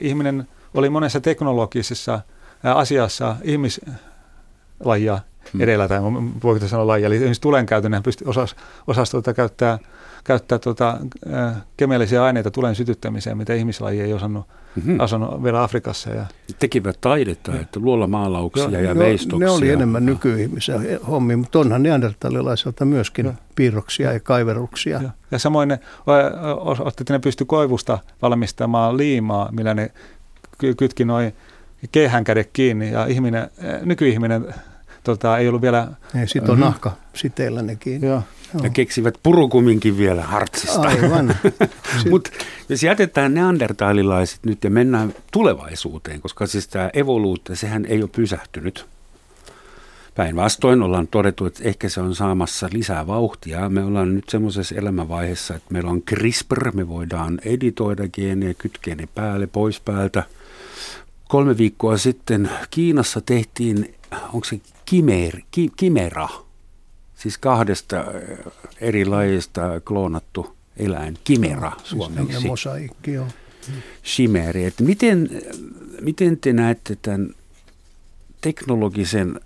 ihminen 0.00 0.46
oli 0.74 0.90
monessa 0.90 1.20
teknologisessa 1.20 2.20
asiassa 2.62 3.36
ihmislajia 3.42 5.18
hmm. 5.52 5.60
edellä, 5.60 5.88
tai 5.88 6.00
voiko 6.42 6.68
sanoa 6.68 6.86
lajia, 6.86 7.06
eli 7.06 7.16
esimerkiksi 7.16 7.40
tulen 7.40 7.66
käytön, 7.66 7.94
hän 7.94 8.02
pystyi 8.02 8.28
osas, 8.28 8.56
osas 8.86 9.10
tuota 9.10 9.34
käyttää, 9.34 9.78
käyttää 10.24 10.58
tuota, 10.58 10.98
äh, 11.34 11.56
kemiallisia 11.76 12.24
aineita 12.24 12.50
tulen 12.50 12.74
sytyttämiseen, 12.74 13.36
mitä 13.36 13.54
ihmislaji 13.54 14.00
ei 14.00 14.12
osannut 14.12 14.46
mm-hmm. 14.76 15.00
asunut 15.00 15.42
vielä 15.42 15.62
Afrikassa. 15.62 16.10
Ja... 16.10 16.26
Tekivät 16.58 17.00
taidetta, 17.00 17.60
että 17.60 17.80
luolla 17.80 18.06
maalauksia 18.06 18.80
ja 18.80 18.98
veistoksia. 18.98 19.46
Ne 19.46 19.50
oli 19.50 19.70
enemmän 19.70 20.06
nykyihmisiä 20.06 20.80
hommi, 21.08 21.36
mutta 21.36 21.58
onhan 21.58 21.82
neandertalilaiselta 21.82 22.84
myöskin 22.84 23.24
Joo. 23.24 23.34
piirroksia 23.54 24.12
ja 24.12 24.20
kaiveruksia. 24.20 25.02
Joo. 25.02 25.10
Ja 25.30 25.38
samoin 25.38 25.68
ne, 25.68 25.80
että 26.88 27.12
ne 27.12 27.18
pysty 27.18 27.44
koivusta 27.44 27.98
valmistamaan 28.22 28.96
liimaa, 28.96 29.48
millä 29.52 29.74
ne 29.74 29.90
kytki 30.76 31.04
noin 31.04 31.32
keihänkärje 31.92 32.44
kiinni 32.44 32.90
ja 32.90 33.06
ihminen, 33.06 33.50
nykyihminen 33.84 34.54
tota, 35.04 35.38
ei 35.38 35.48
ollut 35.48 35.62
vielä... 35.62 35.88
Ei, 36.20 36.28
sit 36.28 36.42
on 36.42 36.50
uh-huh. 36.50 36.64
nahka 36.64 36.92
siteillä 37.14 37.62
ne 37.62 37.76
kiinni. 37.76 38.06
Joo. 38.06 38.22
Ja 38.62 38.70
keksivät 38.70 39.14
purukuminkin 39.22 39.98
vielä 39.98 40.22
hartsista. 40.22 40.80
Aivan. 40.80 41.36
Mutta 42.10 42.30
jos 42.68 42.82
jätetään 42.82 43.34
neandertalilaiset 43.34 44.38
nyt 44.46 44.64
ja 44.64 44.70
mennään 44.70 45.14
tulevaisuuteen, 45.32 46.20
koska 46.20 46.46
siis 46.46 46.68
tämä 46.68 46.90
evoluutio, 46.94 47.56
sehän 47.56 47.84
ei 47.84 48.02
ole 48.02 48.10
pysähtynyt. 48.16 48.86
Päinvastoin 50.14 50.82
ollaan 50.82 51.08
todettu, 51.08 51.46
että 51.46 51.64
ehkä 51.64 51.88
se 51.88 52.00
on 52.00 52.14
saamassa 52.14 52.68
lisää 52.72 53.06
vauhtia. 53.06 53.68
Me 53.68 53.84
ollaan 53.84 54.14
nyt 54.14 54.28
semmoisessa 54.28 54.74
elämänvaiheessa, 54.74 55.54
että 55.54 55.72
meillä 55.72 55.90
on 55.90 56.02
CRISPR, 56.02 56.72
me 56.74 56.88
voidaan 56.88 57.38
editoida 57.44 58.08
geenejä, 58.08 58.54
kytkeä 58.54 58.94
ne 58.94 59.08
päälle, 59.14 59.46
pois 59.46 59.80
päältä– 59.80 60.22
kolme 61.32 61.58
viikkoa 61.58 61.96
sitten 61.96 62.50
Kiinassa 62.70 63.20
tehtiin, 63.20 63.94
onko 64.32 64.44
se 64.44 64.60
kimer, 64.84 65.40
ki, 65.50 65.70
kimera, 65.76 66.28
siis 67.14 67.38
kahdesta 67.38 68.00
äh, 68.00 68.06
eri 68.80 69.04
lajista 69.04 69.80
kloonattu 69.84 70.56
eläin, 70.76 71.18
kimera 71.24 71.72
suomeksi. 71.84 72.46
Mosaikki, 72.46 73.12
joo. 73.12 73.26
Chimeri. 74.04 74.64
Että 74.64 74.84
miten, 74.84 75.30
miten 76.00 76.38
te 76.38 76.52
näette 76.52 76.96
tämän 77.02 77.34
teknologisen 78.40 79.40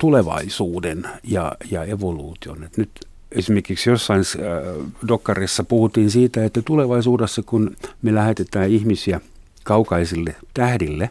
tulevaisuuden 0.00 1.06
ja, 1.24 1.52
ja 1.70 1.84
evoluution? 1.84 2.64
Et 2.64 2.76
nyt 2.76 2.90
esimerkiksi 3.32 3.90
jossain 3.90 4.20
äh, 4.20 4.86
dokkarissa 5.08 5.64
puhuttiin 5.64 6.10
siitä, 6.10 6.44
että 6.44 6.62
tulevaisuudessa 6.62 7.42
kun 7.42 7.76
me 8.02 8.14
lähetetään 8.14 8.70
ihmisiä– 8.70 9.20
kaukaisille 9.64 10.36
tähdille, 10.54 11.10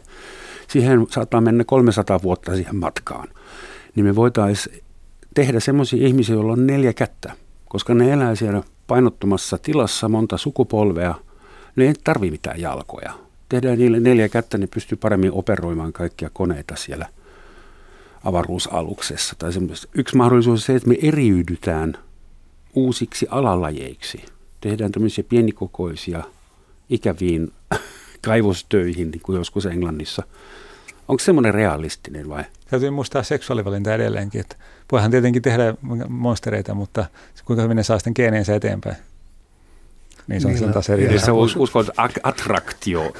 siihen 0.68 1.06
saattaa 1.10 1.40
mennä 1.40 1.64
300 1.64 2.22
vuotta 2.22 2.56
siihen 2.56 2.76
matkaan, 2.76 3.28
niin 3.94 4.06
me 4.06 4.16
voitaisiin 4.16 4.82
tehdä 5.34 5.60
semmoisia 5.60 6.06
ihmisiä, 6.06 6.34
joilla 6.34 6.52
on 6.52 6.66
neljä 6.66 6.92
kättä, 6.92 7.32
koska 7.68 7.94
ne 7.94 8.12
elää 8.12 8.34
siellä 8.34 8.62
painottumassa 8.86 9.58
tilassa 9.58 10.08
monta 10.08 10.38
sukupolvea, 10.38 11.14
ne 11.76 11.84
ei 11.84 11.94
tarvitse 12.04 12.30
mitään 12.32 12.60
jalkoja. 12.60 13.12
Tehdään 13.48 13.78
niille 13.78 14.00
neljä 14.00 14.28
kättä, 14.28 14.58
ne 14.58 14.66
pystyy 14.66 14.98
paremmin 14.98 15.32
operoimaan 15.32 15.92
kaikkia 15.92 16.30
koneita 16.32 16.76
siellä 16.76 17.08
avaruusaluksessa. 18.24 19.34
Tai 19.38 19.50
Yksi 19.94 20.16
mahdollisuus 20.16 20.60
on 20.60 20.66
se, 20.66 20.74
että 20.74 20.88
me 20.88 20.96
eriydytään 21.02 21.98
uusiksi 22.74 23.26
alalajeiksi. 23.30 24.24
Tehdään 24.60 24.92
tämmöisiä 24.92 25.24
pienikokoisia, 25.28 26.22
ikäviin 26.90 27.52
kaivostöihin, 28.26 29.10
niin 29.10 29.22
kuin 29.22 29.36
joskus 29.38 29.66
Englannissa. 29.66 30.22
Onko 31.08 31.20
semmoinen 31.20 31.54
realistinen 31.54 32.28
vai? 32.28 32.44
Täytyy 32.70 32.90
muistaa 32.90 33.22
seksuaalivalinta 33.22 33.94
edelleenkin. 33.94 34.40
Että 34.40 34.56
voihan 34.92 35.10
tietenkin 35.10 35.42
tehdä 35.42 35.74
monstereita, 36.08 36.74
mutta 36.74 37.04
kuinka 37.44 37.62
hyvin 37.62 37.76
ne 37.76 37.82
saa 37.82 37.98
sitten 37.98 38.12
geeneensä 38.16 38.54
eteenpäin. 38.54 38.96
Niin 40.26 40.40
se 40.40 40.48
on 40.48 40.54
niin, 40.54 40.72
taas 40.72 40.90
eri 40.90 41.06
Eli 41.06 41.18
sä 41.18 41.32
uskot 41.32 41.86
attraktio 42.22 43.12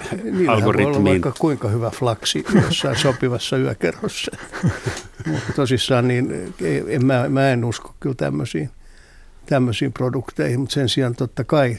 algoritmiin. 0.48 1.04
vaikka 1.04 1.32
kuinka 1.38 1.68
hyvä 1.68 1.90
flaksi 1.90 2.44
jossain 2.64 2.96
sopivassa 2.96 3.56
yökerhossa. 3.56 4.36
mutta 5.32 5.52
tosissaan 5.56 6.08
niin 6.08 6.54
en, 6.88 7.06
mä, 7.06 7.28
mä 7.28 7.50
en 7.50 7.64
usko 7.64 7.94
kyllä 8.00 8.14
tämmöisiin, 8.14 8.70
tämmöisiin 9.46 9.92
produkteihin, 9.92 10.60
mutta 10.60 10.74
sen 10.74 10.88
sijaan 10.88 11.14
totta 11.14 11.44
kai 11.44 11.76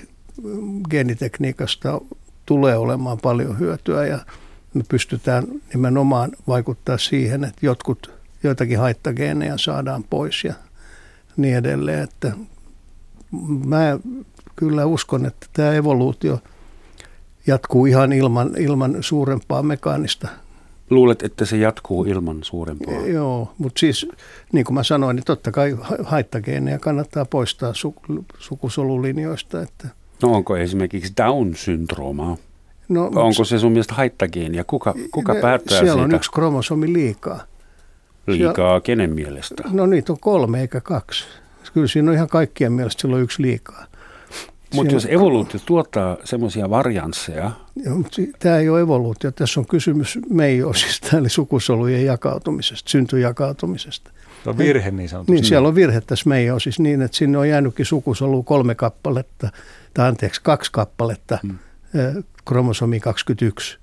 geenitekniikasta 0.90 2.02
tulee 2.46 2.78
olemaan 2.78 3.18
paljon 3.18 3.60
hyötyä 3.60 4.06
ja 4.06 4.20
me 4.74 4.84
pystytään 4.90 5.44
nimenomaan 5.74 6.32
vaikuttaa 6.48 6.98
siihen, 6.98 7.44
että 7.44 7.66
jotkut, 7.66 8.12
joitakin 8.44 8.80
haittageenejä 8.80 9.58
saadaan 9.58 10.04
pois 10.04 10.44
ja 10.44 10.54
niin 11.38 11.56
edelleen. 11.56 12.04
Että 12.04 12.32
mä 13.66 14.00
kyllä 14.66 14.86
uskon, 14.86 15.26
että 15.26 15.48
tämä 15.54 15.74
evoluutio 15.74 16.40
jatkuu 17.48 17.86
ihan 17.86 18.14
ilman, 18.14 18.52
ilman 18.58 18.98
suurempaa 19.02 19.64
mekaanista 19.64 20.28
Luulet, 20.90 21.24
että 21.24 21.46
se 21.46 21.58
jatkuu 21.58 22.06
ilman 22.06 22.44
suurempaa? 22.44 22.94
Joo, 22.94 23.54
mutta 23.58 23.80
siis 23.80 24.08
niin 24.52 24.66
kuin 24.66 24.74
mä 24.74 24.84
sanoin, 24.84 25.16
niin 25.16 25.24
totta 25.24 25.52
kai 25.52 25.78
haittageenejä 26.04 26.80
kannattaa 26.80 27.26
poistaa 27.26 27.74
sukusolulinjoista. 28.38 29.62
Että 29.62 29.88
No 30.22 30.34
onko 30.34 30.58
esimerkiksi 30.58 31.14
Down-syndroomaa? 31.22 32.38
No, 32.90 33.12
onko 33.16 33.44
se 33.44 33.60
sun 33.60 33.72
mielestä 33.72 33.94
haittageenia? 33.94 34.64
Kuka, 34.64 34.94
kuka 35.12 35.34
ne, 35.34 35.42
päättää 35.42 35.78
siellä 35.78 35.94
siitä? 35.94 36.04
on 36.04 36.16
yksi 36.16 36.32
kromosomi 36.32 36.94
liikaa. 36.94 37.44
Liikaa 38.28 38.56
siellä, 38.56 38.82
kenen 38.82 39.14
mielestä? 39.14 39.64
No 39.72 39.86
niitä 39.86 40.14
on 40.14 40.20
kolme 40.20 40.62
eikä 40.62 40.82
kaksi. 40.82 41.26
Kyllä 41.74 41.88
siinä 41.88 42.12
on 42.12 42.16
ihan 42.16 42.28
kaikkien 42.28 42.72
mielestä 42.72 43.02
silloin 43.02 43.24
yksi 43.24 43.42
liikaa. 43.42 43.86
Mutta 44.74 44.94
jos 44.94 45.08
evoluutio 45.10 45.60
tuottaa 45.66 46.18
semmoisia 46.24 46.70
variansseja... 46.70 47.52
Tämä 48.40 48.58
ei 48.58 48.70
ole 48.70 48.82
evoluutio, 48.82 49.32
tässä 49.32 49.60
on 49.60 49.66
kysymys 49.66 50.20
meiosista, 50.30 51.18
eli 51.18 51.30
sukusolujen 51.30 52.06
jakautumisesta, 52.06 52.90
syntyjakautumisesta. 52.90 54.12
Se 54.44 54.50
on 54.50 54.58
virhe 54.58 54.92
niin 54.92 55.10
sanotusti. 55.10 55.32
Niin, 55.32 55.46
siellä 55.46 55.68
on 55.68 55.76
virhe 55.76 56.02
tässä 56.02 56.30
meiosissa 56.30 56.84
niin, 56.84 57.02
että 57.02 57.18
sinne 57.18 57.38
on 57.38 57.50
jäänytkin 57.50 57.86
sukusolu 57.86 58.44
kolme 58.44 58.76
kappaletta– 58.76 59.50
tai 59.94 60.08
anteeksi, 60.08 60.42
kaksi 60.44 60.72
kappaletta 60.72 61.40
hmm. 61.42 61.58
kromosomi 62.46 63.00
21. 63.00 63.78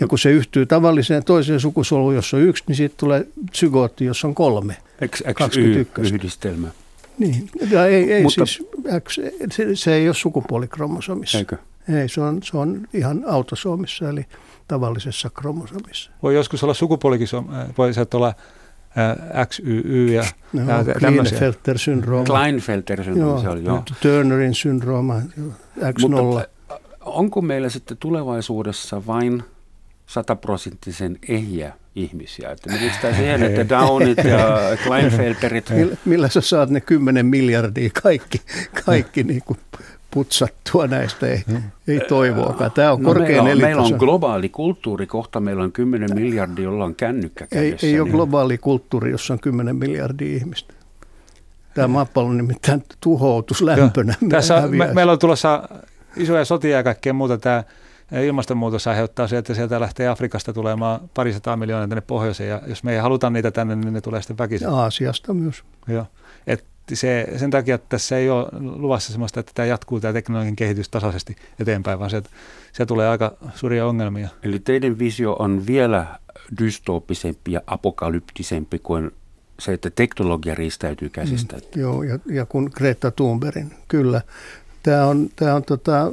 Ja 0.00 0.06
kun 0.06 0.18
se 0.18 0.30
yhtyy 0.30 0.66
tavalliseen 0.66 1.24
toiseen 1.24 1.60
sukusoluun, 1.60 2.14
jossa 2.14 2.36
on 2.36 2.42
yksi, 2.42 2.64
niin 2.66 2.76
siitä 2.76 2.94
tulee 2.98 3.26
psygootti, 3.50 4.04
jossa 4.04 4.28
on 4.28 4.34
kolme. 4.34 4.76
XY-yhdistelmä. 5.04 6.68
Niin, 7.18 7.50
ja 7.70 7.86
ei, 7.86 8.12
ei 8.12 8.22
Mutta, 8.22 8.46
siis, 8.46 8.68
X, 9.08 9.18
se, 9.52 9.76
se 9.76 9.94
ei 9.94 10.08
ole 10.08 10.14
sukupuolikromosomissa. 10.14 11.38
Eikö? 11.38 11.56
Ei, 12.00 12.08
se 12.08 12.20
on, 12.20 12.42
se 12.42 12.56
on 12.56 12.86
ihan 12.94 13.24
autosoomissa, 13.26 14.08
eli 14.08 14.24
tavallisessa 14.68 15.30
kromosomissa. 15.30 16.10
Voi 16.22 16.34
joskus 16.34 16.62
olla 16.62 16.74
sukupuolikin, 16.74 17.28
voi 17.78 17.94
se 17.94 18.06
olla 18.14 18.34
XYY 19.46 20.14
ja, 20.14 20.24
No, 20.52 20.62
ja 20.62 20.84
tämmöisiä. 21.00 21.38
Klinefelter-syndrooma. 21.38 22.24
Klinefelter-syndrooma, 22.24 23.42
se 23.42 23.48
oli, 23.48 23.64
joo. 23.64 23.82
Turnerin 24.02 24.54
syndrooma, 24.54 25.20
X0. 25.78 26.08
Mutta 26.08 26.48
onko 27.00 27.40
meillä 27.40 27.68
sitten 27.68 27.96
tulevaisuudessa 27.96 29.06
vain 29.06 29.42
sataprosenttisen 30.08 31.18
ehjä 31.28 31.72
ihmisiä? 31.94 32.50
Että 32.50 32.70
tämä 33.02 33.14
siihen, 33.16 33.42
että 33.42 33.68
Downit 33.68 34.18
ja 34.24 34.58
Kleinfelterit... 34.86 35.70
Millä, 35.76 35.96
millä 36.04 36.28
sä 36.28 36.40
saat 36.40 36.70
ne 36.70 36.80
10 36.80 37.26
miljardia 37.26 37.90
kaikki, 38.02 38.40
kaikki 38.84 39.22
niin 39.32 39.42
kuin 39.46 39.58
putsattua 40.10 40.86
näistä? 40.86 41.26
Ei, 41.26 41.44
ei 41.88 42.00
toivoakaan. 42.00 42.70
Tämä 42.72 42.92
on 42.92 43.02
No, 43.02 43.04
korkein 43.14 43.44
meillä, 43.44 43.52
on, 43.52 43.60
meillä 43.60 43.82
on 43.82 43.98
globaali 43.98 44.48
kulttuuri, 44.48 45.06
kohta 45.06 45.40
meillä 45.40 45.64
on 45.64 45.72
10 45.72 46.10
miljardia, 46.14 46.64
jolla 46.64 46.84
on 46.84 46.94
kännykkä 46.94 47.44
ei, 47.44 47.48
kädessä. 47.70 47.86
ei 47.86 48.00
ole 48.00 48.08
niin- 48.08 48.16
globaali 48.16 48.58
kulttuuri, 48.58 49.10
jossa 49.10 49.34
on 49.34 49.40
10 49.40 49.76
miljardia 49.76 50.36
ihmistä. 50.36 50.74
Tämä 51.74 51.88
maapallo 51.88 52.32
nimittäin 52.32 52.82
tuhoutus 53.00 53.62
lämpönä. 53.62 54.14
Joo. 54.20 54.30
Tässä 54.30 54.54
me, 54.54 54.60
häviäisi. 54.60 54.94
meillä 54.94 55.12
on 55.12 55.18
tulossa 55.18 55.68
isoja 56.16 56.44
sotia 56.44 56.76
ja 56.76 56.82
kaikkea 56.82 57.12
muuta. 57.12 57.38
Tämä 57.38 57.64
ilmastonmuutos 58.12 58.86
aiheuttaa 58.86 59.28
se, 59.28 59.38
että 59.38 59.54
sieltä 59.54 59.80
lähtee 59.80 60.08
Afrikasta 60.08 60.52
tulemaan 60.52 61.10
parisataa 61.14 61.56
miljoonaa 61.56 61.88
tänne 61.88 62.00
pohjoiseen. 62.00 62.50
Ja 62.50 62.62
jos 62.66 62.84
me 62.84 62.92
ei 62.92 62.98
haluta 62.98 63.30
niitä 63.30 63.50
tänne, 63.50 63.76
niin 63.76 63.92
ne 63.92 64.00
tulee 64.00 64.22
sitten 64.22 64.38
väkisin. 64.38 64.68
Aasiasta 64.68 65.34
myös. 65.34 65.62
Joo. 65.88 66.06
Et 66.46 66.64
se, 66.94 67.28
sen 67.36 67.50
takia, 67.50 67.74
että 67.74 67.86
tässä 67.88 68.16
ei 68.16 68.30
ole 68.30 68.46
luvassa 68.60 69.12
sellaista, 69.12 69.40
että 69.40 69.52
tämä 69.54 69.66
jatkuu 69.66 70.00
tämä 70.00 70.12
teknologian 70.12 70.56
kehitys 70.56 70.88
tasaisesti 70.88 71.36
eteenpäin, 71.60 71.98
vaan 71.98 72.10
se, 72.10 72.22
se 72.72 72.86
tulee 72.86 73.08
aika 73.08 73.36
suuria 73.54 73.86
ongelmia. 73.86 74.28
Eli 74.42 74.58
teidän 74.58 74.98
visio 74.98 75.32
on 75.32 75.66
vielä 75.66 76.06
dystooppisempi 76.58 77.52
ja 77.52 77.60
apokalyptisempi 77.66 78.78
kuin 78.78 79.10
se, 79.58 79.72
että 79.72 79.90
teknologia 79.90 80.54
riistäytyy 80.54 81.08
käsistä. 81.08 81.56
Mm. 81.56 81.80
Joo, 81.80 82.02
ja, 82.02 82.18
ja 82.26 82.46
kun 82.46 82.70
Greta 82.74 83.10
Thunbergin, 83.10 83.74
kyllä. 83.88 84.22
Tämä 84.82 85.06
on, 85.06 85.28
tämä 85.36 85.54
on 85.54 85.62
tota, 85.62 86.12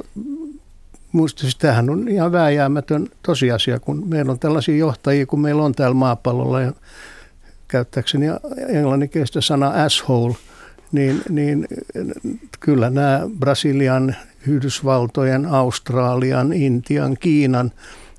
muista, 1.12 1.40
siis 1.40 1.56
tämähän 1.56 1.90
on 1.90 2.08
ihan 2.08 2.32
vääjäämätön 2.32 3.08
tosiasia, 3.22 3.80
kun 3.80 4.08
meillä 4.08 4.32
on 4.32 4.38
tällaisia 4.38 4.76
johtajia, 4.76 5.26
kun 5.26 5.40
meillä 5.40 5.64
on 5.64 5.74
täällä 5.74 5.94
maapallolla, 5.94 6.60
ja 6.60 6.72
käyttääkseni 7.68 8.26
englanninkielistä 8.68 9.40
sana 9.40 9.68
asshole, 9.68 10.36
niin, 10.92 11.22
niin 11.28 11.66
kyllä 12.60 12.90
nämä 12.90 13.20
Brasilian, 13.38 14.16
Yhdysvaltojen, 14.46 15.46
Australian, 15.46 16.52
Intian, 16.52 17.16
Kiinan 17.20 17.72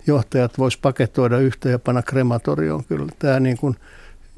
johtajat 0.07 0.57
vois 0.57 0.77
paketoida 0.77 1.38
yhtä 1.38 1.69
ja 1.69 1.79
panna 1.79 2.01
krematorioon. 2.01 2.83
Kyllä 2.85 3.07
tämä 3.19 3.39
niin 3.39 3.57
kuin 3.57 3.75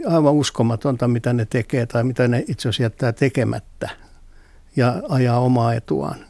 aivan 0.08 0.34
uskomatonta, 0.34 1.08
mitä 1.08 1.34
ne 1.34 1.46
tekee 1.46 1.86
tai 1.86 2.04
mitä 2.04 2.28
ne 2.28 2.44
itse 2.48 2.70
asiassa 2.70 2.84
jättää 2.84 3.12
tekemättä 3.12 3.90
ja 4.76 5.02
ajaa 5.10 5.40
omaa 5.40 5.74
etuaan. 5.74 6.29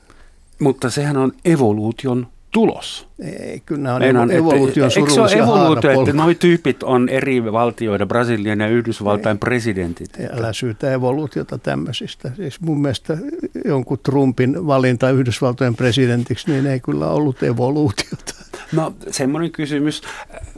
Mutta 0.60 0.90
sehän 0.90 1.18
on 1.18 1.32
evoluution 1.46 2.28
tulos. 2.52 3.08
Ei, 3.20 3.62
kyllä 3.66 3.82
nämä 3.82 3.96
on 3.96 4.02
Meinaan, 4.02 4.30
evo- 4.30 4.34
evoluution 4.34 4.88
että, 4.88 5.00
eikö 5.00 5.12
se 5.12 5.22
ole 5.22 5.32
evoluutio, 5.32 5.92
että 5.92 6.14
noi 6.14 6.36
tyypit 6.36 6.84
on 6.84 7.10
eri 7.10 7.44
valtioita, 7.44 8.06
Brasilian 8.06 8.60
ja 8.60 8.68
Yhdysvaltain 8.68 9.38
presidentit? 9.38 10.10
Älä 10.34 10.54
syytä 10.54 10.94
evoluutiota 10.94 11.58
tämmöisistä. 11.58 12.32
Siis 12.36 12.62
mun 12.62 12.82
mielestä 12.82 13.18
jonkun 13.66 14.00
Trumpin 14.04 14.68
valinta 14.68 15.10
Yhdysvaltojen 15.10 15.76
presidentiksi, 15.76 16.52
niin 16.52 16.68
ei 16.68 16.80
kyllä 16.80 17.08
ollut 17.08 17.44
evoluutiota. 17.44 18.34
No 18.72 18.94
semmoinen 19.12 19.52
kysymys, 19.52 20.02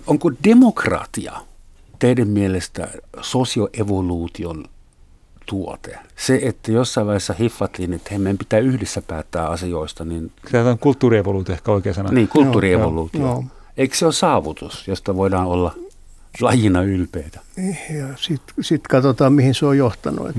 onko 0.07 0.31
demokratia 0.43 1.33
teidän 1.99 2.27
mielestä 2.27 2.87
sosioevoluution 3.21 4.65
tuote? 5.45 5.99
Se, 6.15 6.39
että 6.43 6.71
jossain 6.71 7.07
vaiheessa 7.07 7.33
hiffattiin, 7.39 7.93
että 7.93 8.09
hei, 8.09 8.19
meidän 8.19 8.37
pitää 8.37 8.59
yhdessä 8.59 9.01
päättää 9.07 9.47
asioista, 9.49 10.05
niin, 10.05 10.31
Tämä 10.51 10.69
on 10.69 10.79
kulttuurievoluutio 10.79 11.53
ehkä 11.53 11.71
oikea 11.71 11.93
sana. 11.93 12.11
niin 12.11 12.27
kulttuurievoluutio. 12.27 13.21
Joo, 13.21 13.29
joo. 13.31 13.43
Eikö 13.77 13.95
se 13.95 14.05
ole 14.05 14.13
saavutus, 14.13 14.87
josta 14.87 15.15
voidaan 15.15 15.47
olla 15.47 15.75
lajina 16.41 16.81
ylpeitä? 16.81 17.39
Ja 17.99 18.07
sitten 18.15 18.55
sit 18.61 18.87
katsotaan, 18.87 19.33
mihin 19.33 19.53
se 19.53 19.65
on 19.65 19.77
johtanut. 19.77 20.29
Et, 20.29 20.37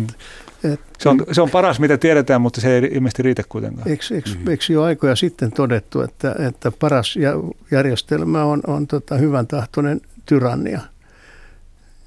et, 0.73 0.81
Se 0.99 1.09
on, 1.09 1.25
se 1.33 1.43
on 1.43 1.51
paras, 1.51 1.81
mitä 1.81 1.99
tiedetään, 1.99 2.41
mutta 2.41 2.61
se 2.61 2.77
ei 2.77 2.91
ilmeisesti 2.93 3.23
riitä 3.23 3.43
kuitenkaan. 3.49 3.89
Eikö, 3.89 4.05
eikö, 4.15 4.31
eikö 4.51 4.65
jo 4.69 4.83
aikoja 4.83 5.17
sitten 5.17 5.53
todettu, 5.53 6.01
että, 6.01 6.35
että 6.49 6.71
paras 6.71 7.15
järjestelmä 7.71 8.45
on, 8.45 8.61
on 8.67 8.87
tota 8.87 9.15
hyvän 9.17 9.47
tahtoinen 9.47 10.01
tyrannia, 10.27 10.81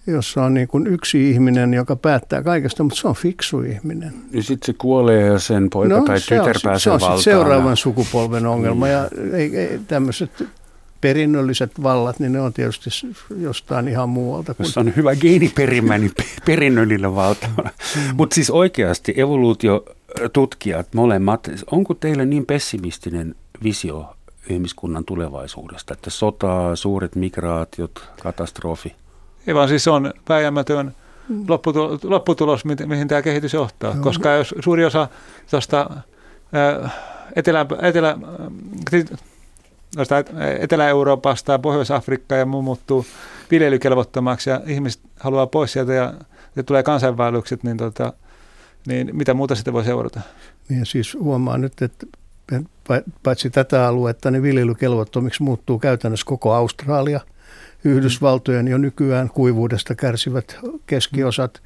jossa 0.08 0.44
on 0.44 0.54
niin 0.54 0.68
kuin 0.68 0.88
yksi 0.88 1.32
ihminen, 1.32 1.74
joka 1.74 1.96
päättää 1.96 2.44
kaikesta, 2.44 2.84
mutta 2.84 3.00
se 3.02 3.08
on 3.08 3.16
fiksu 3.16 3.62
ihminen. 3.62 4.14
Niin 4.32 4.44
sitten 4.44 4.66
se 4.66 4.74
kuolee 4.78 5.22
ja 5.22 5.40
sen 5.40 5.70
poika 5.70 6.02
tai 6.02 6.20
se 6.20 6.40
on, 6.40 6.40
tytär 6.40 6.56
sit- 6.58 6.64
pääsee 6.64 6.80
se 6.84 6.90
on 6.92 7.00
valtaan. 7.02 7.22
seuraavan 7.24 7.78
sukupolven 7.78 8.46
ongelma 8.46 8.88
ja 8.88 9.08
ei, 9.34 9.58
ei, 9.58 9.80
tämmöiset 9.88 10.44
perinnölliset 11.02 11.84
vallat, 11.84 12.20
niin 12.20 12.32
ne 12.32 12.42
on 12.42 12.54
tietysti 12.54 12.90
jostain 13.40 13.88
ihan 13.88 14.10
muualta. 14.10 14.54
Kuin, 14.54 14.66
Jos 14.66 14.78
on 14.78 14.94
hyvä 14.96 15.16
geeniperimä, 15.16 15.98
niin 15.98 16.12
pe- 16.18 16.24
perinnöllinen 16.46 17.16
valtavana. 17.16 17.70
Mm. 17.96 18.02
Mutta 18.16 18.34
siis 18.36 18.50
oikeasti 18.50 19.14
evoluutiotutkijat 19.18 20.88
molemmat, 20.96 21.50
onko 21.72 21.94
teillä 21.94 22.26
niin 22.26 22.46
pessimistinen 22.46 23.36
visio 23.64 24.16
ihmiskunnan 24.50 25.06
tulevaisuudesta, 25.06 25.94
että 25.94 26.10
sota, 26.10 26.76
suuret 26.76 27.16
migraatiot, 27.16 28.10
katastrofi? 28.24 28.96
Ei 29.48 29.56
vaan 29.56 29.70
siis 29.70 29.84
se 29.84 29.90
on 29.90 30.14
vääjäämätön 30.30 30.96
lopputulos, 31.48 32.04
lopputulos 32.04 32.66
mi- 32.66 32.76
mihin 32.86 33.08
tämä 33.08 33.22
kehitys 33.22 33.54
johtaa. 33.54 33.94
Joo. 33.94 34.04
Koska 34.04 34.32
jos 34.32 34.56
suuri 34.60 34.86
osa 34.86 35.08
tuosta 35.52 35.90
etelä, 37.36 37.66
etelä, 37.82 38.18
Etelä-Euroopasta 40.60 41.52
ja 41.52 41.60
Pohjois-Afrikkaa 41.60 42.38
ja 42.38 42.46
muu 42.46 42.62
muuttuu 42.62 43.06
viljelykelvottomaksi 43.52 44.50
ja 44.50 44.62
ihmiset 44.66 45.02
haluaa 45.20 45.48
pois 45.48 45.74
sieltä 45.74 45.94
ja, 45.94 46.14
ja 46.56 46.64
tulee 46.64 46.84
kansainvaellukset, 46.84 47.64
niin, 47.64 47.78
tota, 47.78 48.14
niin 48.88 49.10
mitä 49.14 49.34
muuta 49.34 49.56
sitten 49.56 49.74
voi 49.74 49.84
seurata? 49.84 50.22
niin 50.70 50.86
siis 50.86 51.18
huomaa 51.20 51.58
nyt, 51.58 51.82
että 51.82 52.06
pa- 52.90 53.12
paitsi 53.24 53.50
tätä 53.50 53.88
aluetta, 53.88 54.32
niin 54.32 54.44
viljelykelvottomiksi 54.44 55.44
muuttuu 55.44 55.80
käytännössä 55.80 56.26
koko 56.26 56.54
Australia. 56.54 57.20
Yhdysvaltojen 57.86 58.68
jo 58.68 58.78
nykyään 58.78 59.30
kuivuudesta 59.30 59.96
kärsivät 59.96 60.58
keskiosat, 60.86 61.62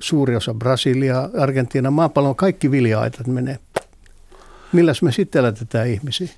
suuri 0.00 0.36
osa 0.36 0.54
Brasilia, 0.54 1.30
Argentiina, 1.38 1.90
maapallon 1.90 2.36
kaikki 2.36 2.70
vilja-aitat 2.70 3.26
menee. 3.26 3.58
Milläs 4.72 5.02
me 5.02 5.12
sitten 5.12 5.40
elätetään 5.40 5.88
ihmisiä? 5.88 6.28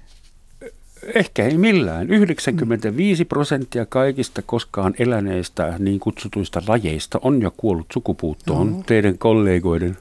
Ehkä 1.14 1.44
ei 1.44 1.58
millään. 1.58 2.10
95 2.10 3.24
prosenttia 3.24 3.86
kaikista 3.86 4.42
koskaan 4.42 4.94
eläneistä 4.98 5.74
niin 5.78 6.00
kutsutuista 6.00 6.62
lajeista 6.68 7.18
on 7.22 7.42
jo 7.42 7.50
kuollut 7.56 7.86
sukupuuttoon 7.92 8.70
Joo. 8.70 8.82
teidän 8.86 9.18
kollegoiden 9.18 9.96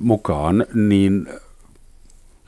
mukaan, 0.00 0.66
niin 0.74 1.28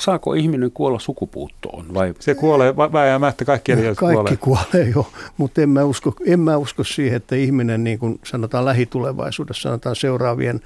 saako 0.01 0.35
ihminen 0.35 0.71
kuolla 0.71 0.99
sukupuuttoon 0.99 1.95
vai 1.95 2.15
Se 2.21 2.35
kuolee 2.35 2.77
vääjäämättä, 2.77 3.45
kaikki 3.45 3.73
eliöt 3.73 3.97
Kaikki 3.97 4.15
kuolee. 4.15 4.37
kuolee 4.37 4.89
jo, 4.95 5.07
mutta 5.37 5.63
en 5.63 5.69
mä, 5.69 5.85
usko, 5.85 6.15
en 6.27 6.41
mä 6.41 6.57
usko 6.57 6.85
siihen, 6.85 7.17
että 7.17 7.37
ihminen 7.37 7.85
niin 7.85 7.99
kuin 7.99 8.21
sanotaan 8.25 8.65
lähitulevaisuudessa, 8.65 9.63
sanotaan 9.63 9.97
seuraavien 9.97 10.61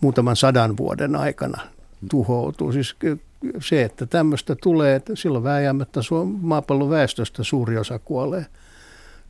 muutaman 0.00 0.36
sadan 0.36 0.76
vuoden 0.76 1.16
aikana 1.16 1.60
tuhoutuu. 2.10 2.72
Siis 2.72 2.96
se, 3.60 3.82
että 3.82 4.06
tämmöistä 4.06 4.56
tulee, 4.62 4.96
että 4.96 5.16
silloin 5.16 5.44
vääjäämättä 5.44 6.00
maapallon 6.40 6.90
väestöstä 6.90 7.44
suuri 7.44 7.78
osa 7.78 7.98
kuolee. 7.98 8.46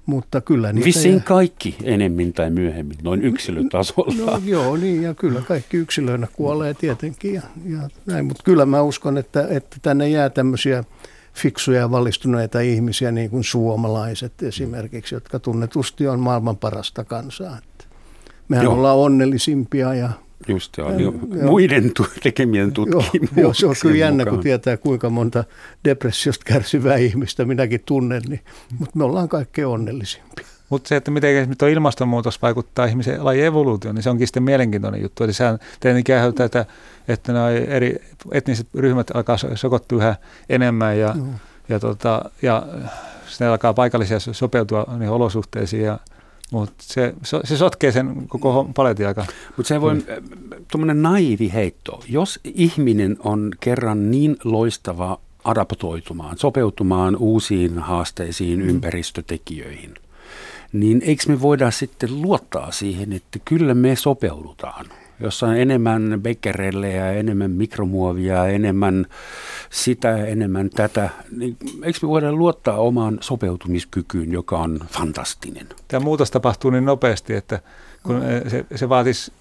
Mutta 0.06 0.40
kyllä 0.40 0.72
niitä... 0.72 0.84
vissiin 0.84 1.22
kaikki 1.22 1.76
enemmän 1.84 2.32
tai 2.32 2.50
myöhemmin, 2.50 2.96
noin 3.02 3.22
yksilötasolla? 3.22 4.32
No 4.32 4.42
joo, 4.44 4.76
niin 4.76 5.02
ja 5.02 5.14
kyllä 5.14 5.40
kaikki 5.40 5.76
yksilöinä 5.76 6.26
kuolee 6.32 6.74
tietenkin 6.74 7.34
ja, 7.34 7.42
ja 7.64 7.78
näin, 8.06 8.24
mutta 8.24 8.42
kyllä 8.42 8.66
mä 8.66 8.82
uskon, 8.82 9.18
että, 9.18 9.46
että 9.50 9.76
tänne 9.82 10.08
jää 10.08 10.30
tämmöisiä 10.30 10.84
fiksuja 11.34 11.80
ja 11.80 11.90
valistuneita 11.90 12.60
ihmisiä, 12.60 13.12
niin 13.12 13.30
kuin 13.30 13.44
suomalaiset 13.44 14.42
esimerkiksi, 14.42 15.14
jotka 15.14 15.38
tunnetusti 15.38 16.08
on 16.08 16.20
maailman 16.20 16.56
parasta 16.56 17.04
kansaa. 17.04 17.58
Että 17.58 17.84
mehän 18.48 18.64
Joo. 18.64 18.74
ollaan 18.74 18.98
onnellisimpia 18.98 19.94
ja 19.94 20.10
Just 20.48 20.78
joo, 20.78 20.90
jo, 20.92 20.98
Joo. 20.98 21.46
muiden 21.46 21.92
tu- 21.96 22.06
tekemien 22.22 22.72
joo, 22.76 22.86
tutkimuksien 22.86 23.42
joo, 23.42 23.54
se 23.54 23.66
on 23.66 23.74
kyllä 23.82 23.96
jännä, 23.96 24.24
kun 24.24 24.32
mukaan. 24.32 24.42
tietää 24.42 24.76
kuinka 24.76 25.10
monta 25.10 25.44
depressiosta 25.84 26.44
kärsivää 26.46 26.96
ihmistä 26.96 27.44
minäkin 27.44 27.80
tunnen, 27.86 28.22
niin, 28.28 28.40
mutta 28.78 28.98
me 28.98 29.04
ollaan 29.04 29.28
kaikkein 29.28 29.66
onnellisimpia. 29.68 30.46
Mutta 30.70 30.88
se, 30.88 30.96
että 30.96 31.10
miten 31.10 31.56
tuo 31.58 31.68
ilmastonmuutos 31.68 32.42
vaikuttaa 32.42 32.86
ihmisen 32.86 33.24
lajin 33.24 33.44
evoluutioon, 33.44 33.94
niin 33.94 34.02
se 34.02 34.10
onkin 34.10 34.26
sitten 34.26 34.42
mielenkiintoinen 34.42 35.02
juttu. 35.02 35.24
Eli 35.24 35.32
sehän 35.32 35.58
tietenkin 35.80 36.14
aiheuttaa, 36.14 36.46
että, 36.46 36.66
että 37.08 37.32
nämä 37.32 37.50
eri 37.50 37.96
etniset 38.32 38.66
ryhmät 38.74 39.10
alkaa 39.14 39.36
so- 39.36 39.48
sokottua 39.56 39.98
yhä 39.98 40.16
enemmän 40.48 40.98
ja, 40.98 41.14
Joo. 41.16 41.26
ja, 41.68 41.80
tota, 41.80 42.30
ja 42.42 42.66
sitten 43.28 43.48
alkaa 43.48 43.74
paikallisia 43.74 44.20
so- 44.20 44.32
sopeutua 44.32 44.84
niihin 44.88 45.08
olosuhteisiin 45.10 45.82
ja 45.82 45.98
Mutta 46.52 46.74
se, 46.80 47.14
se 47.44 47.56
sotkee 47.56 47.92
sen 47.92 48.28
koko 48.28 48.70
paletin 48.74 49.06
aika. 49.06 49.26
Mutta 49.56 49.68
se 49.68 49.80
voi, 49.80 49.94
mm. 49.94 50.02
tuommoinen 50.70 51.02
naivi 51.02 51.52
heitto, 51.52 52.02
jos 52.08 52.40
ihminen 52.44 53.16
on 53.18 53.50
kerran 53.60 54.10
niin 54.10 54.36
loistava 54.44 55.18
adaptoitumaan, 55.44 56.38
sopeutumaan 56.38 57.16
uusiin 57.16 57.78
haasteisiin, 57.78 58.60
mm. 58.60 58.68
ympäristötekijöihin, 58.68 59.94
niin 60.72 61.02
eikö 61.04 61.22
me 61.28 61.40
voida 61.40 61.70
sitten 61.70 62.22
luottaa 62.22 62.72
siihen, 62.72 63.12
että 63.12 63.38
kyllä 63.44 63.74
me 63.74 63.96
sopeudutaan? 63.96 64.86
Jossa 65.20 65.46
on 65.46 65.56
enemmän 65.56 66.18
becquerelleja, 66.22 67.12
enemmän 67.12 67.50
mikromuovia, 67.50 68.46
enemmän 68.46 69.06
sitä, 69.70 70.16
enemmän 70.16 70.70
tätä. 70.70 71.10
Niin 71.36 71.56
eikö 71.82 71.98
me 72.02 72.08
voida 72.08 72.32
luottaa 72.32 72.76
omaan 72.76 73.18
sopeutumiskykyyn, 73.20 74.32
joka 74.32 74.58
on 74.58 74.80
fantastinen? 74.88 75.66
Tämä 75.88 76.04
muutos 76.04 76.30
tapahtuu 76.30 76.70
niin 76.70 76.84
nopeasti, 76.84 77.34
että 77.34 77.60
kun 78.02 78.22
se, 78.48 78.66
se 78.74 78.88
vaatisi 78.88 79.32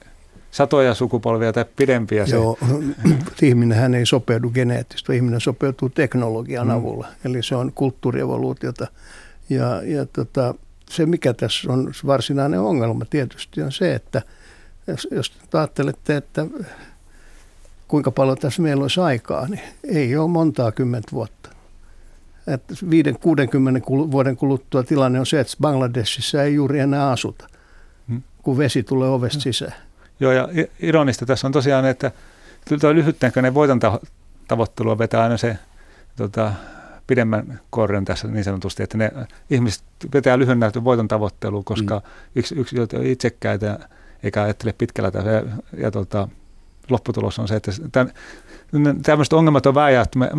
satoja 0.52 0.94
sukupolvia 0.94 1.54
tai 1.54 1.66
pidempiä. 1.76 2.26
Se. 2.26 2.36
Joo, 2.36 2.58
ihminenhän 3.42 3.96
ei 3.96 4.06
sopeudu 4.06 4.50
geneettisesti, 4.50 5.16
ihminen 5.16 5.42
sopeutuu 5.42 5.90
teknologian 5.90 6.68
mm. 6.68 6.74
avulla, 6.74 7.08
eli 7.26 7.44
se 7.44 7.56
on 7.56 7.72
kulttuurievoluutiota. 7.76 8.88
Ja, 9.50 9.82
ja 9.84 10.06
tota, 10.06 10.56
se, 10.90 11.06
mikä 11.06 11.34
tässä 11.34 11.74
on 11.74 11.92
varsinainen 12.06 12.60
ongelma 12.60 13.06
tietysti, 13.06 13.62
on 13.62 13.72
se, 13.72 13.96
että– 13.96 14.22
jos, 14.88 15.08
jos 15.12 15.34
ajattelette, 15.54 16.18
että 16.18 16.46
kuinka 17.88 18.12
paljon 18.12 18.38
tässä 18.38 18.62
meillä 18.62 18.82
olisi 18.82 19.00
aikaa, 19.00 19.48
niin 19.48 19.62
ei 19.84 20.18
ole 20.18 20.30
montaa 20.30 20.72
kymmentä 20.72 21.12
vuotta. 21.12 21.50
Että 22.48 22.74
5-60 22.74 22.88
vuoden 24.12 24.38
kuluttua 24.38 24.84
tilanne 24.84 25.20
on 25.20 25.26
se, 25.26 25.40
että 25.40 25.54
Bangladesissa 25.62 26.44
ei 26.44 26.54
juuri 26.54 26.80
enää 26.80 27.12
asuta, 27.12 27.48
hmm. 28.08 28.22
kun 28.44 28.58
vesi 28.58 28.84
tulee 28.84 29.10
ovesta 29.10 29.40
sisään. 29.40 29.74
Joo, 30.20 30.32
ja 30.32 30.48
ironista 30.80 31.26
tässä 31.26 31.48
on 31.48 31.54
tosiaan, 31.54 31.86
että 31.86 32.12
tuo 32.82 32.94
lyhytnäköinen 32.94 33.54
voiton 33.54 33.80
tavoittelua 34.48 34.98
vetää 34.98 35.24
aina 35.24 35.38
se 35.38 35.58
tota, 36.16 36.54
pidemmän 37.08 37.60
korren 37.70 38.06
tässä 38.06 38.28
niin 38.28 38.44
sanotusti, 38.44 38.84
että 38.84 38.98
ne 38.98 39.12
ihmiset 39.50 39.84
vetää 40.14 40.40
lyhyen 40.40 40.60
voiton 40.84 41.08
tavoittelua, 41.08 41.64
koska 41.66 42.00
hmm. 42.00 42.12
yksi, 42.36 42.56
yksi 42.56 42.76
itsekkäitä 43.04 43.80
eikä 44.26 44.44
ajattele 44.44 44.74
pitkällä 44.78 45.12
tällä. 45.12 45.32
Ja, 45.32 45.44
ja 45.78 45.92
tota, 45.92 46.28
lopputulos 46.90 47.40
on 47.40 47.48
se, 47.48 47.56
että 47.56 47.72
tämän, 47.92 48.12
tämmöiset 49.04 49.34
ongelmat 49.34 49.66
on 49.66 49.76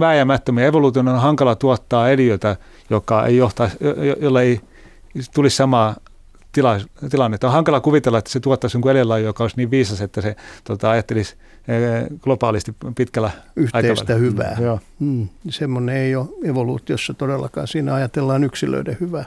vääjäämättömiä. 0.00 0.66
Evoluution 0.66 1.08
on 1.08 1.20
hankala 1.20 1.54
tuottaa 1.54 2.10
eliötä, 2.10 2.56
joka 2.90 3.26
ei 3.26 3.36
johtaa, 3.36 3.70
jolla 4.20 4.42
ei 4.42 4.60
tulisi 5.34 5.56
samaa 5.56 5.96
tila, 6.52 6.80
tilannetta. 7.10 7.46
On 7.46 7.52
hankala 7.52 7.80
kuvitella, 7.80 8.18
että 8.18 8.30
se 8.30 8.40
tuottaisi 8.40 8.76
jonkun 8.76 8.90
eläinlaji, 8.90 9.24
joka 9.24 9.44
olisi 9.44 9.56
niin 9.56 9.70
viisas, 9.70 10.00
että 10.00 10.20
se 10.20 10.36
tota, 10.64 10.90
ajattelisi 10.90 11.36
eh, 11.68 12.06
globaalisti 12.20 12.74
pitkällä 12.96 13.30
Yhteistä 13.56 13.90
aikavälillä. 13.90 14.30
hyvää. 14.30 14.56
Mm, 14.58 14.64
joo. 14.64 14.80
Mm, 14.98 15.28
semmoinen 15.48 15.96
ei 15.96 16.16
ole 16.16 16.28
evoluutiossa 16.44 17.14
todellakaan. 17.14 17.68
Siinä 17.68 17.94
ajatellaan 17.94 18.44
yksilöiden 18.44 18.96
hyvää. 19.00 19.24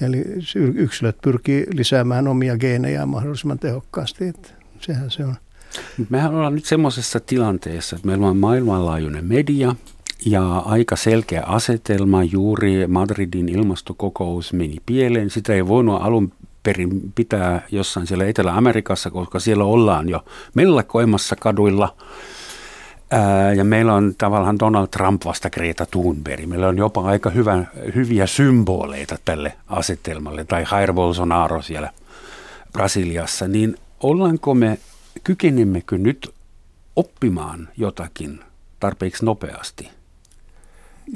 Eli 0.00 0.24
yksilöt 0.54 1.16
pyrkii 1.22 1.66
lisäämään 1.74 2.28
omia 2.28 2.58
geenejään 2.58 3.08
mahdollisimman 3.08 3.58
tehokkaasti. 3.58 4.28
Että 4.28 4.48
sehän 4.80 5.10
se 5.10 5.24
on. 5.24 5.34
Mehän 6.08 6.34
ollaan 6.34 6.54
nyt 6.54 6.64
semmoisessa 6.64 7.20
tilanteessa, 7.20 7.96
että 7.96 8.08
meillä 8.08 8.26
on 8.26 8.36
maailmanlaajuinen 8.36 9.24
media 9.24 9.74
ja 10.26 10.58
aika 10.58 10.96
selkeä 10.96 11.42
asetelma. 11.42 12.24
Juuri 12.24 12.86
Madridin 12.86 13.48
ilmastokokous 13.48 14.52
meni 14.52 14.76
pieleen. 14.86 15.30
Sitä 15.30 15.52
ei 15.52 15.68
voinut 15.68 16.02
alun 16.02 16.32
perin 16.62 17.12
pitää 17.14 17.66
jossain 17.70 18.06
siellä 18.06 18.24
Etelä-Amerikassa, 18.24 19.10
koska 19.10 19.38
siellä 19.38 19.64
ollaan 19.64 20.08
jo 20.08 20.24
mellakoimassa 20.54 21.36
kaduilla– 21.36 21.96
Ää, 23.10 23.52
ja 23.52 23.64
meillä 23.64 23.94
on 23.94 24.14
tavallaan 24.18 24.58
Donald 24.58 24.86
Trump 24.86 25.24
vasta 25.24 25.50
Greta 25.50 25.86
Thunberg. 25.86 26.46
Meillä 26.46 26.68
on 26.68 26.78
jopa 26.78 27.04
aika 27.04 27.30
hyvä, 27.30 27.64
hyviä 27.94 28.26
symboleita 28.26 29.16
tälle 29.24 29.52
asetelmalle, 29.66 30.44
tai 30.44 30.66
Jair 30.72 30.92
Bolsonaro 30.92 31.62
siellä 31.62 31.92
Brasiliassa. 32.72 33.48
Niin 33.48 33.76
ollaanko 34.00 34.54
me, 34.54 34.78
kykenemmekö 35.24 35.98
nyt 35.98 36.34
oppimaan 36.96 37.68
jotakin 37.76 38.40
tarpeeksi 38.80 39.24
nopeasti? 39.24 39.90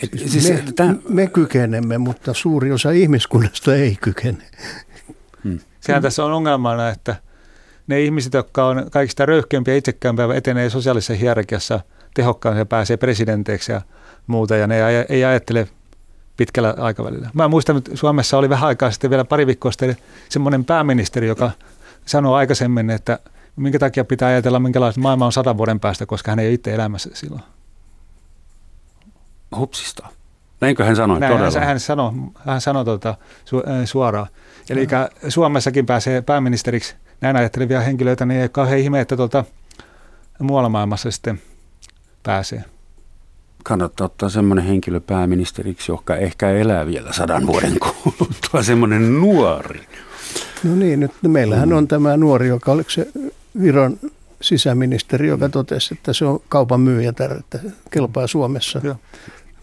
Et, 0.02 0.10
siis, 0.16 0.32
siis 0.32 0.50
me, 0.50 0.72
tämän... 0.76 1.02
me 1.08 1.26
kykenemme, 1.26 1.98
mutta 1.98 2.34
suuri 2.34 2.72
osa 2.72 2.90
ihmiskunnasta 2.90 3.74
ei 3.74 3.96
kykene. 4.00 4.44
Hmm. 5.44 5.58
Sehän 5.80 6.02
tässä 6.02 6.24
on 6.24 6.32
ongelmana, 6.32 6.88
että– 6.88 7.16
ne 7.90 8.00
ihmiset, 8.00 8.34
jotka 8.34 8.66
on 8.66 8.86
kaikista 8.92 9.26
röyhkeämpiä 9.26 9.74
ja 9.74 9.78
itsekäämpiä, 9.78 10.34
etenee 10.34 10.70
sosiaalisessa 10.70 11.14
hierarkiassa 11.14 11.80
tehokkaan 12.14 12.58
ja 12.58 12.66
pääsee 12.66 12.96
presidenteiksi 12.96 13.72
ja 13.72 13.80
muuta, 14.26 14.56
ja 14.56 14.66
ne 14.66 15.04
ei 15.08 15.24
ajattele 15.24 15.68
pitkällä 16.36 16.74
aikavälillä. 16.78 17.30
Mä 17.34 17.48
muistan, 17.48 17.76
että 17.76 17.96
Suomessa 17.96 18.38
oli 18.38 18.48
vähän 18.48 18.68
aikaa 18.68 18.90
sitten 18.90 19.10
vielä 19.10 19.24
pari 19.24 19.46
viikkoa 19.46 19.72
sitten 19.72 19.96
semmoinen 20.28 20.64
pääministeri, 20.64 21.26
joka 21.26 21.50
sanoi 22.06 22.36
aikaisemmin, 22.36 22.90
että 22.90 23.18
minkä 23.56 23.78
takia 23.78 24.04
pitää 24.04 24.28
ajatella, 24.28 24.58
minkälaista 24.58 25.00
maailma 25.00 25.26
on 25.26 25.32
sadan 25.32 25.58
vuoden 25.58 25.80
päästä, 25.80 26.06
koska 26.06 26.32
hän 26.32 26.38
ei 26.38 26.54
itse 26.54 26.74
elämässä 26.74 27.10
silloin. 27.12 27.42
Hupsista. 29.56 30.08
Näinkö 30.60 30.84
hän 30.84 30.96
sanoi 30.96 31.20
Näin, 31.20 31.32
todella? 31.32 31.60
Hän 31.60 31.80
sanoi, 31.80 32.12
hän 32.46 32.60
sanoi 32.60 32.84
tuota, 32.84 33.14
su, 33.44 33.62
suoraan. 33.84 34.26
Eli 34.70 34.88
Suomessakin 35.28 35.86
pääsee 35.86 36.22
pääministeriksi– 36.22 36.94
näin 37.20 37.36
ajattelevia 37.36 37.80
henkilöitä, 37.80 38.26
niin 38.26 38.40
ei 38.40 38.48
kauhean 38.48 38.78
ihme, 38.78 39.00
että 39.00 39.16
tuolta 39.16 39.44
muualla 40.38 40.68
maailmassa 40.68 41.10
sitten 41.10 41.40
pääsee. 42.22 42.64
Kannattaa 43.64 44.04
ottaa 44.04 44.28
semmoinen 44.28 44.64
henkilö 44.64 45.00
pääministeriksi, 45.00 45.92
joka 45.92 46.16
ehkä 46.16 46.50
elää 46.50 46.86
vielä 46.86 47.12
sadan 47.12 47.46
vuoden 47.46 47.76
kuluttua, 47.78 48.62
semmoinen 48.72 49.20
nuori. 49.20 49.80
No 50.64 50.76
niin, 50.76 51.00
nyt 51.00 51.12
meillähän 51.22 51.72
on 51.72 51.88
tämä 51.88 52.16
nuori, 52.16 52.48
joka 52.48 52.72
oliko 52.72 52.90
se 52.90 53.08
Viron 53.62 53.98
sisäministeri, 54.40 55.28
joka 55.28 55.48
totesi, 55.48 55.94
että 55.94 56.12
se 56.12 56.24
on 56.24 56.40
kaupan 56.48 56.80
myyjä, 56.80 57.12
että 57.38 57.58
kelpaa 57.90 58.26
Suomessa 58.26 58.80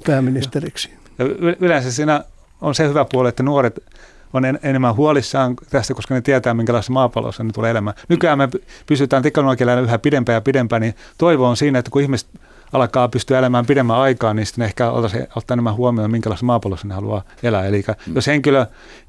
pääministeriksi. 0.05 0.89
Ja 1.19 1.25
yleensä 1.59 1.91
siinä 1.91 2.23
on 2.61 2.75
se 2.75 2.87
hyvä 2.87 3.05
puoli, 3.11 3.29
että 3.29 3.43
nuoret 3.43 3.83
on 4.33 4.45
en, 4.45 4.59
enemmän 4.63 4.95
huolissaan 4.95 5.55
tästä, 5.69 5.93
koska 5.93 6.13
ne 6.13 6.21
tietää, 6.21 6.53
minkälaisessa 6.53 6.93
maapallossa 6.93 7.43
ne 7.43 7.51
tulee 7.51 7.71
elämään. 7.71 7.95
Nykyään 8.09 8.37
me 8.37 8.49
pysytään 8.85 9.23
teknologialla 9.23 9.81
yhä 9.81 9.99
pidempään 9.99 10.33
ja 10.33 10.41
pidempään, 10.41 10.81
niin 10.81 10.95
toivo 11.17 11.47
on 11.47 11.57
siinä, 11.57 11.79
että 11.79 11.91
kun 11.91 12.01
ihmiset 12.01 12.29
alkaa 12.73 13.07
pystyä 13.07 13.39
elämään 13.39 13.65
pidemmän 13.65 13.97
aikaa, 13.97 14.33
niin 14.33 14.45
sitten 14.45 14.65
ehkä 14.65 14.91
ottaa 14.91 15.55
enemmän 15.55 15.75
huomioon, 15.75 16.11
minkälaisessa 16.11 16.45
maapallossa 16.45 16.87
ne 16.87 16.93
haluaa 16.93 17.23
elää. 17.43 17.65
Eli 17.65 17.83
mm. 18.07 18.15
jos 18.15 18.27
henkilö 18.27 18.65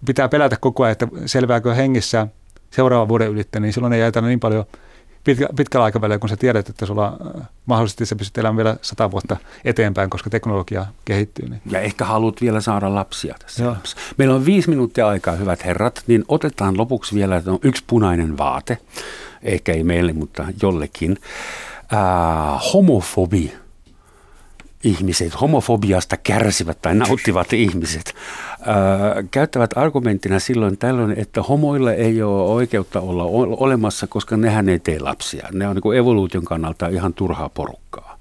pitää 0.07 0.29
pelätä 0.29 0.57
koko 0.61 0.83
ajan, 0.83 0.93
että 0.93 1.09
selviääkö 1.27 1.75
hengissä 1.75 2.27
seuraavan 2.71 3.09
vuoden 3.09 3.29
ylittä, 3.29 3.61
niin 3.61 3.73
silloin 3.73 3.93
ei 3.93 4.03
ajatella 4.03 4.29
niin 4.29 4.41
paljon– 4.41 4.65
pitkä, 5.25 5.49
pitkällä 5.57 5.85
aikavälillä, 5.85 6.19
kun 6.19 6.29
sä 6.29 6.37
tiedät, 6.37 6.69
että 6.69 6.87
sulla 6.87 7.19
äh, 7.37 7.49
mahdollisesti 7.67 8.07
sä 8.07 8.17
pystyt 8.17 8.39
elämään 8.39 8.57
vielä 8.57 8.77
sata 8.83 9.11
vuotta 9.11 9.37
eteenpäin, 9.65 10.11
koska 10.11 10.31
teknologia 10.31 10.87
kehittyy. 11.05 11.49
Niin. 11.49 11.63
Ja 11.71 11.81
ehkä 11.81 12.05
haluat 12.05 12.41
vielä 12.41 12.61
saada 12.61 12.95
lapsia 12.95 13.35
tässä. 13.39 13.65
Joo. 13.65 13.77
Meillä 14.17 14.35
on 14.35 14.45
viisi 14.45 14.71
minuuttia 14.71 15.09
aikaa, 15.09 15.37
hyvät 15.37 15.65
herrat, 15.65 16.03
niin 16.07 16.25
otetaan 16.29 16.79
lopuksi 16.79 17.15
vielä 17.15 17.37
että 17.37 17.53
on 17.53 17.59
yksi 17.63 17.85
punainen 17.87 18.39
vaate, 18.39 18.79
ehkä 19.43 19.73
ei 19.73 19.85
meille, 19.85 20.13
mutta 20.13 20.47
jollekin. 20.63 21.17
Äh, 21.93 22.73
homofobi 22.75 23.53
ihmiset, 24.85 25.41
homofobiasta 25.41 26.17
kärsivät 26.17 26.83
tai 26.83 26.95
nauttivat 26.95 27.53
ihmiset, 27.53 28.15
ää, 28.61 28.77
käyttävät 29.31 29.71
argumenttina 29.77 30.39
silloin 30.39 30.79
tällöin, 30.79 31.15
että 31.19 31.43
homoille 31.43 31.95
ei 31.95 32.23
ole 32.23 32.43
oikeutta 32.43 33.01
olla 33.01 33.25
olemassa, 33.57 34.07
koska 34.07 34.37
nehän 34.37 34.69
ei 34.69 34.79
tee 34.79 34.99
lapsia. 34.99 35.49
Ne 35.53 35.69
on 35.69 35.77
niin 35.77 35.97
evoluution 35.97 36.45
kannalta 36.45 36.89
ihan 36.89 37.15
turhaa 37.15 37.49
porukkaa. 37.49 38.19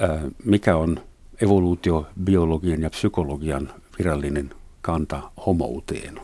Ää, 0.00 0.20
mikä 0.44 0.76
on 0.76 1.00
evoluutio, 1.42 2.06
biologian 2.24 2.82
ja 2.82 2.90
psykologian 2.90 3.72
virallinen 3.98 4.50
kanta 4.82 5.22
homouteen? 5.46 6.20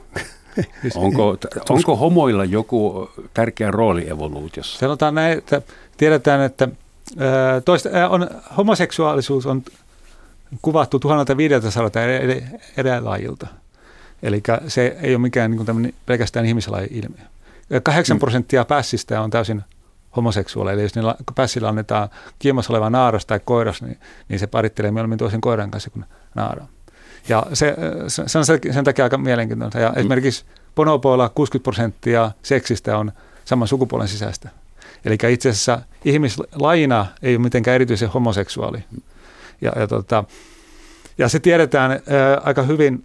onko, 0.94 1.36
onko 1.68 1.96
homoilla 1.96 2.44
joku 2.44 3.10
tärkeä 3.34 3.70
rooli 3.70 4.10
evoluutiossa? 4.10 4.78
Sanotaan 4.78 5.14
näin, 5.14 5.38
että 5.38 5.62
tiedetään, 5.96 6.40
että 6.40 6.68
Toista, 7.64 7.88
on, 8.08 8.30
homoseksuaalisuus 8.56 9.46
on 9.46 9.62
kuvattu 10.62 10.98
1500 10.98 12.02
eri, 12.02 12.44
eri 12.76 13.00
lajilta. 13.00 13.46
Eli 14.22 14.42
se 14.68 14.96
ei 15.02 15.14
ole 15.14 15.22
mikään 15.22 15.50
niin 15.50 15.94
pelkästään 16.06 16.46
ihmislaji 16.46 16.88
ilmiö. 16.90 17.24
8 17.82 18.16
mm. 18.16 18.20
prosenttia 18.20 18.64
pässistä 18.64 19.20
on 19.20 19.30
täysin 19.30 19.62
homoseksuaaleja. 20.16 20.74
Eli 20.74 20.82
jos 20.82 20.94
niillä 20.94 21.14
pässillä 21.34 21.68
annetaan 21.68 22.08
kiimassa 22.38 22.72
oleva 22.72 22.90
naaras 22.90 23.26
tai 23.26 23.40
koiras, 23.44 23.82
niin, 23.82 23.98
niin 24.28 24.38
se 24.38 24.46
parittelee 24.46 24.90
mieluummin 24.90 25.18
toisen 25.18 25.40
koiran 25.40 25.70
kanssa 25.70 25.90
kuin 25.90 26.04
naara. 26.34 26.66
Ja 27.28 27.46
se, 27.52 27.76
se 28.26 28.38
on 28.38 28.44
sen 28.44 28.84
takia 28.84 29.04
aika 29.04 29.18
mielenkiintoista. 29.18 29.78
Ja 29.78 29.88
mm. 29.88 29.98
esimerkiksi 29.98 30.44
bonopoilla 30.74 31.28
60 31.28 31.64
prosenttia 31.64 32.30
seksistä 32.42 32.98
on 32.98 33.12
saman 33.44 33.68
sukupuolen 33.68 34.08
sisäistä. 34.08 34.48
Eli 35.04 35.16
itse 35.30 35.48
asiassa 35.48 35.80
ihmislajina 36.04 37.06
ei 37.22 37.36
ole 37.36 37.42
mitenkään 37.42 37.74
erityisen 37.74 38.08
homoseksuaali. 38.08 38.84
Ja, 39.60 39.72
ja, 39.76 39.86
tota, 39.86 40.24
ja 41.18 41.28
se 41.28 41.40
tiedetään 41.40 41.90
ää, 41.90 42.00
aika 42.44 42.62
hyvin, 42.62 43.04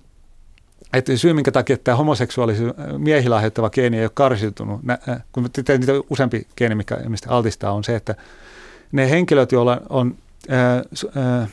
että 0.93 1.17
syy 1.17 1.33
minkä 1.33 1.51
takia 1.51 1.77
tämä 1.77 1.97
homoseksuaalisuus 1.97 2.73
miehillä 2.97 3.35
aiheuttava 3.35 3.69
geeni 3.69 3.97
ei 3.97 4.03
ole 4.03 4.11
karsiutunut, 4.13 4.83
nä, 4.83 4.97
kun 5.31 5.43
niitä 5.43 5.93
useampi 6.09 6.47
geeni, 6.57 6.75
mikä 6.75 6.97
mistä 7.07 7.29
altistaa, 7.29 7.71
on 7.71 7.83
se, 7.83 7.95
että 7.95 8.15
ne 8.91 9.09
henkilöt, 9.09 9.51
joilla 9.51 9.81
on, 9.89 10.15
ää, 10.49 10.83
ää, 11.15 11.47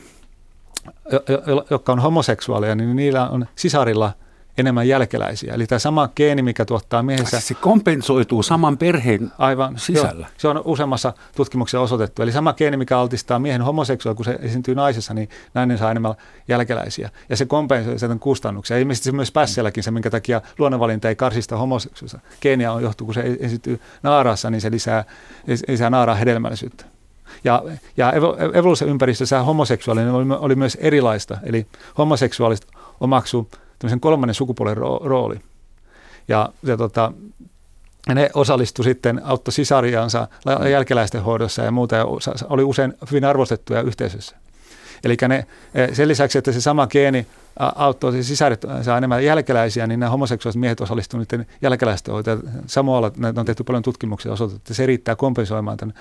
jotka 1.70 1.92
on 1.92 1.98
homoseksuaaleja, 1.98 2.74
niin 2.74 2.96
niillä 2.96 3.28
on 3.28 3.46
sisarilla– 3.56 4.12
enemmän 4.58 4.88
jälkeläisiä. 4.88 5.54
Eli 5.54 5.66
tämä 5.66 5.78
sama 5.78 6.08
geeni, 6.08 6.42
mikä 6.42 6.64
tuottaa 6.64 7.02
miehessä... 7.02 7.40
Se 7.40 7.54
kompensoituu 7.54 8.42
saman 8.42 8.78
perheen 8.78 9.32
aivan 9.38 9.78
sisällä. 9.78 10.26
Jo, 10.26 10.32
se 10.36 10.48
on 10.48 10.62
useammassa 10.64 11.12
tutkimuksessa 11.36 11.80
osoitettu. 11.80 12.22
Eli 12.22 12.32
sama 12.32 12.52
geeni, 12.52 12.76
mikä 12.76 12.98
altistaa 12.98 13.38
miehen 13.38 13.62
homoseksuaali, 13.62 14.16
kun 14.16 14.24
se 14.24 14.38
esiintyy 14.42 14.74
naisessa, 14.74 15.14
niin 15.14 15.28
nainen 15.54 15.78
saa 15.78 15.90
enemmän 15.90 16.14
jälkeläisiä. 16.48 17.10
Ja 17.28 17.36
se 17.36 17.46
kompensoi 17.46 17.98
sen 17.98 18.18
kustannuksia. 18.18 18.78
Ilmeisesti 18.78 19.04
se 19.04 19.12
myös 19.12 19.32
pässelläkin 19.32 19.82
se, 19.82 19.90
minkä 19.90 20.10
takia 20.10 20.40
luonnonvalinta 20.58 21.08
ei 21.08 21.16
karsista 21.16 21.56
homoseksuaalista. 21.56 22.20
Geeniä 22.40 22.72
on 22.72 22.82
johtuu, 22.82 23.04
kun 23.04 23.14
se 23.14 23.36
esiintyy 23.40 23.80
naarassa, 24.02 24.50
niin 24.50 24.60
se 24.60 24.70
lisää, 24.70 25.04
lisää 25.68 25.90
naaraa 25.90 26.14
hedelmällisyyttä. 26.14 26.84
Ja, 27.44 27.62
ja 27.96 28.12
evoluutioympäristössä 28.54 29.42
homoseksuaalinen 29.42 30.12
oli, 30.12 30.26
oli 30.38 30.54
myös 30.54 30.78
erilaista. 30.80 31.38
Eli 31.42 31.66
homoseksuaaliset 31.98 32.66
omaksu 33.00 33.48
tämmöisen 33.78 34.00
kolmannen 34.00 34.34
sukupuolen 34.34 34.76
rooli. 35.02 35.40
Ja, 36.28 36.48
ja 36.62 36.76
tota, 36.76 37.12
ne 38.14 38.30
osallistu 38.34 38.82
sitten, 38.82 39.20
auttoi 39.24 39.52
sisariansa 39.52 40.28
jälkeläisten 40.70 41.22
hoidossa 41.22 41.62
ja 41.62 41.70
muuta, 41.70 41.96
ja 41.96 42.06
oli 42.48 42.64
usein 42.64 42.94
hyvin 43.10 43.24
arvostettuja 43.24 43.82
yhteisössä. 43.82 44.36
Eli 45.04 45.16
ne, 45.28 45.46
e, 45.74 45.94
sen 45.94 46.08
lisäksi, 46.08 46.38
että 46.38 46.52
se 46.52 46.60
sama 46.60 46.86
geeni 46.86 47.26
auttoi 47.58 48.12
siis 48.12 48.28
sisaret 48.28 48.66
saa 48.82 48.98
enemmän 48.98 49.24
jälkeläisiä, 49.24 49.86
niin 49.86 50.00
nämä 50.00 50.10
homoseksuaaliset 50.10 50.60
miehet 50.60 50.80
osallistuivat 50.80 51.32
niiden 51.32 51.46
jälkeläisten 51.62 52.14
hoitoon. 52.14 52.42
Samalla 52.66 53.12
on 53.36 53.46
tehty 53.46 53.64
paljon 53.64 53.82
tutkimuksia 53.82 54.32
osoitettu, 54.32 54.60
että 54.60 54.74
se 54.74 54.86
riittää 54.86 55.16
kompensoimaan 55.16 55.76
tämän 55.76 55.94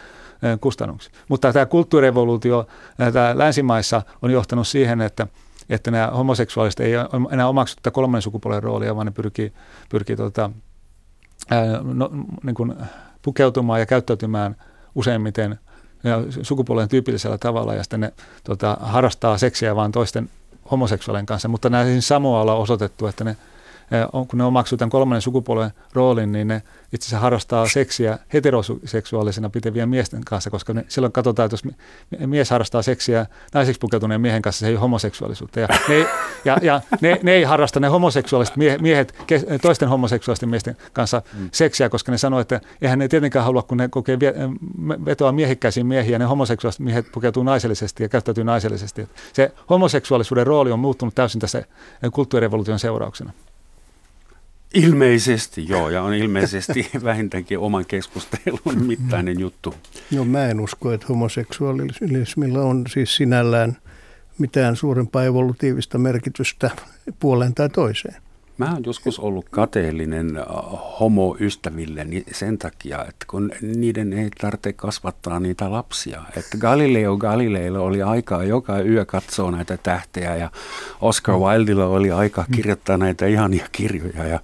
e, 0.43 0.57
kustannuksen. 0.61 1.13
Mutta 1.27 1.53
tämä 1.53 1.65
kulttuurirevoluutio 1.65 2.67
tämä 3.13 3.37
länsimaissa 3.37 4.01
on 4.21 4.31
johtanut 4.31 4.67
siihen, 4.67 5.01
että 5.01 5.27
että 5.69 5.91
nämä 5.91 6.07
homoseksuaaliset 6.07 6.79
ei 6.79 6.93
enää 7.31 7.47
omaksu 7.47 7.75
tätä 7.75 7.91
kolmannen 7.91 8.21
sukupuolen 8.21 8.63
roolia, 8.63 8.95
vaan 8.95 9.05
ne 9.05 9.11
pyrkii, 9.11 9.53
pyrkii 9.89 10.15
tota, 10.15 10.49
ää, 11.51 11.65
no, 11.83 12.09
niin 12.43 12.55
kuin 12.55 12.75
pukeutumaan 13.21 13.79
ja 13.79 13.85
käyttäytymään 13.85 14.55
useimmiten 14.95 15.59
sukupuolen 16.41 16.89
tyypillisellä 16.89 17.37
tavalla 17.37 17.73
ja 17.73 17.83
sitten 17.83 17.99
ne 17.99 18.13
tota, 18.43 18.77
harrastaa 18.81 19.37
seksiä 19.37 19.75
vain 19.75 19.91
toisten 19.91 20.29
homoseksuaalien 20.71 21.25
kanssa, 21.25 21.47
mutta 21.47 21.69
nämä 21.69 21.83
siis 21.83 22.07
Samoalla 22.07 22.53
on 22.53 22.61
osoitettu, 22.61 23.07
että 23.07 23.23
ne 23.23 23.37
kun 24.27 24.37
ne 24.37 24.43
omaksuu 24.43 24.77
tämän 24.77 24.89
kolmannen 24.89 25.21
sukupuolen 25.21 25.71
roolin, 25.93 26.31
niin 26.31 26.47
ne 26.47 26.61
itse 26.93 27.05
asiassa 27.05 27.19
harrastaa 27.19 27.67
seksiä 27.67 28.19
heteroseksuaalisena 28.33 29.49
pitevien 29.49 29.89
miesten 29.89 30.23
kanssa, 30.25 30.49
koska 30.49 30.73
ne, 30.73 30.85
silloin 30.87 31.13
katsotaan, 31.13 31.45
että 31.45 31.53
jos 31.53 31.75
mies 32.27 32.49
harrastaa 32.49 32.81
seksiä 32.81 33.25
naiseksi 33.53 33.79
pukeutuneen 33.79 34.21
miehen 34.21 34.41
kanssa, 34.41 34.59
se 34.59 34.67
ei 34.67 34.73
ole 34.73 34.79
homoseksuaalisuutta. 34.79 35.59
Ja 35.59 35.67
ne, 35.87 36.07
ja, 36.45 36.57
ja 36.61 36.81
ne, 37.01 37.19
ne 37.23 37.31
ei 37.31 37.43
harrasta 37.43 37.79
ne 37.79 37.87
homoseksuaaliset 37.87 38.55
miehet 38.81 39.15
toisten 39.61 39.89
homoseksuaalisten 39.89 40.49
miesten 40.49 40.77
kanssa 40.93 41.21
mm. 41.33 41.49
seksiä, 41.51 41.89
koska 41.89 42.11
ne 42.11 42.17
sanoo, 42.17 42.39
että 42.39 42.61
eihän 42.81 42.99
ne 42.99 43.07
tietenkään 43.07 43.45
halua, 43.45 43.61
kun 43.61 43.77
ne 43.77 43.87
kokee 43.87 44.19
vetoa 45.05 45.31
miehikkäisiin 45.31 45.85
miehiä, 45.85 46.19
ne 46.19 46.25
homoseksuaaliset 46.25 46.79
miehet 46.79 47.11
pukeutuu 47.11 47.43
naisellisesti 47.43 48.03
ja 48.03 48.09
käyttäytyy 48.09 48.43
naisellisesti. 48.43 49.07
Se 49.33 49.51
homoseksuaalisuuden 49.69 50.47
rooli 50.47 50.71
on 50.71 50.79
muuttunut 50.79 51.15
täysin 51.15 51.41
tässä 51.41 51.63
kulttuurirevoluution 52.11 52.79
seurauksena. 52.79 53.31
Ilmeisesti 54.73 55.67
joo, 55.69 55.89
ja 55.89 56.03
on 56.03 56.13
ilmeisesti 56.13 56.89
vähintäänkin 57.03 57.59
oman 57.59 57.85
keskustelun 57.85 58.85
mittainen 58.85 59.39
juttu. 59.39 59.75
No 60.11 60.25
mä 60.25 60.45
en 60.47 60.59
usko, 60.59 60.91
että 60.91 61.07
homoseksuaalismilla 61.09 62.61
on 62.61 62.83
siis 62.89 63.15
sinällään 63.15 63.77
mitään 64.37 64.75
suurempaa 64.75 65.23
evolutiivista 65.23 65.97
merkitystä 65.97 66.69
puoleen 67.19 67.53
tai 67.53 67.69
toiseen. 67.69 68.21
Mä 68.57 68.73
oon 68.73 68.83
joskus 68.85 69.19
ollut 69.19 69.45
kateellinen 69.51 70.37
äh, 70.37 70.45
homoystävilleni 70.99 72.23
sen 72.31 72.57
takia, 72.57 73.01
että 73.01 73.25
kun 73.27 73.51
niiden 73.61 74.13
ei 74.13 74.29
tarvitse 74.41 74.73
kasvattaa 74.73 75.39
niitä 75.39 75.71
lapsia. 75.71 76.21
Että 76.37 76.57
Galileo 76.57 77.17
Galileilla 77.17 77.79
oli 77.79 78.01
aikaa 78.01 78.43
joka 78.43 78.79
yö 78.79 79.05
katsoa 79.05 79.51
näitä 79.51 79.77
tähtejä 79.83 80.35
ja 80.35 80.51
Oscar. 81.01 81.35
Wildella 81.35 81.85
oli 81.85 82.11
aika 82.11 82.45
mm. 82.47 82.55
kirjoittaa 82.55 82.97
näitä 82.97 83.25
ihania 83.25 83.67
kirjoja 83.71 84.27
ja 84.27 84.39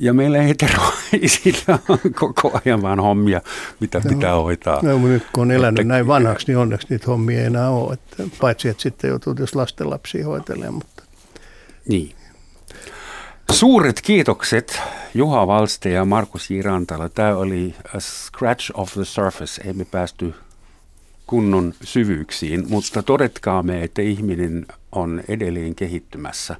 ja 0.00 0.14
meillä 0.14 0.42
heteroisilla 0.42 1.78
on 1.88 2.14
koko 2.14 2.60
ajan 2.64 2.82
vaan 2.82 3.00
hommia, 3.00 3.40
mitä 3.80 4.00
no, 4.04 4.08
pitää 4.08 4.34
hoitaa. 4.34 4.82
No, 4.82 4.98
mutta 4.98 5.12
nyt 5.12 5.26
kun 5.32 5.42
on 5.42 5.50
elänyt 5.50 5.80
että, 5.80 5.88
näin 5.88 6.06
vanhaksi, 6.06 6.46
niin 6.46 6.58
onneksi 6.58 6.86
niitä 6.90 7.06
hommia 7.06 7.40
ei 7.40 7.46
enää 7.46 7.70
ole. 7.70 7.92
Että, 7.92 8.24
paitsi, 8.40 8.68
että 8.68 8.82
sitten 8.82 9.08
joutuu 9.08 9.34
jos 9.38 9.54
lastenlapsia 9.54 10.26
hoitelemaan. 10.26 10.74
Mutta. 10.74 11.02
Niin. 11.88 12.17
Suuret 13.52 14.00
kiitokset 14.00 14.80
Juha 15.14 15.46
Valste 15.46 15.90
ja 15.90 16.04
Markus 16.04 16.50
Jirantala. 16.50 17.08
Tämä 17.08 17.36
oli 17.36 17.74
a 17.96 18.00
scratch 18.00 18.70
of 18.74 18.92
the 18.92 19.04
surface. 19.04 19.62
Emme 19.64 19.84
päästy 19.84 20.34
kunnon 21.26 21.74
syvyyksiin, 21.84 22.64
mutta 22.68 23.02
todetkaamme, 23.02 23.82
että 23.82 24.02
ihminen 24.02 24.66
on 24.92 25.22
edelleen 25.28 25.74
kehittymässä. 25.74 26.56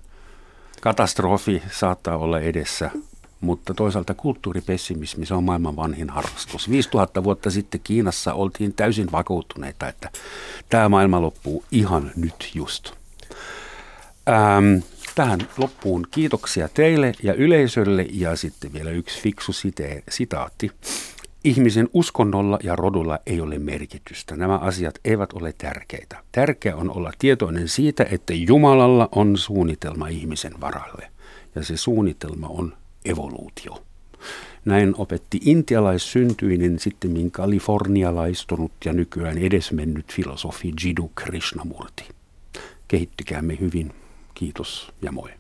Katastrofi 0.81 1.63
saattaa 1.71 2.17
olla 2.17 2.41
edessä, 2.41 2.91
mutta 3.41 3.75
toisaalta 3.75 4.15
kulttuuripessimismi, 4.15 5.27
se 5.27 5.35
on 5.35 5.45
maailman 5.45 5.77
vanhin 5.77 6.11
harrastus. 6.11 6.71
5000 6.71 7.25
vuotta 7.25 7.51
sitten 7.51 7.81
Kiinassa 7.85 8.35
oltiin 8.35 8.75
täysin 8.75 9.13
vakuuttuneita, 9.13 9.89
että 9.89 10.11
tämä 10.69 10.89
maailma 10.89 11.23
loppuu 11.23 11.65
ihan 11.71 12.11
nyt 12.17 12.51
just. 12.55 12.93
Ähm, 14.29 14.83
tähän 15.19 15.41
loppuun 15.57 16.07
kiitoksia 16.11 16.69
teille 16.75 17.13
ja 17.23 17.35
yleisölle 17.35 18.07
ja 18.11 18.37
sitten 18.37 18.73
vielä 18.73 18.91
yksi 18.91 19.23
fiksu 19.23 19.53
site- 19.53 20.03
sitaatti. 20.11 20.71
Ihmisen 21.45 21.89
uskonnolla 21.93 22.59
ja 22.63 22.77
rodulla 22.77 23.19
ei 23.27 23.41
ole 23.41 23.59
merkitystä. 23.59 24.37
Nämä 24.37 24.59
asiat 24.59 24.99
eivät 25.05 25.33
ole 25.33 25.55
tärkeitä. 25.59 26.17
Tärkeää 26.33 26.77
on 26.77 26.91
olla 26.91 27.13
tietoinen 27.19 27.69
siitä, 27.69 28.07
että 28.11 28.35
Jumalalla 28.35 29.09
on 29.13 29.37
suunnitelma 29.37 30.09
ihmisen 30.09 30.61
varalle. 30.61 31.11
Ja 31.55 31.65
se 31.65 31.77
suunnitelma 31.77 32.49
on 32.49 32.77
evoluutio. 33.05 33.83
Näin 34.65 34.95
opetti 34.99 35.41
intialaissyntyinen, 35.45 36.79
sitten 36.79 37.31
kalifornialaistunut 37.31 38.73
ja 38.85 38.93
nykyään 38.93 39.39
edesmennyt 39.39 40.13
filosofi 40.13 40.73
Jiddu 40.85 41.11
Krishnamurti. 41.15 42.05
Kehittykäämme 42.89 43.57
hyvin. 43.61 43.93
Kiitos 44.39 44.93
ja 45.03 45.13
moi. 45.13 45.38